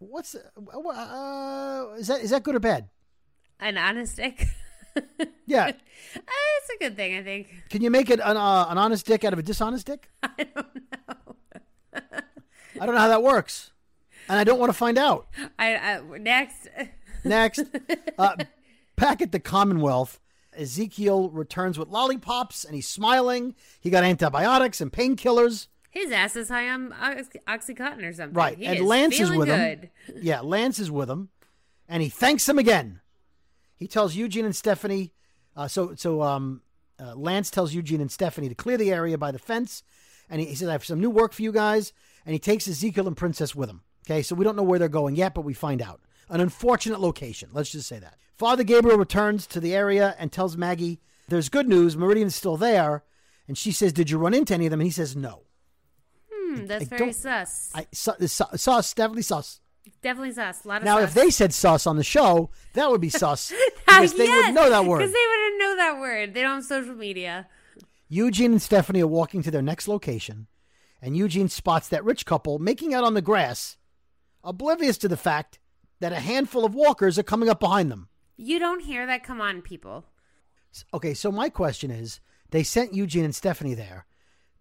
What's 0.00 0.34
uh, 0.34 0.40
uh, 0.58 1.94
is 1.96 2.08
that? 2.08 2.20
Is 2.20 2.30
that 2.30 2.42
good 2.42 2.56
or 2.56 2.58
bad? 2.58 2.88
An 3.60 3.76
honest 3.78 4.16
dick. 4.16 4.46
Yeah. 5.46 5.66
Uh, 5.66 6.20
it's 6.58 6.70
a 6.74 6.78
good 6.78 6.96
thing, 6.96 7.16
I 7.16 7.22
think. 7.24 7.48
Can 7.70 7.80
you 7.82 7.90
make 7.90 8.08
it 8.10 8.20
an, 8.22 8.36
uh, 8.36 8.66
an 8.68 8.78
honest 8.78 9.04
dick 9.06 9.24
out 9.24 9.32
of 9.32 9.38
a 9.38 9.42
dishonest 9.42 9.86
dick? 9.86 10.08
I 10.22 10.30
don't 10.38 10.74
know. 10.76 12.00
I 12.80 12.86
don't 12.86 12.94
know 12.94 13.00
how 13.00 13.08
that 13.08 13.22
works, 13.22 13.72
and 14.28 14.38
I 14.38 14.44
don't 14.44 14.58
want 14.60 14.70
to 14.70 14.78
find 14.78 14.96
out. 14.98 15.26
I, 15.58 15.76
I 15.76 16.18
next. 16.18 16.68
Next, 17.24 17.64
uh, 18.18 18.36
back 18.96 19.20
at 19.22 19.32
the 19.32 19.40
Commonwealth, 19.40 20.20
Ezekiel 20.56 21.30
returns 21.30 21.78
with 21.78 21.88
lollipops, 21.88 22.64
and 22.64 22.74
he's 22.74 22.88
smiling. 22.88 23.54
He 23.80 23.90
got 23.90 24.04
antibiotics 24.04 24.80
and 24.80 24.92
painkillers. 24.92 25.66
His 25.90 26.12
ass 26.12 26.36
is 26.36 26.48
high 26.48 26.68
on 26.68 26.92
oxycontin 26.92 28.04
or 28.04 28.12
something. 28.12 28.34
Right, 28.34 28.56
He 28.56 28.66
and 28.66 28.78
is 28.78 28.84
Lance 28.84 29.18
is 29.18 29.30
with 29.30 29.48
good. 29.48 29.90
him. 30.06 30.16
Yeah, 30.22 30.40
Lance 30.40 30.78
is 30.78 30.90
with 30.90 31.10
him, 31.10 31.30
and 31.88 32.02
he 32.02 32.08
thanks 32.08 32.48
him 32.48 32.58
again. 32.58 33.00
He 33.80 33.88
tells 33.88 34.14
Eugene 34.14 34.44
and 34.44 34.54
Stephanie. 34.54 35.12
Uh, 35.56 35.66
so, 35.66 35.94
so 35.96 36.22
um, 36.22 36.60
uh, 37.02 37.14
Lance 37.16 37.50
tells 37.50 37.74
Eugene 37.74 38.00
and 38.00 38.12
Stephanie 38.12 38.48
to 38.50 38.54
clear 38.54 38.76
the 38.76 38.92
area 38.92 39.18
by 39.18 39.32
the 39.32 39.38
fence, 39.38 39.82
and 40.28 40.40
he, 40.40 40.46
he 40.46 40.54
says, 40.54 40.68
"I 40.68 40.72
have 40.72 40.84
some 40.84 41.00
new 41.00 41.10
work 41.10 41.32
for 41.32 41.42
you 41.42 41.50
guys." 41.50 41.92
And 42.24 42.34
he 42.34 42.38
takes 42.38 42.68
Ezekiel 42.68 43.08
and 43.08 43.16
Princess 43.16 43.54
with 43.56 43.70
him. 43.70 43.80
Okay, 44.06 44.22
so 44.22 44.34
we 44.36 44.44
don't 44.44 44.54
know 44.54 44.62
where 44.62 44.78
they're 44.78 44.88
going 44.88 45.16
yet, 45.16 45.34
but 45.34 45.40
we 45.40 45.54
find 45.54 45.80
out. 45.82 46.00
An 46.28 46.40
unfortunate 46.40 47.00
location. 47.00 47.48
Let's 47.52 47.70
just 47.70 47.88
say 47.88 47.98
that. 47.98 48.18
Father 48.36 48.62
Gabriel 48.62 48.98
returns 48.98 49.46
to 49.48 49.58
the 49.60 49.74
area 49.74 50.14
and 50.18 50.30
tells 50.30 50.56
Maggie, 50.56 51.00
"There's 51.28 51.48
good 51.48 51.66
news. 51.66 51.96
Meridian's 51.96 52.36
still 52.36 52.56
there." 52.58 53.02
And 53.48 53.56
she 53.58 53.72
says, 53.72 53.92
"Did 53.94 54.10
you 54.10 54.18
run 54.18 54.34
into 54.34 54.54
any 54.54 54.66
of 54.66 54.70
them?" 54.70 54.80
And 54.80 54.86
he 54.86 54.92
says, 54.92 55.16
"No." 55.16 55.44
Hmm, 56.32 56.66
that's 56.66 56.84
I 56.84 56.88
very 56.88 56.98
don't- 56.98 57.14
sus. 57.14 57.70
I 57.74 57.86
su- 57.92 58.26
su- 58.26 58.56
sauce, 58.56 58.92
definitely 58.94 59.22
sus. 59.22 59.59
Definitely 60.02 60.32
sus. 60.32 60.64
A 60.64 60.68
lot 60.68 60.78
of 60.78 60.84
Now, 60.84 60.98
if 60.98 61.14
they 61.14 61.30
said 61.30 61.52
sus 61.52 61.86
on 61.86 61.96
the 61.96 62.04
show, 62.04 62.50
that 62.74 62.90
would 62.90 63.00
be 63.00 63.08
sus 63.22 63.52
because 63.86 64.14
they 64.14 64.28
wouldn't 64.28 64.54
know 64.54 64.70
that 64.70 64.84
word. 64.86 64.98
Because 64.98 65.12
they 65.12 65.26
wouldn't 65.30 65.58
know 65.58 65.76
that 65.76 66.00
word. 66.00 66.34
They 66.34 66.42
don't 66.42 66.56
have 66.56 66.64
social 66.64 66.94
media. 66.94 67.48
Eugene 68.08 68.52
and 68.52 68.62
Stephanie 68.62 69.02
are 69.02 69.06
walking 69.06 69.42
to 69.42 69.50
their 69.50 69.62
next 69.62 69.86
location, 69.86 70.48
and 71.00 71.16
Eugene 71.16 71.48
spots 71.48 71.88
that 71.88 72.04
rich 72.04 72.26
couple 72.26 72.58
making 72.58 72.92
out 72.92 73.04
on 73.04 73.14
the 73.14 73.22
grass, 73.22 73.76
oblivious 74.42 74.98
to 74.98 75.08
the 75.08 75.16
fact 75.16 75.58
that 76.00 76.12
a 76.12 76.20
handful 76.20 76.64
of 76.64 76.74
walkers 76.74 77.18
are 77.18 77.22
coming 77.22 77.48
up 77.48 77.60
behind 77.60 77.90
them. 77.90 78.08
You 78.36 78.58
don't 78.58 78.80
hear 78.82 79.06
that. 79.06 79.22
Come 79.22 79.40
on, 79.40 79.62
people. 79.62 80.06
Okay, 80.94 81.14
so 81.14 81.30
my 81.30 81.48
question 81.50 81.90
is 81.90 82.20
they 82.50 82.62
sent 82.62 82.94
Eugene 82.94 83.24
and 83.24 83.34
Stephanie 83.34 83.74
there 83.74 84.06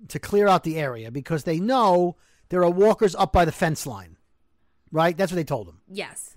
to 0.10 0.20
clear 0.20 0.48
out 0.48 0.64
the 0.64 0.78
area 0.78 1.12
because 1.12 1.44
they 1.44 1.60
know 1.60 2.18
there 2.50 2.64
are 2.64 2.70
walkers 2.70 3.16
up 3.16 3.32
by 3.32 3.46
the 3.46 3.52
fence 3.52 3.88
line, 3.88 4.18
right? 4.92 5.16
That's 5.18 5.32
what 5.32 5.36
they 5.38 5.44
told 5.44 5.68
them. 5.68 5.82
Yes. 5.90 6.36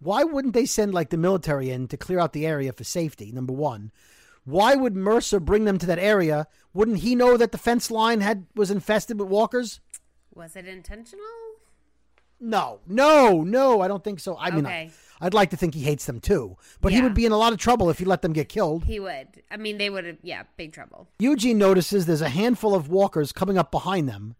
Why 0.00 0.24
wouldn't 0.24 0.54
they 0.54 0.66
send 0.66 0.92
like 0.94 1.10
the 1.10 1.16
military 1.16 1.70
in 1.70 1.88
to 1.88 1.96
clear 1.96 2.18
out 2.18 2.32
the 2.32 2.46
area 2.46 2.72
for 2.72 2.84
safety? 2.84 3.32
Number 3.32 3.52
one. 3.52 3.92
Why 4.44 4.74
would 4.76 4.94
Mercer 4.94 5.40
bring 5.40 5.64
them 5.64 5.78
to 5.78 5.86
that 5.86 5.98
area? 5.98 6.46
Wouldn't 6.72 6.98
he 6.98 7.14
know 7.16 7.36
that 7.36 7.50
the 7.50 7.58
fence 7.58 7.90
line 7.90 8.20
had 8.20 8.46
was 8.54 8.70
infested 8.70 9.18
with 9.18 9.28
walkers? 9.28 9.80
Was 10.34 10.54
it 10.54 10.68
intentional? 10.68 11.24
No, 12.38 12.80
no, 12.86 13.42
no. 13.42 13.80
I 13.80 13.88
don't 13.88 14.04
think 14.04 14.20
so. 14.20 14.36
I 14.38 14.50
mean, 14.50 14.66
Okay. 14.66 14.90
I, 15.20 15.24
would 15.24 15.34
like 15.34 15.50
to 15.50 15.56
think 15.56 15.74
he 15.74 15.80
hates 15.82 16.04
them 16.04 16.20
too, 16.20 16.58
but 16.82 16.92
he 16.92 17.00
would 17.00 17.14
be 17.14 17.24
in 17.24 17.32
a 17.32 17.38
lot 17.38 17.54
of 17.54 17.58
trouble 17.58 17.88
if 17.88 17.98
he 17.98 18.04
let 18.04 18.20
them 18.20 18.34
get 18.34 18.50
killed. 18.50 18.84
He 18.84 19.00
would. 19.00 19.42
I 19.50 19.56
mean, 19.56 19.78
they 19.78 19.88
would 19.88 20.04
have. 20.04 20.18
Yeah, 20.22 20.42
big 20.58 20.74
trouble. 20.74 21.08
Eugene 21.18 21.56
notices 21.56 22.04
there's 22.04 22.20
a 22.20 22.28
handful 22.28 22.74
of 22.74 22.90
walkers 22.90 23.32
coming 23.32 23.56
up 23.56 23.70
behind 23.70 24.08
them. 24.08 24.36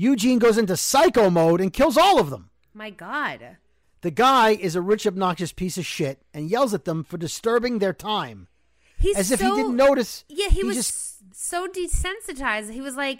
Eugene 0.00 0.38
goes 0.38 0.56
into 0.56 0.78
psycho 0.78 1.28
mode 1.28 1.60
and 1.60 1.74
kills 1.74 1.98
all 1.98 2.18
of 2.18 2.30
them. 2.30 2.48
My 2.72 2.88
God. 2.88 3.58
The 4.00 4.10
guy 4.10 4.52
is 4.52 4.74
a 4.74 4.80
rich, 4.80 5.06
obnoxious 5.06 5.52
piece 5.52 5.76
of 5.76 5.84
shit 5.84 6.22
and 6.32 6.48
yells 6.48 6.72
at 6.72 6.86
them 6.86 7.04
for 7.04 7.18
disturbing 7.18 7.80
their 7.80 7.92
time. 7.92 8.48
He's 8.96 9.18
As 9.18 9.30
if 9.30 9.40
he 9.40 9.46
didn't 9.50 9.76
notice. 9.76 10.24
Yeah, 10.26 10.48
he, 10.48 10.60
He 10.60 10.64
was 10.64 10.76
just- 10.76 11.16
so 11.34 11.68
desensitized. 11.68 12.72
He 12.72 12.80
was 12.80 12.96
like, 12.96 13.18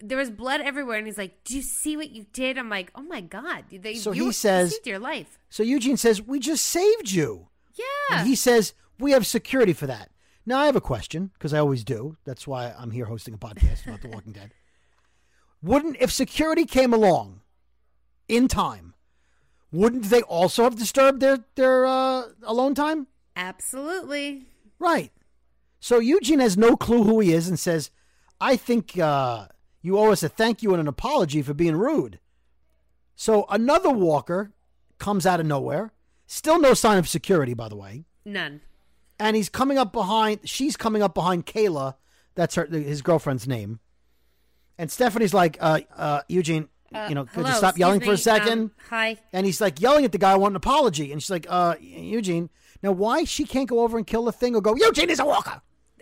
there 0.00 0.16
was 0.16 0.30
blood 0.30 0.60
everywhere, 0.60 0.98
and 0.98 1.06
he's 1.06 1.18
like, 1.18 1.42
"Do 1.44 1.56
you 1.56 1.62
see 1.62 1.96
what 1.96 2.10
you 2.10 2.26
did?" 2.32 2.58
I'm 2.58 2.68
like, 2.68 2.90
"Oh 2.94 3.02
my 3.02 3.20
God!" 3.20 3.64
They, 3.70 3.94
So 3.94 4.12
you 4.12 4.26
he 4.26 4.32
says- 4.32 4.78
your 4.84 4.98
life." 4.98 5.38
So 5.50 5.62
Eugene 5.62 5.96
says, 5.96 6.20
We 6.22 6.38
just 6.40 6.64
saved 6.64 7.10
you. 7.10 7.48
Yeah. 7.74 8.18
And 8.18 8.28
he 8.28 8.34
says, 8.36 8.74
We 9.00 9.12
have 9.12 9.26
security 9.26 9.72
for 9.72 9.86
that. 9.88 10.10
Now, 10.46 10.58
I 10.58 10.66
have 10.66 10.76
a 10.76 10.80
question, 10.80 11.30
because 11.34 11.52
I 11.54 11.58
always 11.58 11.82
do. 11.84 12.16
That's 12.24 12.46
why 12.46 12.72
I'm 12.78 12.90
here 12.92 13.06
hosting 13.06 13.34
a 13.34 13.38
podcast 13.38 13.86
about 13.86 14.02
The 14.02 14.08
Walking 14.08 14.32
Dead. 14.32 14.52
Wouldn't, 15.64 15.96
if 15.98 16.12
security 16.12 16.66
came 16.66 16.92
along 16.92 17.40
in 18.28 18.48
time, 18.48 18.92
wouldn't 19.72 20.04
they 20.04 20.20
also 20.22 20.64
have 20.64 20.76
disturbed 20.76 21.20
their, 21.20 21.38
their 21.54 21.86
uh, 21.86 22.24
alone 22.42 22.74
time? 22.74 23.06
Absolutely. 23.34 24.46
Right. 24.78 25.10
So 25.80 25.98
Eugene 26.00 26.40
has 26.40 26.56
no 26.58 26.76
clue 26.76 27.04
who 27.04 27.20
he 27.20 27.32
is 27.32 27.48
and 27.48 27.58
says, 27.58 27.90
I 28.40 28.56
think 28.56 28.98
uh, 28.98 29.46
you 29.80 29.98
owe 29.98 30.12
us 30.12 30.22
a 30.22 30.28
thank 30.28 30.62
you 30.62 30.72
and 30.72 30.80
an 30.80 30.88
apology 30.88 31.40
for 31.40 31.54
being 31.54 31.76
rude. 31.76 32.20
So 33.16 33.46
another 33.48 33.90
walker 33.90 34.52
comes 34.98 35.24
out 35.24 35.40
of 35.40 35.46
nowhere. 35.46 35.92
Still 36.26 36.60
no 36.60 36.74
sign 36.74 36.98
of 36.98 37.08
security, 37.08 37.54
by 37.54 37.68
the 37.68 37.76
way. 37.76 38.04
None. 38.24 38.60
and 39.18 39.34
he's 39.36 39.48
coming 39.48 39.78
up 39.78 39.92
behind. 39.92 40.40
She's 40.44 40.76
coming 40.76 41.02
up 41.02 41.14
behind 41.14 41.46
Kayla. 41.46 41.94
That's 42.34 42.54
her 42.56 42.66
his 42.66 43.02
girlfriend's 43.02 43.46
name. 43.46 43.80
And 44.78 44.90
Stephanie's 44.90 45.32
like, 45.34 45.56
uh, 45.60 45.80
uh, 45.96 46.20
Eugene, 46.28 46.68
you 47.08 47.14
know, 47.14 47.24
could 47.24 47.34
Hello, 47.34 47.48
you 47.50 47.54
stop 47.54 47.78
yelling 47.78 48.00
for 48.00 48.12
a 48.12 48.18
second? 48.18 48.58
um, 48.58 48.70
hi. 48.88 49.16
And 49.32 49.46
he's 49.46 49.60
like 49.60 49.80
yelling 49.80 50.04
at 50.04 50.12
the 50.12 50.18
guy, 50.18 50.32
I 50.32 50.36
want 50.36 50.52
an 50.52 50.56
apology. 50.56 51.12
And 51.12 51.22
she's 51.22 51.30
like, 51.30 51.46
uh, 51.48 51.76
Eugene, 51.80 52.50
now 52.82 52.92
why 52.92 53.24
she 53.24 53.44
can't 53.44 53.68
go 53.68 53.80
over 53.80 53.96
and 53.98 54.06
kill 54.06 54.24
the 54.24 54.32
thing 54.32 54.54
or 54.54 54.60
go, 54.60 54.74
Eugene 54.76 55.10
is 55.10 55.18
a 55.20 55.24
walker. 55.24 55.60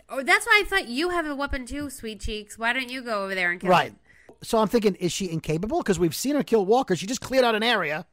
Oh, 0.09 0.21
that's 0.23 0.45
why 0.45 0.61
I 0.63 0.67
thought 0.67 0.87
you 0.87 1.09
have 1.09 1.25
a 1.25 1.35
weapon 1.35 1.65
too, 1.65 1.89
sweet 1.89 2.19
cheeks. 2.19 2.57
Why 2.57 2.73
don't 2.73 2.89
you 2.89 3.01
go 3.01 3.23
over 3.23 3.33
there 3.35 3.51
and 3.51 3.59
kill 3.61 3.69
Right. 3.69 3.91
him? 3.91 3.99
So 4.43 4.57
I'm 4.59 4.67
thinking, 4.67 4.95
is 4.95 5.11
she 5.11 5.29
incapable? 5.31 5.79
Because 5.79 5.97
we've 5.97 6.13
seen 6.15 6.35
her 6.35 6.43
kill 6.43 6.65
walkers. 6.65 6.99
She 6.99 7.07
just 7.07 7.21
cleared 7.21 7.45
out 7.45 7.55
an 7.55 7.63
area. 7.63 8.05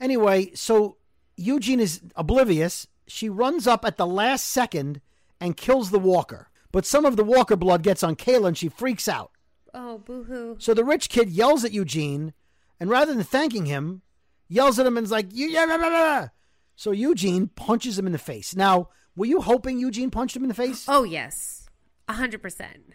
Anyway, 0.00 0.50
so 0.54 0.96
Eugene 1.36 1.80
is 1.80 2.00
oblivious. 2.16 2.86
She 3.06 3.28
runs 3.28 3.66
up 3.66 3.84
at 3.84 3.96
the 3.96 4.06
last 4.06 4.46
second 4.46 5.00
and 5.40 5.56
kills 5.56 5.90
the 5.90 5.98
walker. 5.98 6.48
But 6.72 6.84
some 6.84 7.04
of 7.06 7.16
the 7.16 7.24
walker 7.24 7.56
blood 7.56 7.82
gets 7.82 8.02
on 8.02 8.16
Kayla 8.16 8.48
and 8.48 8.58
she 8.58 8.68
freaks 8.68 9.06
out. 9.08 9.30
Oh, 9.78 9.98
boo-hoo. 9.98 10.56
So 10.58 10.72
the 10.72 10.84
rich 10.84 11.10
kid 11.10 11.28
yells 11.28 11.62
at 11.62 11.72
Eugene, 11.72 12.32
and 12.80 12.88
rather 12.88 13.12
than 13.14 13.22
thanking 13.22 13.66
him, 13.66 14.00
yells 14.48 14.78
at 14.78 14.86
him 14.86 14.96
and's 14.96 15.10
like, 15.10 15.26
"You 15.32 15.48
yeah, 15.48 15.66
blah, 15.66 15.76
blah, 15.76 15.90
blah." 15.90 16.28
So 16.76 16.92
Eugene 16.92 17.48
punches 17.48 17.98
him 17.98 18.06
in 18.06 18.12
the 18.12 18.18
face. 18.18 18.56
Now, 18.56 18.88
were 19.14 19.26
you 19.26 19.42
hoping 19.42 19.78
Eugene 19.78 20.10
punched 20.10 20.34
him 20.34 20.42
in 20.44 20.48
the 20.48 20.54
face? 20.54 20.86
Oh, 20.88 21.04
yes. 21.04 21.68
A 22.08 22.14
hundred 22.14 22.40
percent. 22.40 22.94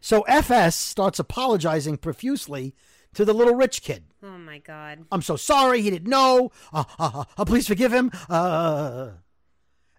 So 0.00 0.22
FS 0.22 0.76
starts 0.76 1.18
apologizing 1.18 1.98
profusely 1.98 2.74
to 3.14 3.24
the 3.24 3.34
little 3.34 3.54
rich 3.54 3.82
kid. 3.82 4.04
Oh 4.22 4.38
my 4.38 4.58
god. 4.58 5.04
I'm 5.10 5.22
so 5.22 5.36
sorry. 5.36 5.82
He 5.82 5.90
didn't 5.90 6.08
know. 6.08 6.50
Uh, 6.72 6.84
uh, 6.98 7.24
uh, 7.36 7.44
please 7.44 7.66
forgive 7.66 7.92
him. 7.92 8.10
Uh. 8.28 9.10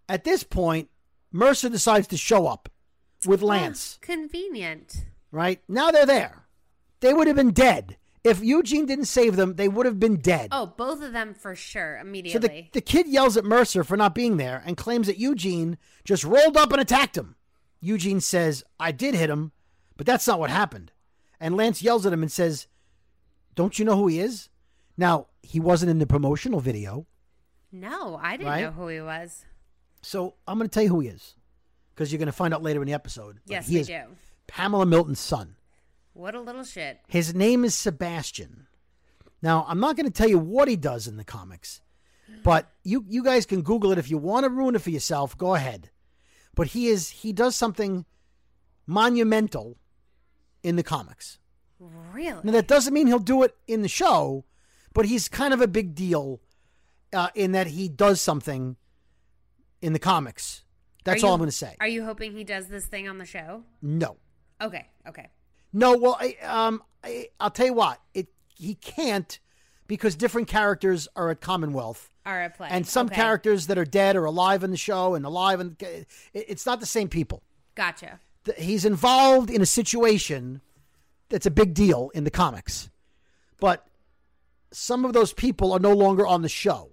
At 0.10 0.24
this 0.24 0.44
point, 0.44 0.90
Mercer 1.32 1.70
decides 1.70 2.08
to 2.08 2.18
show 2.18 2.48
up 2.48 2.70
with 3.26 3.42
Lance. 3.42 3.98
Convenient. 4.02 5.06
Right 5.32 5.62
now, 5.68 5.92
they're 5.92 6.06
there. 6.06 6.46
They 7.00 7.14
would 7.14 7.28
have 7.28 7.36
been 7.36 7.52
dead 7.52 7.98
if 8.24 8.42
Eugene 8.44 8.86
didn't 8.86 9.06
save 9.06 9.36
them. 9.36 9.56
They 9.56 9.68
would 9.68 9.86
have 9.86 10.00
been 10.00 10.18
dead. 10.18 10.50
Oh, 10.52 10.66
both 10.78 11.02
of 11.04 11.14
them 11.14 11.34
for 11.34 11.56
sure. 11.56 11.98
So 12.02 12.08
Immediately. 12.08 12.70
the, 12.74 12.80
the 12.80 12.82
kid 12.82 13.08
yells 13.08 13.38
at 13.38 13.46
Mercer 13.46 13.84
for 13.84 13.96
not 13.98 14.16
being 14.16 14.38
there 14.38 14.64
and 14.66 14.76
claims 14.78 15.08
that 15.08 15.18
Eugene 15.20 15.78
just 16.04 16.24
rolled 16.24 16.58
up 16.58 16.72
and 16.72 16.82
attacked 16.82 17.18
him. 17.18 17.36
Eugene 17.82 18.20
says, 18.22 18.64
I 18.80 18.92
did 18.92 19.14
hit 19.16 19.30
him, 19.30 19.52
but 19.98 20.06
that's 20.08 20.26
not 20.28 20.40
what 20.40 20.50
happened. 20.50 20.92
And 21.40 21.56
Lance 21.56 21.84
yells 21.84 22.06
at 22.06 22.14
him 22.14 22.24
and 22.24 22.32
says, 22.32 22.68
Don't 23.54 23.78
you 23.78 23.86
know 23.86 23.96
who 23.96 24.08
he 24.08 24.20
is? 24.20 24.50
Now, 24.98 25.28
he 25.44 25.60
wasn't 25.60 25.92
in 25.92 26.00
the 26.00 26.08
promotional 26.08 26.60
video, 26.60 27.06
no, 27.72 28.18
I 28.22 28.38
didn't 28.38 28.48
Right? 28.48 28.62
know 28.64 28.72
who 28.72 28.88
he 28.88 29.02
was. 29.02 29.46
so 30.02 30.36
I'm 30.48 30.58
going 30.58 30.70
to 30.70 30.74
tell 30.74 30.84
you 30.84 30.90
who 30.90 31.02
he 31.02 31.10
is 31.10 31.36
because 31.94 32.12
you're 32.12 32.18
going 32.18 32.26
to 32.28 32.32
find 32.32 32.54
out 32.54 32.64
later 32.64 32.82
in 32.82 32.88
the 32.88 32.94
episode. 32.94 33.40
But 33.46 33.52
Yes, 33.52 33.68
he 33.68 33.76
we 33.76 33.82
is 33.82 33.88
do. 33.88 34.02
Pamela 34.48 34.86
Milton's 34.86 35.20
son. 35.20 35.56
What 36.14 36.34
a 36.34 36.42
little 36.42 36.64
shit. 36.64 37.00
His 37.08 37.36
name 37.36 37.64
is 37.64 37.76
Sebastian. 37.76 38.68
Now, 39.42 39.66
I'm 39.68 39.80
not 39.80 39.96
going 39.96 40.08
to 40.08 40.12
tell 40.12 40.28
you 40.28 40.40
what 40.40 40.68
he 40.68 40.76
does 40.76 41.08
in 41.08 41.18
the 41.18 41.24
comics, 41.24 41.82
but 42.44 42.72
you 42.84 43.06
you 43.08 43.24
guys 43.24 43.46
can 43.46 43.62
Google 43.62 43.92
it 43.92 44.00
if 44.00 44.10
you 44.10 44.18
want 44.18 44.46
to 44.46 44.50
ruin 44.50 44.76
it 44.76 44.82
for 44.82 44.90
yourself. 44.90 45.38
Go 45.38 45.54
ahead. 45.54 45.92
But 46.56 46.68
he 46.68 46.88
is 46.88 47.10
he 47.10 47.34
does 47.34 47.56
something 47.56 48.06
monumental 48.88 49.78
in 50.64 50.76
the 50.76 50.84
comics. 50.84 51.38
Really? 51.80 52.40
Now 52.44 52.52
that 52.54 52.68
doesn't 52.68 52.94
mean 52.94 53.06
he'll 53.06 53.20
do 53.20 53.44
it 53.44 53.56
in 53.68 53.84
the 53.84 53.88
show, 53.88 54.46
but 54.94 55.06
he's 55.06 55.30
kind 55.30 55.54
of 55.54 55.62
a 55.62 55.68
big 55.68 55.94
deal 55.94 56.42
uh, 57.14 57.30
in 57.36 57.52
that 57.52 57.68
he 57.68 57.88
does 57.88 58.20
something 58.22 58.76
in 59.82 59.94
the 59.94 60.00
comics. 60.00 60.64
That's 61.04 61.24
Are 61.24 61.28
all 61.28 61.34
I'm 61.34 61.40
going 61.40 61.50
to 61.50 61.56
say. 61.56 61.76
Are 61.80 61.88
you 61.88 62.04
hoping 62.04 62.34
he 62.34 62.44
does 62.44 62.68
this 62.68 62.86
thing 62.86 63.08
on 63.08 63.18
the 63.18 63.26
show? 63.26 63.64
No, 63.82 64.18
Okay, 64.62 64.88
okay. 65.08 65.28
no. 65.74 65.96
Well, 65.98 66.18
I, 66.20 66.36
um, 66.44 66.82
I, 67.04 67.30
I'll 67.40 67.52
tell 67.52 67.68
you 67.68 67.74
what. 67.74 68.00
It 68.14 68.28
he 68.56 68.76
can't 68.76 69.40
because 69.88 70.16
different 70.16 70.48
characters 70.48 71.08
are 71.16 71.30
at 71.30 71.42
Commonwealth. 71.42 72.10
Are 72.26 72.42
at 72.42 72.58
play. 72.58 72.68
and 72.72 72.86
some 72.86 73.06
Okay. 73.08 73.16
characters 73.16 73.68
that 73.68 73.78
are 73.78 73.86
dead 73.86 74.16
are 74.18 74.26
alive 74.26 74.64
in 74.64 74.72
the 74.72 74.76
show 74.78 75.16
and 75.16 75.24
alive 75.26 75.62
and 75.62 75.82
it- 75.82 76.08
it's 76.34 76.66
not 76.66 76.82
the 76.82 76.86
same 76.86 77.08
people 77.08 77.42
Gotcha. 77.76 78.20
The- 78.44 78.52
he's 78.54 78.84
involved 78.84 79.50
in 79.50 79.62
a 79.62 79.66
situation 79.66 80.60
that's 81.30 81.46
a 81.46 81.52
big 81.52 81.74
deal 81.74 82.12
in 82.14 82.26
the 82.26 82.30
comics 82.32 82.90
but 83.62 83.88
some 84.74 85.06
of 85.06 85.14
those 85.14 85.32
people 85.32 85.72
are 85.72 85.80
no 85.80 85.94
longer 85.94 86.28
on 86.28 86.42
the 86.42 86.50
show 86.50 86.90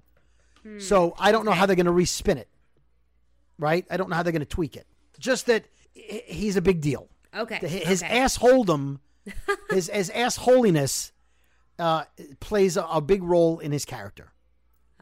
so 0.79 1.15
i 1.19 1.33
don't 1.33 1.45
know 1.45 1.51
how 1.51 1.67
they're 1.67 1.75
going 1.75 1.85
to 1.87 1.93
respin 1.93 2.37
it 2.37 2.49
right 3.59 3.85
i 3.91 3.97
don't 3.97 4.09
know 4.09 4.15
how 4.15 4.23
they're 4.23 4.33
going 4.33 4.39
to 4.39 4.47
tweak 4.47 4.77
it 4.77 4.87
just 5.19 5.47
that 5.47 5.65
he's 5.95 6.55
a 6.57 6.63
big 6.63 6.81
deal 6.81 7.09
Okay. 7.37 7.57
His 7.67 8.03
okay. 8.03 8.19
assholedom 8.21 9.01
his, 9.71 9.89
his 9.89 10.11
assholiness 10.11 11.13
uh, 11.79 12.05
plays 12.41 12.77
a, 12.77 12.85
a 12.85 13.01
big 13.01 13.23
role 13.23 13.59
in 13.59 13.73
his 13.73 13.85
character 13.85 14.33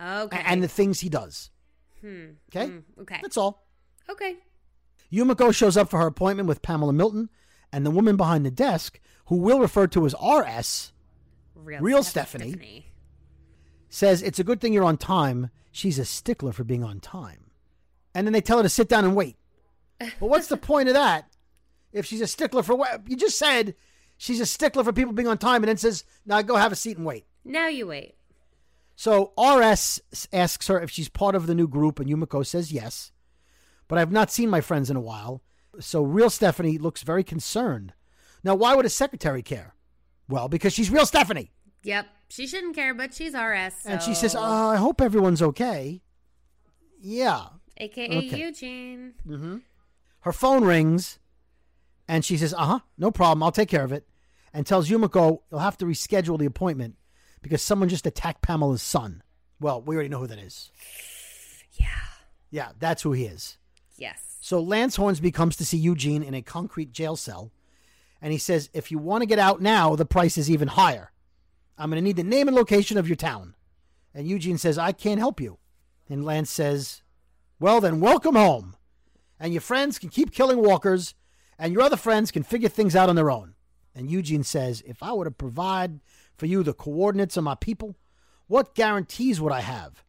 Okay. 0.01 0.39
a- 0.39 0.49
and 0.49 0.62
the 0.62 0.68
things 0.68 1.01
he 1.01 1.09
does. 1.09 1.51
Okay? 2.05 2.66
Hmm, 2.66 2.78
okay. 3.03 3.18
That's 3.22 3.37
all. 3.37 3.66
okay. 4.09 4.37
Yumiko 5.12 5.55
shows 5.55 5.76
up 5.76 5.91
for 5.91 5.99
her 6.01 6.07
appointment 6.07 6.49
with 6.49 6.62
Pamela 6.62 6.93
Milton, 6.93 7.28
and 7.72 7.85
the 7.85 7.91
woman 7.91 8.16
behind 8.16 8.47
the 8.47 8.51
desk, 8.51 8.99
who 9.26 9.37
we'll 9.37 9.61
refer 9.61 9.87
to 9.89 10.07
as 10.07 10.14
RS, 10.14 10.93
Real, 11.55 11.80
Real 11.80 12.03
Steph- 12.03 12.30
Stephanie. 12.30 12.87
says 13.89 14.22
it's 14.22 14.39
a 14.39 14.45
good 14.45 14.61
thing 14.61 14.72
you're 14.72 14.85
on 14.85 14.97
time. 14.97 15.51
She's 15.70 15.99
a 15.99 16.05
stickler 16.05 16.53
for 16.53 16.64
being 16.64 16.83
on 16.83 16.99
time. 17.01 17.51
And 18.14 18.26
then 18.26 18.33
they 18.33 18.41
tell 18.41 18.57
her 18.59 18.62
to 18.62 18.68
sit 18.68 18.89
down 18.89 19.05
and 19.05 19.14
wait. 19.14 19.37
Well, 20.18 20.30
what's 20.30 20.49
the 20.49 20.57
point 20.72 20.89
of 20.89 20.95
that? 20.95 21.26
If 21.93 22.07
she's 22.07 22.20
a 22.20 22.26
stickler 22.26 22.62
for 22.62 22.74
what? 22.74 23.03
You 23.09 23.16
just 23.16 23.38
said 23.38 23.74
she's 24.16 24.40
a 24.40 24.47
stickler 24.47 24.84
for 24.84 24.93
people 24.93 25.12
being 25.12 25.28
on 25.28 25.38
time, 25.38 25.62
and 25.62 25.68
then 25.68 25.76
says, 25.76 26.05
now 26.24 26.43
go 26.43 26.57
have 26.57 26.72
a 26.72 26.76
seat 26.76 26.97
and 26.97 27.07
wait. 27.07 27.26
Now 27.45 27.68
you 27.68 27.86
wait. 27.88 28.14
So 28.97 29.32
RS 29.38 30.01
asks 30.32 30.68
her 30.68 30.80
if 30.80 30.90
she's 30.90 31.09
part 31.09 31.34
of 31.34 31.47
the 31.47 31.55
new 31.55 31.66
group, 31.66 31.99
and 31.99 32.09
Yumiko 32.09 32.47
says 32.47 32.72
yes. 32.72 33.11
But 33.88 33.99
I've 33.99 34.12
not 34.12 34.30
seen 34.30 34.49
my 34.49 34.61
friends 34.61 34.90
in 34.90 34.97
a 34.97 35.01
while. 35.01 35.43
So 35.80 36.03
real 36.03 36.30
Stephanie 36.30 36.78
looks 36.78 37.03
very 37.03 37.24
concerned. 37.24 37.95
Now, 38.45 38.55
why 38.55 38.74
would 38.74 38.86
a 38.86 38.90
secretary 38.90 39.43
care? 39.43 39.74
Well, 40.28 40.49
because 40.49 40.72
she's 40.72 40.90
real 40.90 41.07
Stephanie. 41.07 41.51
Yep. 41.84 42.07
She 42.28 42.47
shouldn't 42.47 42.74
care, 42.74 42.95
but 42.95 43.12
she's 43.12 43.34
RS. 43.34 43.84
And 43.84 44.01
she 44.03 44.14
says, 44.14 44.34
uh, 44.34 44.40
I 44.40 44.76
hope 44.76 45.01
everyone's 45.01 45.43
okay. 45.43 46.01
Yeah. 47.01 47.47
AKA 47.76 48.18
okay. 48.18 48.38
Eugene. 48.38 49.14
Her 50.20 50.32
phone 50.32 50.64
rings, 50.64 51.18
and 52.09 52.25
she 52.25 52.37
says, 52.37 52.55
uh 52.55 52.65
huh, 52.65 52.79
no 52.99 53.11
problem. 53.11 53.43
I'll 53.43 53.53
take 53.53 53.69
care 53.69 53.85
of 53.85 53.93
it. 53.93 54.07
And 54.55 54.67
tells 54.67 54.89
Yumiko 54.89 55.41
you'll 55.51 55.61
have 55.61 55.79
to 55.79 55.87
reschedule 55.87 56.39
the 56.39 56.47
appointment 56.47 56.97
because 57.41 57.63
someone 57.63 57.89
just 57.89 58.07
attacked 58.07 58.43
Pamela's 58.43 58.83
son. 58.83 59.23
Well, 59.61 59.81
we 59.81 59.95
already 59.95 60.09
know 60.09 60.19
who 60.21 60.27
that 60.27 60.39
is. 60.39 60.71
Yeah. 61.75 61.87
Yeah, 62.51 62.73
that's 62.79 63.03
who 63.03 63.13
he 63.13 63.25
is. 63.25 63.57
Yes. 63.97 64.37
So 64.41 64.61
Lance 64.61 64.97
Hornsby 64.97 65.31
comes 65.31 65.57
to 65.57 65.65
see 65.65 65.79
Eugene 65.79 66.23
in 66.23 66.35
a 66.35 66.43
concrete 66.43 66.93
jail 66.93 67.17
cell, 67.17 67.53
and 68.21 68.33
he 68.33 68.39
says, 68.39 68.69
If 68.75 68.91
you 68.91 68.99
want 68.99 69.23
to 69.23 69.27
get 69.27 69.39
out 69.39 69.63
now, 69.63 69.97
the 69.97 70.05
price 70.05 70.37
is 70.37 70.51
even 70.51 70.69
higher. 70.69 71.13
I'm 71.79 71.91
going 71.91 72.01
to 72.01 72.05
need 72.05 72.17
the 72.17 72.25
name 72.25 72.49
and 72.49 72.57
location 72.57 72.99
of 72.99 73.09
your 73.09 73.17
town. 73.17 73.55
And 74.15 74.29
Eugene 74.29 74.59
says, 74.59 74.79
I 74.79 74.93
can't 74.93 75.19
help 75.19 75.41
you. 75.41 75.59
And 76.09 76.25
Lance 76.25 76.51
says, 76.51 77.03
Well, 77.59 77.81
then, 77.81 78.01
welcome 78.01 78.35
home. 78.35 78.77
And 79.41 79.53
your 79.55 79.63
friends 79.63 79.99
can 79.99 80.09
keep 80.09 80.33
killing 80.33 80.59
walkers, 80.59 81.15
and 81.59 81.73
your 81.73 81.83
other 81.83 81.97
friends 81.97 82.31
can 82.31 82.43
figure 82.43 82.69
things 82.69 82.97
out 82.97 83.09
on 83.09 83.17
their 83.17 83.31
own. 83.31 83.55
And 83.95 84.11
Eugene 84.11 84.45
says, 84.45 84.83
If 84.87 85.03
I 85.03 85.13
were 85.13 85.25
to 85.25 85.31
provide 85.31 86.01
for 86.37 86.47
you 86.47 86.63
the 86.63 86.73
coordinates 86.73 87.37
of 87.37 87.45
my 87.45 87.55
people, 87.55 87.97
what 88.47 88.75
guarantees 88.75 89.41
would 89.41 89.53
I 89.53 89.61
have? 89.61 90.05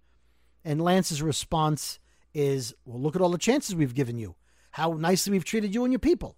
And 0.66 0.82
Lance's 0.82 1.22
response 1.22 2.00
is, 2.34 2.74
Well, 2.86 3.02
look 3.02 3.16
at 3.16 3.22
all 3.22 3.30
the 3.30 3.38
chances 3.38 3.76
we've 3.76 3.94
given 3.96 4.18
you, 4.18 4.36
how 4.72 4.94
nicely 4.94 5.32
we've 5.32 5.46
treated 5.46 5.74
you 5.74 5.84
and 5.84 5.91
your 5.91 6.00
people. 6.00 6.38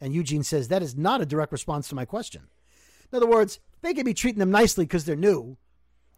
And 0.00 0.14
Eugene 0.14 0.42
says, 0.42 0.68
That 0.68 0.82
is 0.82 0.96
not 0.96 1.20
a 1.20 1.26
direct 1.26 1.52
response 1.52 1.88
to 1.88 1.94
my 1.94 2.04
question. 2.04 2.42
In 3.10 3.16
other 3.16 3.26
words, 3.26 3.60
they 3.82 3.94
could 3.94 4.04
be 4.04 4.14
treating 4.14 4.40
them 4.40 4.50
nicely 4.50 4.84
because 4.84 5.04
they're 5.04 5.16
new. 5.16 5.56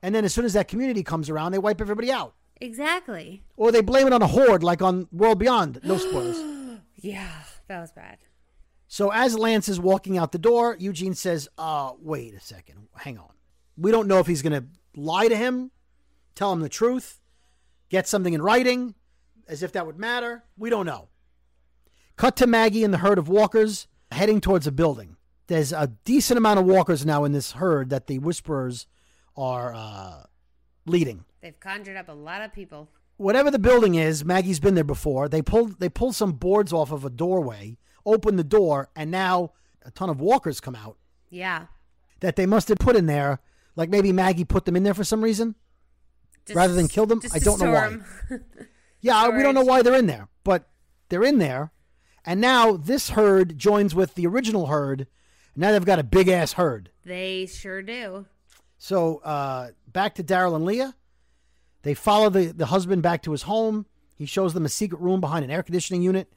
And 0.03 0.15
then 0.15 0.25
as 0.25 0.33
soon 0.33 0.45
as 0.45 0.53
that 0.53 0.69
community 0.69 1.03
comes 1.03 1.29
around, 1.29 1.53
they 1.53 1.59
wipe 1.59 1.81
everybody 1.81 2.11
out. 2.11 2.35
Exactly. 2.61 3.43
Or 3.57 3.71
they 3.71 3.83
blame 3.83 4.07
it 4.07 4.13
on 4.13 4.23
a 4.23 4.27
horde 4.27 4.63
like 4.63 4.83
on 4.83 5.09
World 5.13 5.39
Beyond. 5.39 5.81
No 5.85 5.97
spoilers. 5.97 6.39
Yeah. 7.01 7.31
That 7.69 7.81
was 7.81 7.93
bad. 7.93 8.19
So 8.89 9.11
as 9.11 9.39
Lance 9.39 9.69
is 9.69 9.79
walking 9.79 10.17
out 10.17 10.33
the 10.33 10.39
door, 10.39 10.77
Eugene 10.79 11.15
says, 11.15 11.49
uh, 11.59 11.93
wait 12.01 12.35
a 12.35 12.41
second. 12.41 12.89
Hang 12.97 13.19
on. 13.19 13.33
We 13.77 13.91
don't 13.91 14.09
know 14.09 14.19
if 14.19 14.27
he's 14.27 14.43
going 14.43 14.61
to 14.61 14.67
lie 14.97 15.29
to 15.29 15.37
him, 15.37 15.71
tell 16.35 16.53
him 16.53 16.61
the 16.61 16.69
truth, 16.69 17.21
get 17.91 18.09
something 18.09 18.33
in 18.33 18.43
writing, 18.43 18.95
as 19.47 19.63
if 19.63 19.73
that 19.73 19.87
would 19.87 19.99
matter. 19.99 20.45
We 20.57 20.71
don't 20.71 20.87
know. 20.87 21.09
Cut 22.17 22.35
to 22.37 22.47
Maggie 22.47 22.83
and 22.83 22.93
the 22.93 22.99
herd 22.99 23.19
of 23.19 23.29
walkers 23.29 23.87
heading 24.11 24.41
towards 24.41 24.67
a 24.67 24.73
building. 24.73 25.17
There's 25.47 25.73
a 25.73 25.93
decent 26.05 26.39
amount 26.39 26.59
of 26.59 26.67
walkers 26.67 27.07
now 27.07 27.25
in 27.25 27.33
this 27.33 27.53
herd 27.53 27.91
that 27.91 28.07
the 28.07 28.19
Whisperers 28.19 28.87
are 29.37 29.73
uh, 29.75 30.25
leading. 30.87 31.25
They've 31.41 31.59
conjured 31.61 31.97
up 31.97 32.09
a 32.09 32.13
lot 32.13 32.43
of 32.43 32.53
people. 32.53 32.89
Whatever 33.19 33.51
the 33.51 33.59
building 33.59 33.95
is, 33.95 34.25
Maggie's 34.25 34.59
been 34.61 34.75
there 34.75 34.83
before. 34.85 35.29
They 35.29 35.43
pulled 35.43 35.79
they 35.79 35.89
pulled 35.91 36.15
some 36.17 36.33
boards 36.33 36.73
off 36.73 36.91
of 36.91 37.05
a 37.05 37.11
doorway, 37.11 37.77
opened 38.07 38.39
the 38.39 38.45
door, 38.45 38.89
and 38.97 39.11
now 39.11 39.53
a 39.83 39.91
ton 39.91 40.09
of 40.09 40.21
walkers 40.21 40.61
come 40.61 40.75
out 40.75 40.97
Yeah. 41.31 41.67
that 42.21 42.37
they 42.37 42.47
must 42.47 42.69
have 42.69 42.79
put 42.79 42.97
in 42.97 43.05
there. 43.07 43.41
Like 43.77 43.91
maybe 43.91 44.13
Maggie 44.13 44.45
put 44.45 44.65
them 44.65 44.75
in 44.77 44.83
there 44.83 44.95
for 44.95 45.05
some 45.05 45.23
reason. 45.23 45.55
Just- 46.47 46.57
Rather 46.57 46.73
than 46.75 46.89
kill 46.89 47.05
them? 47.07 47.21
I 47.33 47.39
don't 47.39 47.61
know 47.61 47.71
why. 47.73 47.99
Yeah, 49.01 49.29
we 49.29 49.45
don't 49.45 49.55
know 49.55 49.63
why 49.63 49.83
they're 49.83 49.95
in 49.95 50.07
there, 50.09 50.27
but 50.43 50.69
they're 51.09 51.23
in 51.23 51.39
there. 51.39 51.71
And 52.25 52.41
now 52.41 52.77
this 52.77 53.11
herd 53.11 53.57
joins 53.57 53.95
with 53.95 54.17
the 54.17 54.27
original 54.27 54.67
herd. 54.67 55.07
Now 55.55 55.71
they've 55.71 55.85
got 55.85 56.01
a 56.01 56.03
big 56.05 56.27
ass 56.29 56.55
herd. 56.55 56.91
they 57.05 57.47
sure 57.47 57.81
do. 57.81 58.27
So 58.77 59.19
uh, 59.19 59.69
back 59.87 60.17
to 60.17 60.25
Daryl 60.25 60.57
and 60.57 60.65
Leah. 60.65 60.97
They 61.89 61.95
follow 61.95 62.29
the, 62.29 62.53
the 62.53 62.67
husband 62.67 63.03
back 63.03 63.23
to 63.23 63.33
his 63.33 63.45
home. 63.45 63.87
He 64.15 64.27
shows 64.27 64.53
them 64.53 64.67
a 64.67 64.69
secret 64.69 65.01
room 65.01 65.23
behind 65.23 65.43
an 65.43 65.51
air 65.51 65.63
conditioning 65.63 66.03
unit, 66.03 66.31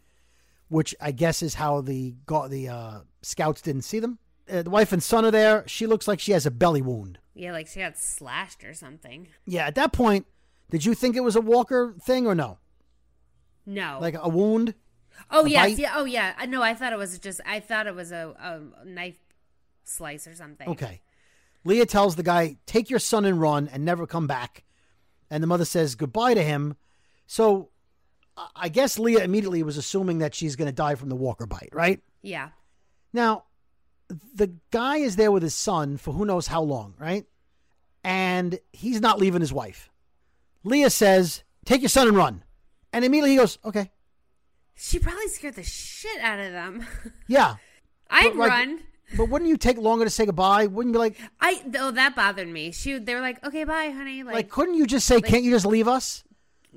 which 0.69 0.95
I 1.01 1.11
guess 1.11 1.43
is 1.43 1.55
how 1.55 1.81
the 1.81 2.15
the 2.25 2.69
uh, 2.69 2.99
scouts 3.21 3.61
didn't 3.61 3.81
see 3.81 3.99
them. 3.99 4.17
Uh, 4.49 4.61
the 4.61 4.69
wife 4.69 4.93
and 4.93 5.03
son 5.03 5.25
are 5.25 5.31
there. 5.31 5.65
She 5.67 5.87
looks 5.87 6.07
like 6.07 6.21
she 6.21 6.31
has 6.31 6.45
a 6.45 6.51
belly 6.51 6.81
wound. 6.81 7.19
Yeah, 7.33 7.51
like 7.51 7.67
she 7.67 7.81
got 7.81 7.97
slashed 7.97 8.63
or 8.63 8.73
something. 8.73 9.27
Yeah, 9.45 9.67
at 9.67 9.75
that 9.75 9.91
point, 9.91 10.25
did 10.69 10.85
you 10.85 10.93
think 10.93 11.17
it 11.17 11.21
was 11.21 11.35
a 11.35 11.41
Walker 11.41 11.95
thing 12.01 12.25
or 12.25 12.33
no? 12.33 12.59
No. 13.65 13.97
Like 13.99 14.15
a 14.17 14.29
wound? 14.29 14.73
oh 15.29 15.45
a 15.45 15.49
yes, 15.49 15.71
bite? 15.71 15.79
yeah. 15.79 15.91
Oh 15.95 16.05
yeah. 16.05 16.33
No, 16.47 16.63
I 16.63 16.75
thought 16.75 16.93
it 16.93 16.97
was 16.97 17.19
just. 17.19 17.41
I 17.45 17.59
thought 17.59 17.87
it 17.87 17.95
was 17.95 18.13
a, 18.13 18.33
a 18.39 18.85
knife 18.85 19.19
slice 19.83 20.27
or 20.27 20.33
something. 20.33 20.69
Okay. 20.69 21.01
Leah 21.65 21.87
tells 21.87 22.15
the 22.15 22.23
guy, 22.23 22.55
"Take 22.65 22.89
your 22.89 22.99
son 22.99 23.25
and 23.25 23.41
run, 23.41 23.67
and 23.67 23.83
never 23.83 24.07
come 24.07 24.27
back." 24.27 24.63
And 25.31 25.41
the 25.41 25.47
mother 25.47 25.65
says 25.65 25.95
goodbye 25.95 26.35
to 26.35 26.43
him. 26.43 26.75
So, 27.25 27.69
I- 28.55 28.69
guess 28.69 28.99
Leah 28.99 29.23
immediately 29.23 29.63
was 29.63 29.77
assuming 29.77 30.19
that 30.19 30.35
she's 30.35 30.55
going 30.55 30.67
to 30.67 30.71
die 30.73 30.95
from 30.95 31.09
the 31.09 31.15
Walker 31.15 31.45
bite, 31.47 31.69
right? 31.71 32.01
Yeah. 32.21 32.49
Now, 33.13 33.45
the 34.35 34.53
guy 34.71 34.97
is 34.97 35.15
there 35.15 35.31
with 35.31 35.41
his 35.41 35.55
son 35.55 35.95
for 35.97 36.13
who 36.13 36.25
knows 36.25 36.47
how 36.47 36.61
long, 36.61 36.95
right? 36.99 37.25
And 38.03 38.59
he's 38.73 38.99
not 38.99 39.19
leaving 39.19 39.41
his 39.41 39.53
wife. 39.53 39.89
Leah 40.63 40.89
says, 40.89 41.43
"Take 41.65 41.81
your 41.81 41.89
son 41.89 42.07
and 42.09 42.17
run," 42.17 42.43
and 42.91 43.05
immediately 43.05 43.31
he 43.31 43.37
goes, 43.37 43.57
"Okay, 43.63 43.91
She 44.75 44.99
probably 44.99 45.27
scared 45.29 45.55
the 45.55 45.63
shit 45.63 46.19
out 46.19 46.39
of 46.39 46.51
them. 46.51 46.85
yeah." 47.27 47.55
I'd 48.09 48.35
like, 48.35 48.49
run. 48.49 48.79
But 49.17 49.29
wouldn't 49.29 49.49
you 49.49 49.57
take 49.57 49.77
longer 49.77 50.05
to 50.05 50.09
say 50.09 50.25
goodbye? 50.25 50.67
Wouldn't 50.67 50.93
you 50.93 50.99
be 50.99 50.99
like, 50.99 51.17
I 51.39 51.61
oh 51.79 51.91
that 51.91 52.15
bothered 52.15 52.47
me. 52.47 52.71
She 52.71 52.97
they 52.97 53.15
were 53.15 53.21
like, 53.21 53.43
okay, 53.45 53.63
bye, 53.63 53.89
honey. 53.89 54.23
Like, 54.23 54.35
like, 54.35 54.49
couldn't 54.49 54.75
you 54.75 54.85
just 54.85 55.05
say, 55.05 55.21
"Can't 55.21 55.43
you 55.43 55.51
just 55.51 55.65
leave 55.65 55.87
us?" 55.87 56.23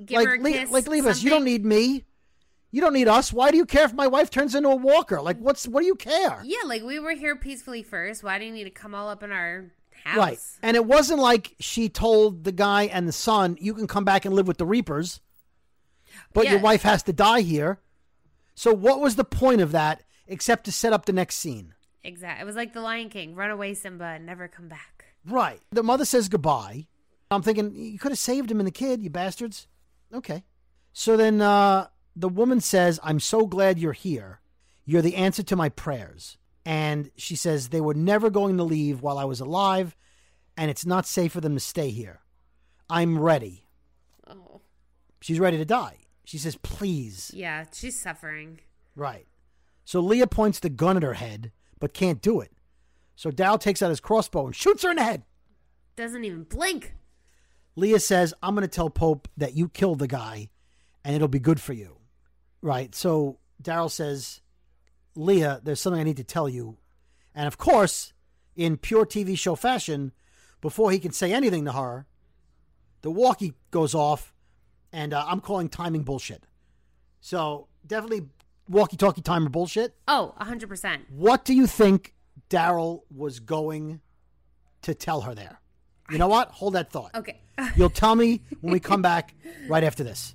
give 0.05 0.19
like, 0.19 0.27
her 0.27 0.35
a 0.35 0.39
le- 0.39 0.71
like 0.71 0.89
leave 0.89 1.07
us. 1.07 1.23
You 1.23 1.31
don't 1.31 1.45
need 1.45 1.65
me. 1.65 2.05
You 2.71 2.81
don't 2.81 2.93
need 2.93 3.07
us. 3.07 3.33
Why 3.33 3.53
do 3.53 3.57
you 3.57 3.67
care 3.67 3.85
if 3.85 3.95
my 3.95 4.09
wife 4.09 4.31
turns 4.31 4.55
into 4.55 4.69
a 4.69 4.75
walker? 4.75 5.23
Like, 5.23 5.39
what's 5.39 5.69
what 5.69 5.83
do 5.83 5.87
you 5.87 5.95
care? 5.95 6.43
Yeah, 6.45 6.59
like 6.67 6.83
we 6.83 6.99
were 6.99 7.13
here 7.13 7.37
peacefully 7.37 7.83
first. 7.83 8.25
Why 8.25 8.39
do 8.39 8.45
you 8.45 8.53
need 8.53 8.65
to 8.65 8.71
come 8.71 8.95
all 8.95 9.09
up 9.09 9.23
in 9.23 9.31
our 9.31 9.71
house? 10.03 10.17
Right. 10.17 10.39
And 10.63 10.77
it 10.77 10.85
wasn't 10.85 11.21
like 11.21 11.55
she 11.61 11.89
told 11.89 12.45
the 12.45 12.53
guy 12.53 12.85
and 12.85 13.07
the 13.07 13.13
son, 13.13 13.57
"You 13.61 13.75
can 13.75 13.87
come 13.87 14.05
back 14.05 14.25
and 14.25 14.35
live 14.35 14.49
with 14.49 14.59
the 14.59 14.67
Reapers," 14.67 15.21
but 16.33 16.49
your 16.49 16.59
wife 16.59 16.83
has 16.83 17.05
to 17.05 17.13
die 17.13 17.43
here. 17.43 17.79
So, 18.57 18.73
what 18.73 19.01
was 19.01 19.17
the 19.17 19.25
point 19.25 19.61
of 19.61 19.73
that 19.73 20.03
except 20.27 20.65
to 20.65 20.73
set 20.73 20.93
up 20.93 21.07
the 21.07 21.13
next 21.13 21.37
scene? 21.37 21.75
Exactly. 22.05 22.43
It 22.43 22.47
was 22.47 22.57
like 22.57 22.73
the 22.75 22.81
Lion 22.81 23.09
King. 23.09 23.35
Run 23.35 23.51
away, 23.51 23.75
Simba, 23.75 24.05
and 24.05 24.27
never 24.27 24.47
come 24.47 24.69
back. 24.69 25.07
Right. 25.27 25.61
The 25.73 25.83
mother 25.83 26.05
says 26.05 26.29
goodbye. 26.29 26.87
I'm 27.31 27.43
thinking 27.43 27.75
you 27.75 27.99
could 27.99 28.13
have 28.13 28.19
saved 28.19 28.51
him 28.51 28.61
and 28.61 28.67
the 28.67 28.71
kid, 28.73 29.03
you 29.03 29.11
bastards. 29.11 29.67
Okay. 30.13 30.45
So 30.93 31.17
then 31.17 31.41
uh, 31.41 31.89
the 32.15 32.29
woman 32.29 32.61
says, 32.61 33.01
"I'm 33.03 33.19
so 33.21 33.47
glad 33.47 33.79
you're 33.79 33.93
here. 33.93 34.41
You're 34.85 35.03
the 35.03 35.17
answer 35.17 35.43
to 35.43 35.57
my 35.57 35.71
prayers." 35.71 36.37
And 36.67 37.11
she 37.17 37.37
says 37.37 37.69
they 37.69 37.81
were 37.81 37.95
never 37.95 38.31
going 38.31 38.57
to 38.59 38.63
leave 38.63 39.03
while 39.03 39.19
I 39.19 39.25
was 39.25 39.41
alive, 39.41 39.97
and 40.57 40.71
it's 40.71 40.87
not 40.87 41.07
safe 41.07 41.33
for 41.33 41.41
them 41.41 41.55
to 41.55 41.61
stay 41.61 41.91
here. 41.91 42.21
I'm 42.89 43.19
ready. 43.19 43.67
Oh, 44.29 44.61
She's 45.21 45.41
ready 45.41 45.57
to 45.57 45.65
die. 45.65 45.97
She 46.25 46.39
says, 46.39 46.57
"Please." 46.57 47.31
yeah. 47.35 47.65
She's 47.73 47.99
suffering. 47.99 48.61
Right. 48.95 49.27
So 49.87 50.01
Leah 50.01 50.27
points 50.27 50.61
the 50.61 50.69
gun 50.71 50.97
at 50.97 51.03
her 51.03 51.15
head, 51.15 51.51
but 51.81 51.95
can't 51.95 52.23
do 52.23 52.41
it. 52.41 52.53
So 53.17 53.31
Dow 53.31 53.57
takes 53.57 53.83
out 53.83 53.91
his 53.91 54.01
crossbow 54.01 54.47
and 54.47 54.57
shoots 54.57 54.83
her 54.83 54.91
in 54.91 54.97
the 54.97 55.05
head. 55.05 55.23
Doesn't 55.97 56.25
even 56.25 56.45
blink. 56.45 56.95
Leah 57.77 58.01
says, 58.01 58.35
I'm 58.43 58.55
going 58.55 58.67
to 58.67 58.69
tell 58.69 58.91
Pope 58.91 59.29
that 59.37 59.55
you 59.55 59.69
killed 59.69 59.99
the 59.99 60.07
guy 60.07 60.51
and 61.05 61.15
it'll 61.15 61.29
be 61.29 61.39
good 61.39 61.61
for 61.61 61.73
you. 61.73 61.99
Right. 62.63 62.95
So 62.95 63.39
Daryl 63.63 63.91
says, 63.91 64.41
Leah, 65.15 65.61
there's 65.63 65.81
something 65.81 66.01
I 66.01 66.05
need 66.05 66.17
to 66.17 66.25
tell 66.25 66.49
you. 66.49 66.79
And 67.35 67.47
of 67.47 67.59
course, 67.59 68.13
in 68.57 68.77
pure 68.77 69.07
TV 69.07 69.37
show 69.39 69.55
fashion, 69.55 70.13
before 70.61 70.91
he 70.91 70.99
can 70.99 71.13
say 71.13 71.33
anything 71.33 71.65
to 71.67 71.73
her, 71.73 72.07
the 73.03 73.11
walkie 73.11 73.55
goes 73.71 73.95
off 73.95 74.33
and 74.93 75.13
uh, 75.13 75.25
I'm 75.27 75.41
calling 75.41 75.69
timing 75.69 76.03
bullshit. 76.03 76.47
So 77.21 77.69
definitely 77.87 78.29
walkie 78.69 78.97
talkie 78.97 79.23
timer 79.23 79.49
bullshit. 79.49 79.95
Oh, 80.09 80.35
hundred 80.39 80.69
percent. 80.69 81.05
What 81.11 81.45
do 81.45 81.55
you 81.55 81.67
think 81.67 82.15
Daryl 82.51 83.03
was 83.15 83.41
going 83.41 84.01
to 84.83 84.95
tell 84.95 85.23
her 85.23 85.35
there? 85.35 85.61
You 86.11 86.19
know 86.19 86.29
what? 86.29 86.51
Hold 86.51 86.75
that 86.75 86.91
thought. 86.93 87.15
Okay. 87.15 87.41
You'll 87.77 87.89
tell 87.91 88.15
me 88.15 88.43
when 88.61 88.73
we 88.73 88.81
come 88.81 89.01
back 89.01 89.35
right 89.69 89.85
after 89.85 90.05
this. 90.05 90.35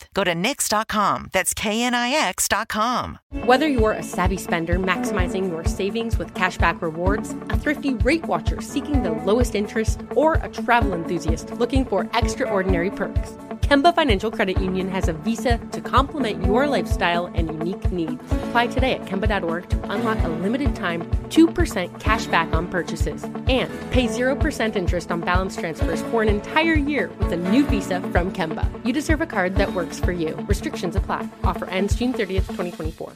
Go 0.13 0.23
to 0.23 0.33
Knix.com. 0.33 1.29
That's 1.31 1.53
KNIX.com. 1.53 3.19
Whether 3.45 3.67
you're 3.67 3.93
a 3.93 4.03
savvy 4.03 4.37
spender 4.37 4.77
maximizing 4.77 5.49
your 5.49 5.63
savings 5.65 6.17
with 6.17 6.33
cashback 6.33 6.81
rewards, 6.81 7.31
a 7.49 7.57
thrifty 7.57 7.95
rate 7.95 8.25
watcher 8.25 8.61
seeking 8.61 9.03
the 9.03 9.11
lowest 9.11 9.55
interest, 9.55 10.01
or 10.15 10.35
a 10.35 10.49
travel 10.49 10.93
enthusiast 10.93 11.51
looking 11.51 11.85
for 11.85 12.09
extraordinary 12.13 12.91
perks, 12.91 13.31
Kemba 13.61 13.95
Financial 13.95 14.29
Credit 14.29 14.59
Union 14.59 14.89
has 14.89 15.07
a 15.07 15.13
visa 15.13 15.57
to 15.71 15.79
complement 15.79 16.45
your 16.45 16.67
lifestyle 16.67 17.27
and 17.27 17.47
unique 17.47 17.89
needs. 17.89 18.21
Apply 18.31 18.67
today 18.67 18.93
at 18.95 19.05
Kemba.org 19.05 19.69
to 19.69 19.91
unlock 19.91 20.17
a 20.23 20.27
limited 20.27 20.75
time 20.75 21.09
2% 21.29 21.99
cash 21.99 22.25
back 22.25 22.53
on 22.53 22.67
purchases 22.67 23.23
and 23.23 23.71
pay 23.91 24.07
0% 24.07 24.75
interest 24.75 25.09
on 25.11 25.21
balance 25.21 25.55
transfers 25.55 26.01
for 26.03 26.21
an 26.21 26.27
entire 26.27 26.73
year 26.73 27.09
with 27.19 27.31
a 27.31 27.37
new 27.37 27.65
visa 27.65 28.01
from 28.11 28.33
Kemba. 28.33 28.67
You 28.85 28.91
deserve 28.91 29.21
a 29.21 29.25
card 29.25 29.55
that 29.55 29.71
works 29.73 29.90
for 29.99 30.11
you. 30.11 30.35
Restrictions 30.47 30.95
apply. 30.95 31.29
Offer 31.43 31.65
ends 31.65 31.95
June 31.95 32.13
30th, 32.13 32.47
2024. 32.47 33.13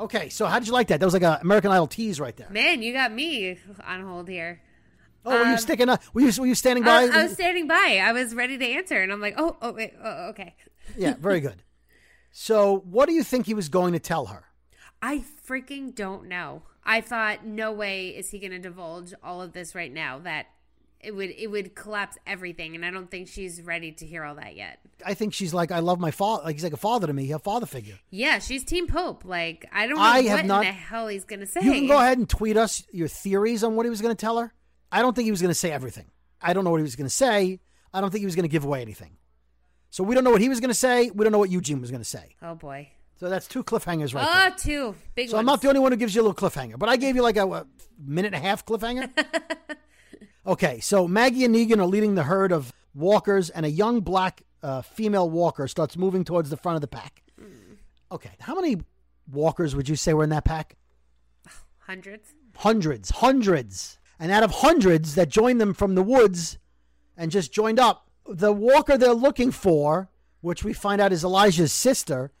Okay, 0.00 0.28
so 0.28 0.46
how 0.46 0.58
did 0.58 0.68
you 0.68 0.72
like 0.74 0.88
that? 0.88 1.00
That 1.00 1.06
was 1.06 1.12
like 1.14 1.22
an 1.24 1.38
American 1.42 1.70
Idol 1.72 1.86
tease 1.88 2.20
right 2.20 2.36
there. 2.36 2.48
Man, 2.50 2.82
you 2.82 2.92
got 2.92 3.12
me 3.12 3.58
on 3.84 4.04
hold 4.04 4.28
here. 4.28 4.60
Oh, 5.26 5.30
were 5.32 5.44
you 5.46 5.52
Um, 5.52 5.58
sticking 5.58 5.88
up? 5.88 6.02
Were 6.14 6.20
you 6.20 6.32
were 6.40 6.46
you 6.46 6.54
standing 6.54 6.84
by? 6.84 7.02
I, 7.02 7.20
I 7.20 7.22
was 7.24 7.32
standing 7.32 7.66
by. 7.66 8.00
I 8.02 8.12
was 8.12 8.34
ready 8.34 8.56
to 8.56 8.64
answer, 8.64 9.00
and 9.02 9.12
I'm 9.12 9.20
like, 9.20 9.34
oh, 9.36 9.56
oh, 9.60 9.72
wait, 9.72 9.92
oh, 10.02 10.28
okay. 10.28 10.54
yeah, 10.96 11.14
very 11.18 11.40
good. 11.40 11.62
So, 12.30 12.78
what 12.88 13.08
do 13.08 13.14
you 13.14 13.24
think 13.24 13.46
he 13.46 13.54
was 13.54 13.68
going 13.68 13.92
to 13.94 13.98
tell 13.98 14.26
her? 14.26 14.44
I 15.02 15.24
freaking 15.46 15.94
don't 15.94 16.28
know. 16.28 16.62
I 16.84 17.00
thought, 17.00 17.44
no 17.44 17.72
way 17.72 18.08
is 18.08 18.30
he 18.30 18.38
going 18.38 18.52
to 18.52 18.58
divulge 18.58 19.12
all 19.22 19.42
of 19.42 19.52
this 19.52 19.74
right 19.74 19.92
now. 19.92 20.20
That 20.20 20.46
it 21.00 21.14
would 21.14 21.30
it 21.30 21.48
would 21.48 21.74
collapse 21.74 22.18
everything, 22.26 22.74
and 22.74 22.84
I 22.84 22.90
don't 22.90 23.10
think 23.10 23.28
she's 23.28 23.62
ready 23.62 23.92
to 23.92 24.06
hear 24.06 24.24
all 24.24 24.34
that 24.36 24.56
yet. 24.56 24.80
I 25.04 25.14
think 25.14 25.32
she's 25.32 25.54
like, 25.54 25.70
I 25.70 25.78
love 25.78 26.00
my 26.00 26.10
father. 26.10 26.44
Like 26.44 26.56
he's 26.56 26.64
like 26.64 26.72
a 26.72 26.76
father 26.78 27.06
to 27.06 27.12
me, 27.12 27.30
a 27.32 27.38
father 27.38 27.66
figure. 27.66 27.98
Yeah, 28.10 28.38
she's 28.40 28.64
Team 28.64 28.86
Pope. 28.86 29.24
Like 29.24 29.66
I 29.72 29.86
don't 29.86 29.96
know 29.96 30.02
I 30.02 30.22
what 30.22 30.24
have 30.30 30.46
not- 30.46 30.64
in 30.64 30.68
the 30.68 30.72
hell 30.72 31.08
he's 31.08 31.24
going 31.24 31.40
to 31.40 31.46
say. 31.46 31.60
You 31.62 31.72
can 31.72 31.86
go 31.86 31.98
ahead 31.98 32.18
and 32.18 32.28
tweet 32.28 32.56
us 32.56 32.82
your 32.92 33.08
theories 33.08 33.62
on 33.62 33.76
what 33.76 33.86
he 33.86 33.90
was 33.90 34.02
going 34.02 34.14
to 34.14 34.20
tell 34.20 34.38
her. 34.38 34.52
I 34.90 35.02
don't 35.02 35.14
think 35.14 35.26
he 35.26 35.30
was 35.30 35.40
going 35.42 35.50
to 35.50 35.54
say 35.58 35.70
everything. 35.70 36.06
I 36.40 36.52
don't 36.52 36.64
know 36.64 36.70
what 36.70 36.78
he 36.78 36.82
was 36.84 36.96
going 36.96 37.06
to 37.08 37.14
say. 37.14 37.60
I 37.92 38.00
don't 38.00 38.10
think 38.10 38.20
he 38.20 38.26
was 38.26 38.34
going 38.36 38.44
to 38.44 38.48
give 38.48 38.64
away 38.64 38.82
anything. 38.82 39.16
So 39.90 40.04
we 40.04 40.14
don't 40.14 40.24
know 40.24 40.30
what 40.30 40.40
he 40.40 40.48
was 40.48 40.60
going 40.60 40.68
to 40.70 40.74
say. 40.74 41.10
We 41.10 41.24
don't 41.24 41.32
know 41.32 41.38
what 41.38 41.50
Eugene 41.50 41.80
was 41.80 41.90
going 41.90 42.02
to 42.02 42.08
say. 42.08 42.36
Oh 42.42 42.54
boy. 42.54 42.90
So 43.18 43.28
that's 43.28 43.48
two 43.48 43.64
cliffhangers 43.64 44.14
right 44.14 44.24
oh, 44.28 44.34
there. 44.48 44.50
two 44.56 44.94
big 45.14 45.28
So 45.28 45.36
ones. 45.36 45.40
I'm 45.42 45.46
not 45.46 45.60
the 45.60 45.68
only 45.68 45.80
one 45.80 45.90
who 45.92 45.98
gives 45.98 46.14
you 46.14 46.22
a 46.22 46.24
little 46.24 46.34
cliffhanger, 46.36 46.78
but 46.78 46.88
I 46.88 46.96
gave 46.96 47.16
you 47.16 47.22
like 47.22 47.36
a 47.36 47.46
what, 47.46 47.66
minute 47.98 48.32
and 48.32 48.44
a 48.44 48.46
half 48.46 48.64
cliffhanger. 48.64 49.10
okay, 50.48 50.80
so 50.80 51.06
Maggie 51.06 51.44
and 51.44 51.54
Negan 51.54 51.78
are 51.78 51.86
leading 51.86 52.14
the 52.14 52.24
herd 52.24 52.50
of 52.50 52.72
walkers, 52.94 53.50
and 53.50 53.64
a 53.64 53.70
young 53.70 54.00
black 54.00 54.42
uh, 54.62 54.82
female 54.82 55.30
walker 55.30 55.68
starts 55.68 55.96
moving 55.96 56.24
towards 56.24 56.50
the 56.50 56.56
front 56.56 56.76
of 56.76 56.80
the 56.80 56.88
pack. 56.88 57.22
Okay, 58.10 58.30
how 58.40 58.54
many 58.54 58.78
walkers 59.30 59.76
would 59.76 59.88
you 59.88 59.96
say 59.96 60.14
were 60.14 60.24
in 60.24 60.30
that 60.30 60.44
pack? 60.44 60.76
Hundreds. 61.78 62.34
Hundreds, 62.56 63.10
hundreds. 63.10 63.98
And 64.18 64.32
out 64.32 64.42
of 64.42 64.50
hundreds 64.50 65.14
that 65.14 65.28
joined 65.28 65.60
them 65.60 65.74
from 65.74 65.94
the 65.94 66.02
woods 66.02 66.58
and 67.16 67.30
just 67.30 67.52
joined 67.52 67.78
up, 67.78 68.10
the 68.26 68.52
walker 68.52 68.98
they're 68.98 69.12
looking 69.12 69.52
for, 69.52 70.08
which 70.40 70.64
we 70.64 70.72
find 70.72 71.00
out 71.00 71.12
is 71.12 71.22
Elijah's 71.22 71.72
sister, 71.72 72.32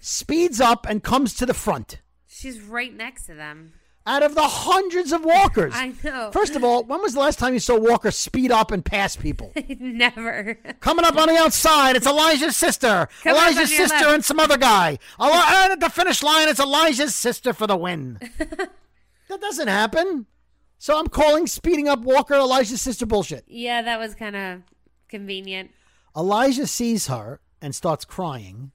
speeds 0.00 0.60
up 0.60 0.86
and 0.88 1.02
comes 1.02 1.34
to 1.34 1.46
the 1.46 1.54
front. 1.54 2.00
She's 2.26 2.60
right 2.60 2.94
next 2.94 3.26
to 3.26 3.34
them. 3.34 3.72
Out 4.08 4.22
of 4.22 4.34
the 4.34 4.40
hundreds 4.40 5.12
of 5.12 5.22
walkers. 5.22 5.74
I 5.76 5.92
know. 6.02 6.30
First 6.32 6.56
of 6.56 6.64
all, 6.64 6.82
when 6.82 7.02
was 7.02 7.12
the 7.12 7.20
last 7.20 7.38
time 7.38 7.52
you 7.52 7.60
saw 7.60 7.78
Walker 7.78 8.10
speed 8.10 8.50
up 8.50 8.70
and 8.72 8.82
pass 8.82 9.16
people? 9.16 9.52
Never. 9.78 10.54
Coming 10.80 11.04
up 11.04 11.14
on 11.18 11.28
the 11.28 11.36
outside, 11.36 11.94
it's 11.94 12.06
Elijah's 12.06 12.56
sister. 12.56 12.86
Up 12.86 13.10
Elijah's 13.26 13.76
sister 13.76 14.06
and 14.06 14.24
some 14.24 14.40
other 14.40 14.56
guy. 14.56 14.98
And 15.20 15.72
at 15.72 15.80
the 15.80 15.90
finish 15.90 16.22
line, 16.22 16.48
it's 16.48 16.58
Elijah's 16.58 17.14
sister 17.14 17.52
for 17.52 17.66
the 17.66 17.76
win. 17.76 18.18
that 18.38 19.40
doesn't 19.42 19.68
happen. 19.68 20.24
So 20.78 20.98
I'm 20.98 21.08
calling 21.08 21.46
speeding 21.46 21.86
up 21.86 22.00
Walker 22.00 22.34
Elijah's 22.34 22.80
sister 22.80 23.04
bullshit. 23.04 23.44
Yeah, 23.46 23.82
that 23.82 23.98
was 23.98 24.14
kind 24.14 24.36
of 24.36 24.62
convenient. 25.10 25.70
Elijah 26.16 26.66
sees 26.66 27.08
her 27.08 27.40
and 27.60 27.74
starts 27.74 28.06
crying. 28.06 28.72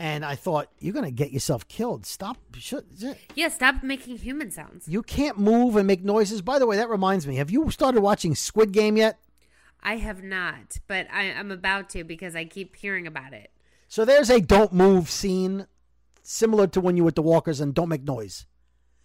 And 0.00 0.24
I 0.24 0.34
thought, 0.34 0.68
you're 0.78 0.94
going 0.94 1.04
to 1.04 1.10
get 1.10 1.30
yourself 1.30 1.68
killed. 1.68 2.06
Stop. 2.06 2.38
Yeah, 3.34 3.48
stop 3.48 3.82
making 3.82 4.16
human 4.16 4.50
sounds. 4.50 4.88
you 4.88 5.02
can't 5.02 5.38
move 5.38 5.76
and 5.76 5.86
make 5.86 6.02
noises. 6.02 6.40
By 6.40 6.58
the 6.58 6.66
way, 6.66 6.76
that 6.76 6.88
reminds 6.88 7.26
me. 7.26 7.36
Have 7.36 7.50
you 7.50 7.70
started 7.70 8.00
watching 8.00 8.34
Squid 8.34 8.72
Game 8.72 8.96
yet? 8.96 9.18
I 9.82 9.96
have 9.96 10.22
not, 10.22 10.78
but 10.86 11.06
I, 11.12 11.32
I'm 11.32 11.50
about 11.50 11.90
to 11.90 12.04
because 12.04 12.34
I 12.34 12.46
keep 12.46 12.76
hearing 12.76 13.06
about 13.06 13.34
it. 13.34 13.50
So 13.88 14.06
there's 14.06 14.30
a 14.30 14.40
don't 14.40 14.72
move 14.72 15.10
scene 15.10 15.66
similar 16.22 16.66
to 16.68 16.80
when 16.80 16.96
you 16.96 17.02
were 17.02 17.08
with 17.08 17.16
the 17.16 17.22
walkers 17.22 17.60
and 17.60 17.74
don't 17.74 17.88
make 17.90 18.04
noise. 18.04 18.46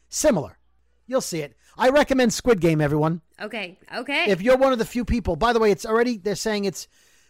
Similar. 0.08 0.60
You'll 1.08 1.22
see 1.22 1.42
it. 1.42 1.58
I 1.78 1.90
recommend 1.90 2.34
Squid 2.34 2.62
Game, 2.62 2.80
everyone. 2.80 3.22
Okay, 3.42 3.80
okay. 3.94 4.26
If 4.30 4.42
you're 4.42 4.58
one 4.58 4.72
of 4.72 4.80
the 4.80 4.86
few 4.86 5.04
people, 5.04 5.36
by 5.36 5.52
the 5.52 5.60
way, 5.60 5.72
it's 5.72 5.86
already, 5.86 6.18
they're 6.18 6.36
saying 6.36 6.64
it's 6.64 6.88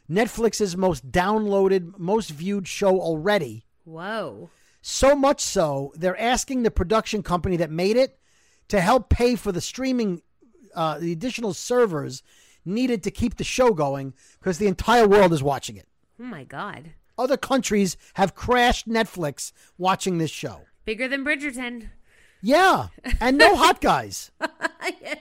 Netflix's 0.10 0.78
most 0.78 1.12
downloaded, 1.12 1.98
most 1.98 2.30
viewed 2.30 2.68
show 2.68 3.00
already. 3.00 3.66
Whoa. 3.84 4.50
So 4.82 5.16
much 5.16 5.42
so, 5.42 5.92
they're 5.96 6.20
asking 6.20 6.64
the 6.64 6.72
production 6.72 7.24
company 7.24 7.58
that 7.58 7.72
made 7.72 7.98
it 7.98 8.20
to 8.68 8.82
help 8.82 9.10
pay 9.10 9.36
for 9.36 9.52
the 9.52 9.62
streaming, 9.62 10.22
uh, 10.76 11.00
the 11.00 11.12
additional 11.12 11.54
servers 11.54 12.22
needed 12.66 13.04
to 13.04 13.12
keep 13.12 13.36
the 13.36 13.44
show 13.44 13.74
going 13.74 14.14
because 14.40 14.58
the 14.58 14.68
entire 14.68 15.08
world 15.08 15.34
is 15.34 15.42
watching 15.42 15.76
it. 15.76 15.88
Oh 16.20 16.24
my 16.24 16.44
God. 16.44 16.92
Other 17.18 17.38
countries 17.38 17.98
have 18.16 18.36
crashed 18.36 18.88
Netflix 18.88 19.52
watching 19.78 20.18
this 20.18 20.32
show. 20.32 20.62
Bigger 20.84 21.08
than 21.08 21.24
Bridgerton. 21.24 21.90
Yeah, 22.42 22.88
and 23.20 23.38
no 23.38 23.56
hot 23.56 23.82
guys. 23.82 24.32
yes. 25.02 25.18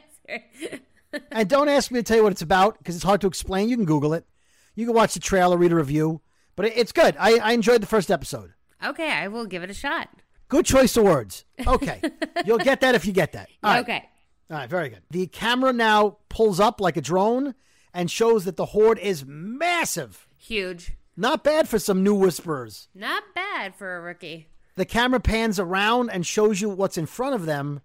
And 1.30 1.48
don't 1.48 1.68
ask 1.68 1.90
me 1.90 2.00
to 2.00 2.02
tell 2.02 2.18
you 2.18 2.22
what 2.22 2.32
it's 2.32 2.42
about 2.42 2.78
because 2.78 2.96
it's 2.96 3.04
hard 3.04 3.20
to 3.22 3.26
explain. 3.26 3.68
You 3.68 3.76
can 3.76 3.86
Google 3.86 4.12
it. 4.12 4.26
You 4.74 4.86
can 4.86 4.94
watch 4.94 5.14
the 5.14 5.20
trailer, 5.20 5.56
read 5.56 5.72
a 5.72 5.76
review, 5.76 6.20
but 6.56 6.66
it- 6.66 6.76
it's 6.76 6.92
good. 6.92 7.16
I, 7.18 7.38
I 7.38 7.52
enjoyed 7.52 7.80
the 7.82 7.86
first 7.86 8.10
episode. 8.10 8.52
Okay, 8.84 9.10
I 9.10 9.28
will 9.28 9.46
give 9.46 9.62
it 9.62 9.70
a 9.70 9.74
shot. 9.74 10.08
Good 10.48 10.66
choice 10.66 10.96
of 10.96 11.04
words. 11.04 11.44
Okay, 11.66 12.00
you'll 12.46 12.58
get 12.58 12.80
that 12.82 12.94
if 12.94 13.06
you 13.06 13.12
get 13.12 13.32
that. 13.32 13.48
All 13.62 13.72
right. 13.72 13.80
Okay. 13.80 14.08
All 14.50 14.58
right, 14.58 14.68
very 14.68 14.90
good. 14.90 15.00
The 15.10 15.26
camera 15.26 15.72
now 15.72 16.18
pulls 16.28 16.60
up 16.60 16.80
like 16.80 16.96
a 16.96 17.00
drone 17.00 17.54
and 17.94 18.10
shows 18.10 18.44
that 18.44 18.56
the 18.56 18.66
horde 18.66 18.98
is 18.98 19.24
massive. 19.26 20.28
Huge. 20.36 20.92
Not 21.16 21.44
bad 21.44 21.68
for 21.68 21.78
some 21.78 22.02
new 22.02 22.14
whisperers. 22.14 22.88
Not 22.94 23.22
bad 23.34 23.74
for 23.74 23.96
a 23.96 24.00
rookie. 24.00 24.48
The 24.76 24.84
camera 24.84 25.20
pans 25.20 25.58
around 25.60 26.10
and 26.10 26.26
shows 26.26 26.60
you 26.60 26.68
what's 26.68 26.98
in 26.98 27.06
front 27.06 27.34
of 27.36 27.46
them, 27.46 27.80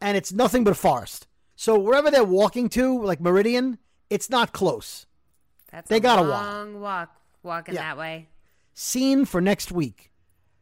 and 0.00 0.16
it's 0.16 0.32
nothing 0.32 0.64
but 0.64 0.72
a 0.72 0.74
forest. 0.74 1.26
So 1.56 1.78
wherever 1.78 2.10
they're 2.10 2.24
walking 2.24 2.68
to, 2.70 3.00
like 3.02 3.20
Meridian, 3.20 3.78
it's 4.10 4.28
not 4.28 4.52
close. 4.52 5.06
That's 5.74 5.88
They 5.88 5.98
got 5.98 6.20
a 6.20 6.22
walk. 6.22 6.30
long 6.30 6.80
walk 6.80 7.16
walking 7.42 7.74
Yeah. 7.74 7.82
that 7.82 7.98
way. 7.98 8.28
Scene 8.74 9.24
for 9.24 9.40
next 9.40 9.72
week. 9.72 10.12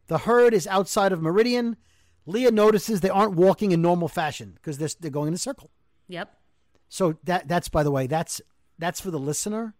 The 0.07 0.17
herd 0.19 0.55
is 0.55 0.65
outside 0.65 1.11
of 1.11 1.21
Meridian. 1.21 1.77
Leah 2.25 2.49
notices 2.49 3.01
they 3.01 3.09
aren't 3.11 3.35
walking 3.35 3.71
in 3.71 3.79
normal 3.81 4.07
fashion 4.07 4.53
because 4.55 4.79
they're, 4.79 4.89
they're 4.99 5.11
going 5.11 5.27
in 5.27 5.33
a 5.35 5.37
circle. 5.37 5.69
Yep. 6.07 6.35
So 6.89 7.17
that 7.25 7.47
that's 7.47 7.69
by 7.69 7.83
the 7.83 7.91
way, 7.91 8.07
that's 8.07 8.41
that's 8.79 8.99
for 8.99 9.11
the 9.11 9.19
listener 9.19 9.75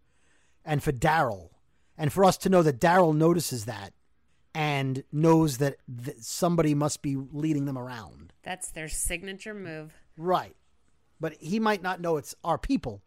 and 0.63 0.84
for 0.84 0.91
Daryl. 0.91 1.49
And 1.97 2.13
for 2.13 2.23
us 2.25 2.38
to 2.39 2.49
know 2.49 2.61
that 2.63 2.79
Daryl 2.79 3.15
notices 3.15 3.65
that 3.65 3.93
and 4.53 5.03
knows 5.11 5.57
that 5.57 5.77
th- 6.05 6.17
somebody 6.19 6.75
must 6.75 7.01
be 7.01 7.15
leading 7.15 7.65
them 7.65 7.77
around. 7.77 8.34
That's 8.43 8.69
their 8.69 8.88
signature 8.88 9.53
move. 9.55 9.93
Right. 10.15 10.55
But 11.19 11.34
he 11.39 11.59
might 11.59 11.81
not 11.81 12.01
know 12.01 12.17
it's 12.17 12.36
our 12.43 12.57
people, 12.59 13.01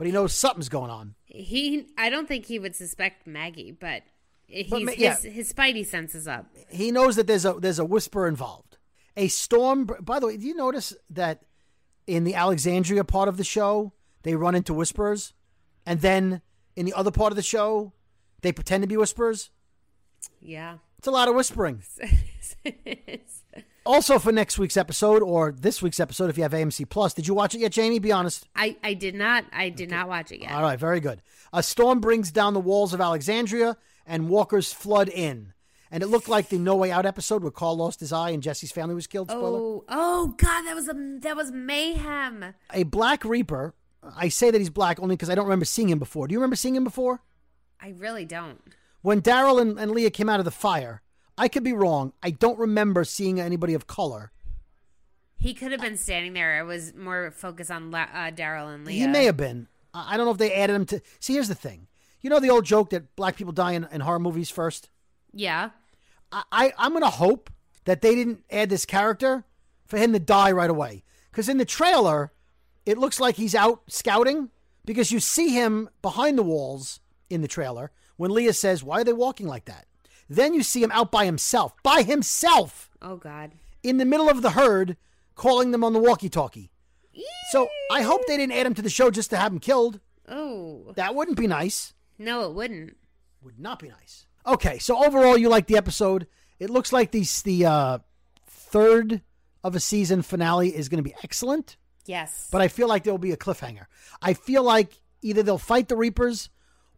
but 0.00 0.06
he 0.06 0.14
knows 0.14 0.32
something's 0.32 0.70
going 0.70 0.90
on. 0.90 1.14
He, 1.26 1.84
I 1.98 2.08
don't 2.08 2.26
think 2.26 2.46
he 2.46 2.58
would 2.58 2.74
suspect 2.74 3.26
Maggie, 3.26 3.70
but 3.70 4.02
he's, 4.46 4.70
But 4.70 4.82
ma- 4.84 4.92
yeah. 4.96 5.14
his, 5.16 5.24
his 5.34 5.52
spidey 5.52 5.84
senses 5.84 6.26
up. 6.26 6.46
He 6.70 6.90
knows 6.90 7.16
that 7.16 7.26
there's 7.26 7.44
a 7.44 7.52
there's 7.52 7.78
a 7.78 7.84
whisper 7.84 8.26
involved. 8.26 8.78
A 9.18 9.28
storm 9.28 9.84
by 10.00 10.18
the 10.18 10.28
way, 10.28 10.38
do 10.38 10.46
you 10.46 10.54
notice 10.54 10.96
that 11.10 11.42
in 12.06 12.24
the 12.24 12.34
Alexandria 12.34 13.04
part 13.04 13.28
of 13.28 13.36
the 13.36 13.44
show, 13.44 13.92
they 14.22 14.34
run 14.34 14.54
into 14.54 14.72
whisperers 14.72 15.34
and 15.84 16.00
then 16.00 16.40
in 16.76 16.86
the 16.86 16.94
other 16.94 17.10
part 17.10 17.30
of 17.30 17.36
the 17.36 17.42
show, 17.42 17.92
they 18.40 18.52
pretend 18.52 18.82
to 18.82 18.86
be 18.88 18.96
whisperers? 18.96 19.50
Yeah. 20.40 20.78
It's 20.96 21.08
a 21.08 21.10
lot 21.10 21.28
of 21.28 21.34
whispering. 21.34 21.82
Also, 23.86 24.18
for 24.18 24.30
next 24.30 24.58
week's 24.58 24.76
episode 24.76 25.22
or 25.22 25.52
this 25.52 25.80
week's 25.80 26.00
episode, 26.00 26.30
if 26.30 26.36
you 26.36 26.42
have 26.42 26.52
AMC 26.52 26.88
Plus, 26.88 27.14
did 27.14 27.26
you 27.26 27.34
watch 27.34 27.54
it 27.54 27.60
yet, 27.60 27.72
Jamie? 27.72 27.98
Be 27.98 28.12
honest. 28.12 28.46
I, 28.54 28.76
I 28.84 28.94
did 28.94 29.14
not. 29.14 29.44
I 29.52 29.70
did 29.70 29.90
not 29.90 30.08
watch 30.08 30.30
it 30.32 30.42
yet. 30.42 30.52
All 30.52 30.62
right, 30.62 30.78
very 30.78 31.00
good. 31.00 31.22
A 31.52 31.62
storm 31.62 32.00
brings 32.00 32.30
down 32.30 32.54
the 32.54 32.60
walls 32.60 32.92
of 32.92 33.00
Alexandria, 33.00 33.76
and 34.06 34.28
walkers 34.28 34.72
flood 34.72 35.08
in. 35.08 35.52
And 35.90 36.02
it 36.02 36.06
looked 36.06 36.28
like 36.28 36.48
the 36.48 36.58
No 36.58 36.76
Way 36.76 36.92
Out 36.92 37.06
episode 37.06 37.42
where 37.42 37.50
Carl 37.50 37.76
lost 37.76 38.00
his 38.00 38.12
eye 38.12 38.30
and 38.30 38.42
Jesse's 38.42 38.70
family 38.70 38.94
was 38.94 39.06
killed. 39.06 39.30
Spoiler. 39.30 39.58
Oh, 39.58 39.84
oh 39.88 40.34
God, 40.36 40.62
that 40.62 40.74
was 40.74 40.88
a 40.88 40.94
that 41.20 41.36
was 41.36 41.50
mayhem. 41.50 42.54
A 42.72 42.84
Black 42.84 43.24
Reaper. 43.24 43.74
I 44.16 44.28
say 44.28 44.50
that 44.50 44.58
he's 44.58 44.70
black 44.70 45.00
only 45.00 45.14
because 45.14 45.30
I 45.30 45.34
don't 45.34 45.44
remember 45.44 45.64
seeing 45.64 45.88
him 45.88 45.98
before. 45.98 46.26
Do 46.26 46.32
you 46.32 46.38
remember 46.38 46.56
seeing 46.56 46.76
him 46.76 46.84
before? 46.84 47.22
I 47.80 47.94
really 47.96 48.24
don't. 48.24 48.60
When 49.02 49.20
Daryl 49.20 49.60
and, 49.60 49.78
and 49.78 49.90
Leah 49.90 50.10
came 50.10 50.28
out 50.28 50.38
of 50.38 50.44
the 50.44 50.50
fire, 50.50 51.02
I 51.40 51.48
could 51.48 51.64
be 51.64 51.72
wrong. 51.72 52.12
I 52.22 52.32
don't 52.32 52.58
remember 52.58 53.02
seeing 53.02 53.40
anybody 53.40 53.72
of 53.72 53.86
color. 53.86 54.30
He 55.38 55.54
could 55.54 55.72
have 55.72 55.80
been 55.80 55.96
standing 55.96 56.34
there. 56.34 56.58
I 56.58 56.62
was 56.62 56.92
more 56.92 57.30
focused 57.30 57.70
on 57.70 57.90
La- 57.90 58.02
uh, 58.02 58.30
Daryl 58.30 58.74
and 58.74 58.84
Leah. 58.84 59.06
He 59.06 59.06
may 59.06 59.24
have 59.24 59.38
been. 59.38 59.66
I 59.94 60.14
I 60.14 60.16
don't 60.18 60.26
know 60.26 60.32
if 60.32 60.38
they 60.38 60.52
added 60.52 60.74
him 60.74 60.84
to. 60.86 61.00
See, 61.18 61.32
here's 61.32 61.48
the 61.48 61.54
thing. 61.54 61.86
You 62.20 62.28
know 62.28 62.40
the 62.40 62.50
old 62.50 62.66
joke 62.66 62.90
that 62.90 63.16
black 63.16 63.36
people 63.36 63.54
die 63.54 63.72
in, 63.72 63.88
in 63.90 64.02
horror 64.02 64.18
movies 64.18 64.50
first? 64.50 64.90
Yeah. 65.32 65.70
I, 66.30 66.42
I 66.52 66.72
I'm 66.76 66.92
gonna 66.92 67.08
hope 67.08 67.48
that 67.86 68.02
they 68.02 68.14
didn't 68.14 68.44
add 68.50 68.68
this 68.68 68.84
character 68.84 69.44
for 69.86 69.96
him 69.96 70.12
to 70.12 70.18
die 70.18 70.52
right 70.52 70.68
away. 70.68 71.04
Because 71.30 71.48
in 71.48 71.56
the 71.56 71.64
trailer, 71.64 72.32
it 72.84 72.98
looks 72.98 73.18
like 73.18 73.36
he's 73.36 73.54
out 73.54 73.80
scouting 73.88 74.50
because 74.84 75.10
you 75.10 75.20
see 75.20 75.54
him 75.54 75.88
behind 76.02 76.36
the 76.36 76.42
walls 76.42 77.00
in 77.30 77.40
the 77.40 77.48
trailer 77.48 77.92
when 78.18 78.30
Leah 78.30 78.52
says, 78.52 78.84
"Why 78.84 79.00
are 79.00 79.04
they 79.04 79.14
walking 79.14 79.46
like 79.46 79.64
that?" 79.64 79.86
Then 80.30 80.54
you 80.54 80.62
see 80.62 80.82
him 80.82 80.92
out 80.92 81.10
by 81.10 81.24
himself, 81.26 81.74
by 81.82 82.02
himself, 82.02 82.88
Oh 83.02 83.16
God. 83.16 83.50
in 83.82 83.96
the 83.98 84.04
middle 84.04 84.30
of 84.30 84.40
the 84.42 84.50
herd, 84.52 84.96
calling 85.34 85.72
them 85.72 85.82
on 85.84 85.92
the 85.92 85.98
walkie-talkie. 85.98 86.70
So 87.50 87.68
I 87.90 88.02
hope 88.02 88.24
they 88.26 88.36
didn't 88.36 88.56
add 88.56 88.64
him 88.66 88.74
to 88.74 88.82
the 88.82 88.88
show 88.88 89.10
just 89.10 89.30
to 89.30 89.36
have 89.36 89.52
him 89.52 89.58
killed. 89.58 89.98
Oh 90.28 90.92
That 90.94 91.14
wouldn't 91.16 91.36
be 91.36 91.48
nice. 91.48 91.92
no, 92.16 92.44
it 92.48 92.54
wouldn't. 92.54 92.96
Would 93.42 93.58
not 93.58 93.80
be 93.80 93.88
nice. 93.88 94.26
Okay, 94.46 94.78
so 94.78 95.04
overall, 95.04 95.36
you 95.36 95.48
like 95.48 95.66
the 95.66 95.76
episode. 95.76 96.26
It 96.60 96.70
looks 96.70 96.92
like 96.92 97.10
the 97.10 97.26
the 97.44 97.66
uh, 97.66 97.98
third 98.46 99.22
of 99.64 99.74
a 99.74 99.80
season 99.80 100.22
finale 100.22 100.68
is 100.74 100.88
going 100.88 101.02
to 101.02 101.08
be 101.08 101.14
excellent, 101.24 101.76
Yes. 102.06 102.48
but 102.52 102.60
I 102.60 102.68
feel 102.68 102.86
like 102.88 103.02
there 103.04 103.12
will 103.12 103.18
be 103.18 103.32
a 103.32 103.36
cliffhanger. 103.36 103.86
I 104.22 104.34
feel 104.34 104.62
like 104.62 105.00
either 105.22 105.42
they'll 105.42 105.58
fight 105.58 105.88
the 105.88 105.96
Reapers, 105.96 106.48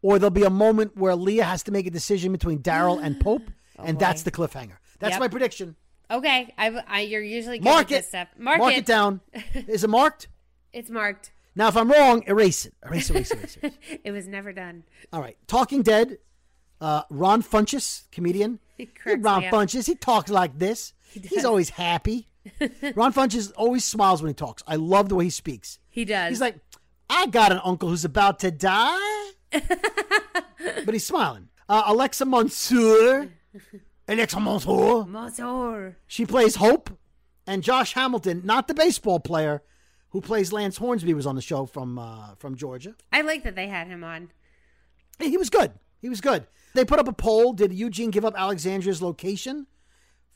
or 0.03 0.19
there'll 0.19 0.31
be 0.31 0.43
a 0.45 0.51
moment 0.51 0.97
where 0.97 1.15
Leah 1.15 1.45
has 1.45 1.63
to 1.65 1.73
make 1.73 1.87
a 1.87 1.91
decision 1.91 2.33
between 2.33 2.59
Daryl 2.61 3.03
and 3.03 3.19
Pope, 3.25 3.51
and 3.79 3.99
that's 3.99 4.23
the 4.25 4.31
cliffhanger. 4.31 4.77
That's 4.99 5.13
Yep. 5.13 5.21
my 5.21 5.29
prediction. 5.29 5.77
okay. 6.11 6.53
I, 6.59 6.83
I 6.87 7.01
you're 7.01 7.23
usually 7.23 7.59
good 7.59 7.65
Mark 7.65 7.91
it. 7.91 7.95
this 7.97 8.09
stuff. 8.09 8.29
Mark, 8.39 8.59
Mark 8.59 8.75
it. 8.75 8.79
it 8.79 8.87
down. 8.87 9.21
Is 9.55 9.83
it 9.85 9.91
marked? 9.91 10.29
It's 10.73 10.91
marked. 10.91 11.33
Now, 11.55 11.69
if 11.69 11.77
I'm 11.77 11.91
wrong, 11.91 12.23
erase 12.27 12.65
it. 12.67 12.75
Erase, 12.85 13.11
erase, 13.11 13.31
erase. 13.31 13.59
erase. 13.63 13.75
It 14.05 14.11
was 14.11 14.27
never 14.27 14.53
done. 14.53 14.85
All 15.13 15.21
right. 15.21 15.37
Talking 15.47 15.83
Dead, 15.83 16.19
uh, 16.81 17.03
Ron 17.11 17.43
Funches, 17.43 18.05
comedian. 18.11 18.59
He 18.79 18.89
Hey, 19.05 19.17
Ron. 19.17 19.43
Funches, 19.45 19.87
he 19.87 19.95
talks 19.95 20.31
like 20.31 20.59
this. 20.59 20.95
He's 21.13 21.45
always 21.45 21.69
happy. 21.71 22.29
Ron 22.95 23.13
Funches 23.13 23.53
always 23.57 23.85
smiles 23.85 24.23
when 24.23 24.31
he 24.31 24.35
talks. 24.35 24.63
I 24.67 24.77
love 24.77 25.09
the 25.11 25.15
way 25.15 25.25
he 25.25 25.31
speaks. 25.31 25.79
He 25.91 26.05
does. 26.07 26.31
He's 26.31 26.41
like, 26.41 26.57
I 27.11 27.27
got 27.27 27.53
an 27.53 27.61
uncle 27.65 27.91
who's 27.91 28.05
about 28.07 28.39
to 28.41 28.51
die. 28.51 29.31
but 30.85 30.95
he's 30.95 31.07
smiling. 31.07 31.49
Uh, 31.69 31.85
Alexa 31.87 32.25
Mansour. 32.25 33.29
Alexa 34.09 34.41
Mansour. 34.41 35.05
Monsieur. 35.07 35.97
She 36.07 36.27
plays 36.27 36.57
Hope. 36.57 36.91
And 37.47 37.63
Josh 37.63 37.95
Hamilton, 37.95 38.43
not 38.45 38.69
the 38.69 38.75
baseball 38.75 39.19
player 39.19 39.63
who 40.11 40.21
plays 40.21 40.53
Lance 40.53 40.77
Hornsby, 40.77 41.13
was 41.13 41.27
on 41.27 41.35
the 41.35 41.43
show 41.43 41.67
from 41.67 41.99
uh, 41.99 42.37
from 42.37 42.55
Georgia. 42.55 42.95
I 43.13 43.23
like 43.23 43.43
that 43.43 43.57
they 43.57 43.67
had 43.67 43.89
him 43.89 44.05
on. 44.05 44.31
He 45.19 45.37
was 45.37 45.51
good. 45.51 45.73
He 46.01 46.09
was 46.09 46.21
good. 46.21 46.47
They 46.75 46.85
put 46.85 47.01
up 47.01 47.09
a 47.09 47.13
poll. 47.13 47.53
Did 47.53 47.73
Eugene 47.73 48.11
give 48.11 48.25
up 48.25 48.35
Alexandria's 48.37 49.03
location? 49.03 49.67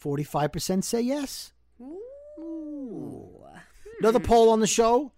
45% 0.02 0.84
say 0.84 1.00
yes. 1.00 1.52
Another 4.00 4.20
poll 4.20 4.50
on 4.50 4.60
the 4.60 4.66
show. 4.66 5.12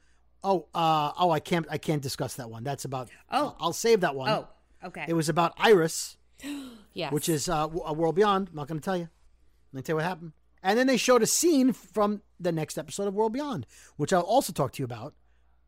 Oh, 0.44 0.66
uh, 0.74 1.12
oh, 1.18 1.30
I 1.30 1.40
can't, 1.40 1.66
I 1.70 1.78
can't 1.78 2.02
discuss 2.02 2.34
that 2.34 2.48
one. 2.50 2.62
That's 2.64 2.84
about. 2.84 3.10
Oh. 3.30 3.56
I'll 3.58 3.72
save 3.72 4.00
that 4.00 4.14
one. 4.14 4.28
Oh, 4.30 4.48
okay. 4.84 5.04
It 5.08 5.14
was 5.14 5.28
about 5.28 5.52
Iris, 5.58 6.16
yeah. 6.92 7.10
which 7.10 7.28
is 7.28 7.48
uh, 7.48 7.68
a 7.84 7.92
world 7.92 8.14
beyond. 8.14 8.48
I'm 8.50 8.56
not 8.56 8.68
going 8.68 8.80
to 8.80 8.84
tell 8.84 8.96
you. 8.96 9.08
Let 9.72 9.76
me 9.76 9.82
tell 9.82 9.94
you 9.94 9.96
what 9.96 10.04
happened. 10.04 10.32
And 10.62 10.78
then 10.78 10.86
they 10.86 10.96
showed 10.96 11.22
a 11.22 11.26
scene 11.26 11.72
from 11.72 12.22
the 12.40 12.52
next 12.52 12.78
episode 12.78 13.06
of 13.06 13.14
World 13.14 13.32
Beyond, 13.32 13.66
which 13.96 14.12
I'll 14.12 14.22
also 14.22 14.52
talk 14.52 14.72
to 14.72 14.78
you 14.80 14.84
about 14.84 15.14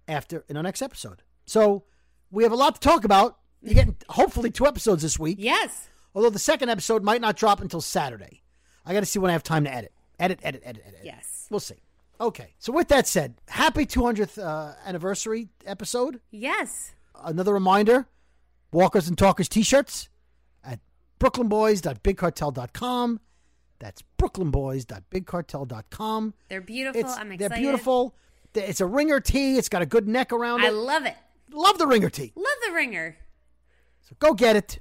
after 0.09 0.45
in 0.49 0.57
our 0.57 0.63
next 0.63 0.83
episode. 0.83 1.23
So 1.47 1.85
we 2.31 2.43
have 2.43 2.53
a 2.53 2.57
lot 2.57 2.75
to 2.75 2.81
talk 2.81 3.05
about. 3.05 3.39
You're 3.63 3.75
getting 3.75 3.97
hopefully 4.09 4.51
two 4.51 4.67
episodes 4.67 5.03
this 5.03 5.19
week. 5.19 5.37
yes. 5.41 5.89
Although 6.13 6.31
the 6.31 6.41
second 6.41 6.71
episode 6.71 7.05
might 7.05 7.21
not 7.21 7.37
drop 7.37 7.61
until 7.61 7.81
Saturday. 7.81 8.43
I 8.85 8.93
got 8.93 9.01
to 9.01 9.07
see 9.07 9.21
when 9.21 9.31
I 9.31 9.33
have 9.33 9.45
time 9.45 9.63
to 9.65 9.73
edit. 9.73 9.93
Edit, 10.19 10.41
edit, 10.43 10.63
edit, 10.65 10.83
edit. 10.85 11.01
Yes. 11.05 11.47
We'll 11.51 11.61
see. 11.61 11.77
Okay. 12.21 12.55
So 12.59 12.73
with 12.73 12.89
that 12.89 13.07
said, 13.07 13.35
happy 13.49 13.87
200th 13.87 14.43
uh, 14.43 14.75
anniversary 14.85 15.49
episode. 15.65 16.21
Yes. 16.31 16.95
Another 17.23 17.53
reminder, 17.55 18.07
Walkers 18.73 19.09
and 19.09 19.17
Talkers 19.19 19.49
t-shirts 19.49 20.09
at 20.65 20.81
brooklynboys.bigcartel.com. 21.19 23.21
That's 23.79 24.03
brooklynboys.bigcartel.com. 24.19 26.35
They're 26.49 26.61
beautiful. 26.61 27.01
It's, 27.01 27.17
I'm 27.17 27.33
excited. 27.33 27.51
they're 27.53 27.59
beautiful. 27.59 28.15
It's 28.55 28.81
a 28.81 28.87
ringer 28.87 29.21
tee. 29.21 29.57
It's 29.57 29.69
got 29.69 29.83
a 29.83 29.87
good 29.87 30.09
neck 30.09 30.33
around 30.33 30.63
it. 30.63 30.67
I 30.67 30.71
love 30.71 31.07
it. 31.07 31.15
Love 31.53 31.79
the 31.79 31.87
ringer 31.87 32.11
tee. 32.11 32.33
Love 32.37 32.47
the 32.67 32.73
ringer. 32.75 33.17
So 34.03 34.15
go 34.19 34.35
get 34.35 34.57
it. 34.57 34.81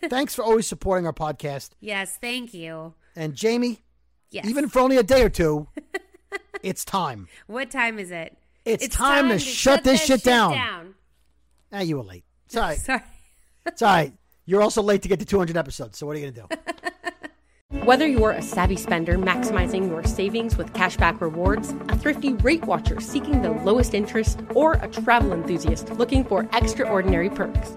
Thanks 0.10 0.34
for 0.34 0.44
always 0.44 0.66
supporting 0.66 1.06
our 1.06 1.12
podcast. 1.12 1.70
Yes. 1.80 2.18
Thank 2.20 2.52
you. 2.52 2.94
And 3.14 3.34
Jamie, 3.34 3.82
Yes. 4.30 4.46
even 4.46 4.68
for 4.68 4.80
only 4.80 4.96
a 4.96 5.02
day 5.04 5.22
or 5.22 5.28
two, 5.30 5.68
it's 6.66 6.84
time. 6.84 7.28
What 7.46 7.70
time 7.70 8.00
is 8.00 8.10
it? 8.10 8.36
It's 8.64 8.88
time 8.88 9.28
to 9.28 9.38
shut 9.38 9.84
this 9.84 10.00
that 10.00 10.06
shit 10.06 10.24
down. 10.24 10.52
down. 10.52 10.94
Ah, 11.72 11.80
you 11.80 11.96
were 11.96 12.02
late. 12.02 12.24
Sorry. 12.48 12.76
Sorry. 12.90 13.02
It's 13.64 13.82
all 13.82 13.88
right. 13.88 14.12
You're 14.46 14.62
also 14.62 14.82
late 14.82 15.02
to 15.02 15.08
get 15.08 15.20
to 15.20 15.24
200 15.24 15.56
episodes. 15.56 15.96
So 15.98 16.06
what 16.06 16.16
are 16.16 16.18
you 16.18 16.30
going 16.30 16.48
to 16.48 16.56
do? 16.56 16.72
Whether 17.84 18.06
you're 18.08 18.32
a 18.32 18.42
savvy 18.42 18.76
spender 18.76 19.16
maximizing 19.16 19.88
your 19.88 20.02
savings 20.04 20.56
with 20.56 20.72
cashback 20.72 21.20
rewards, 21.20 21.70
a 21.88 21.96
thrifty 21.96 22.32
rate 22.34 22.64
watcher 22.64 23.00
seeking 23.00 23.42
the 23.42 23.50
lowest 23.50 23.94
interest, 23.94 24.40
or 24.54 24.74
a 24.74 24.88
travel 24.88 25.32
enthusiast 25.32 25.90
looking 25.90 26.24
for 26.24 26.48
extraordinary 26.52 27.30
perks, 27.30 27.76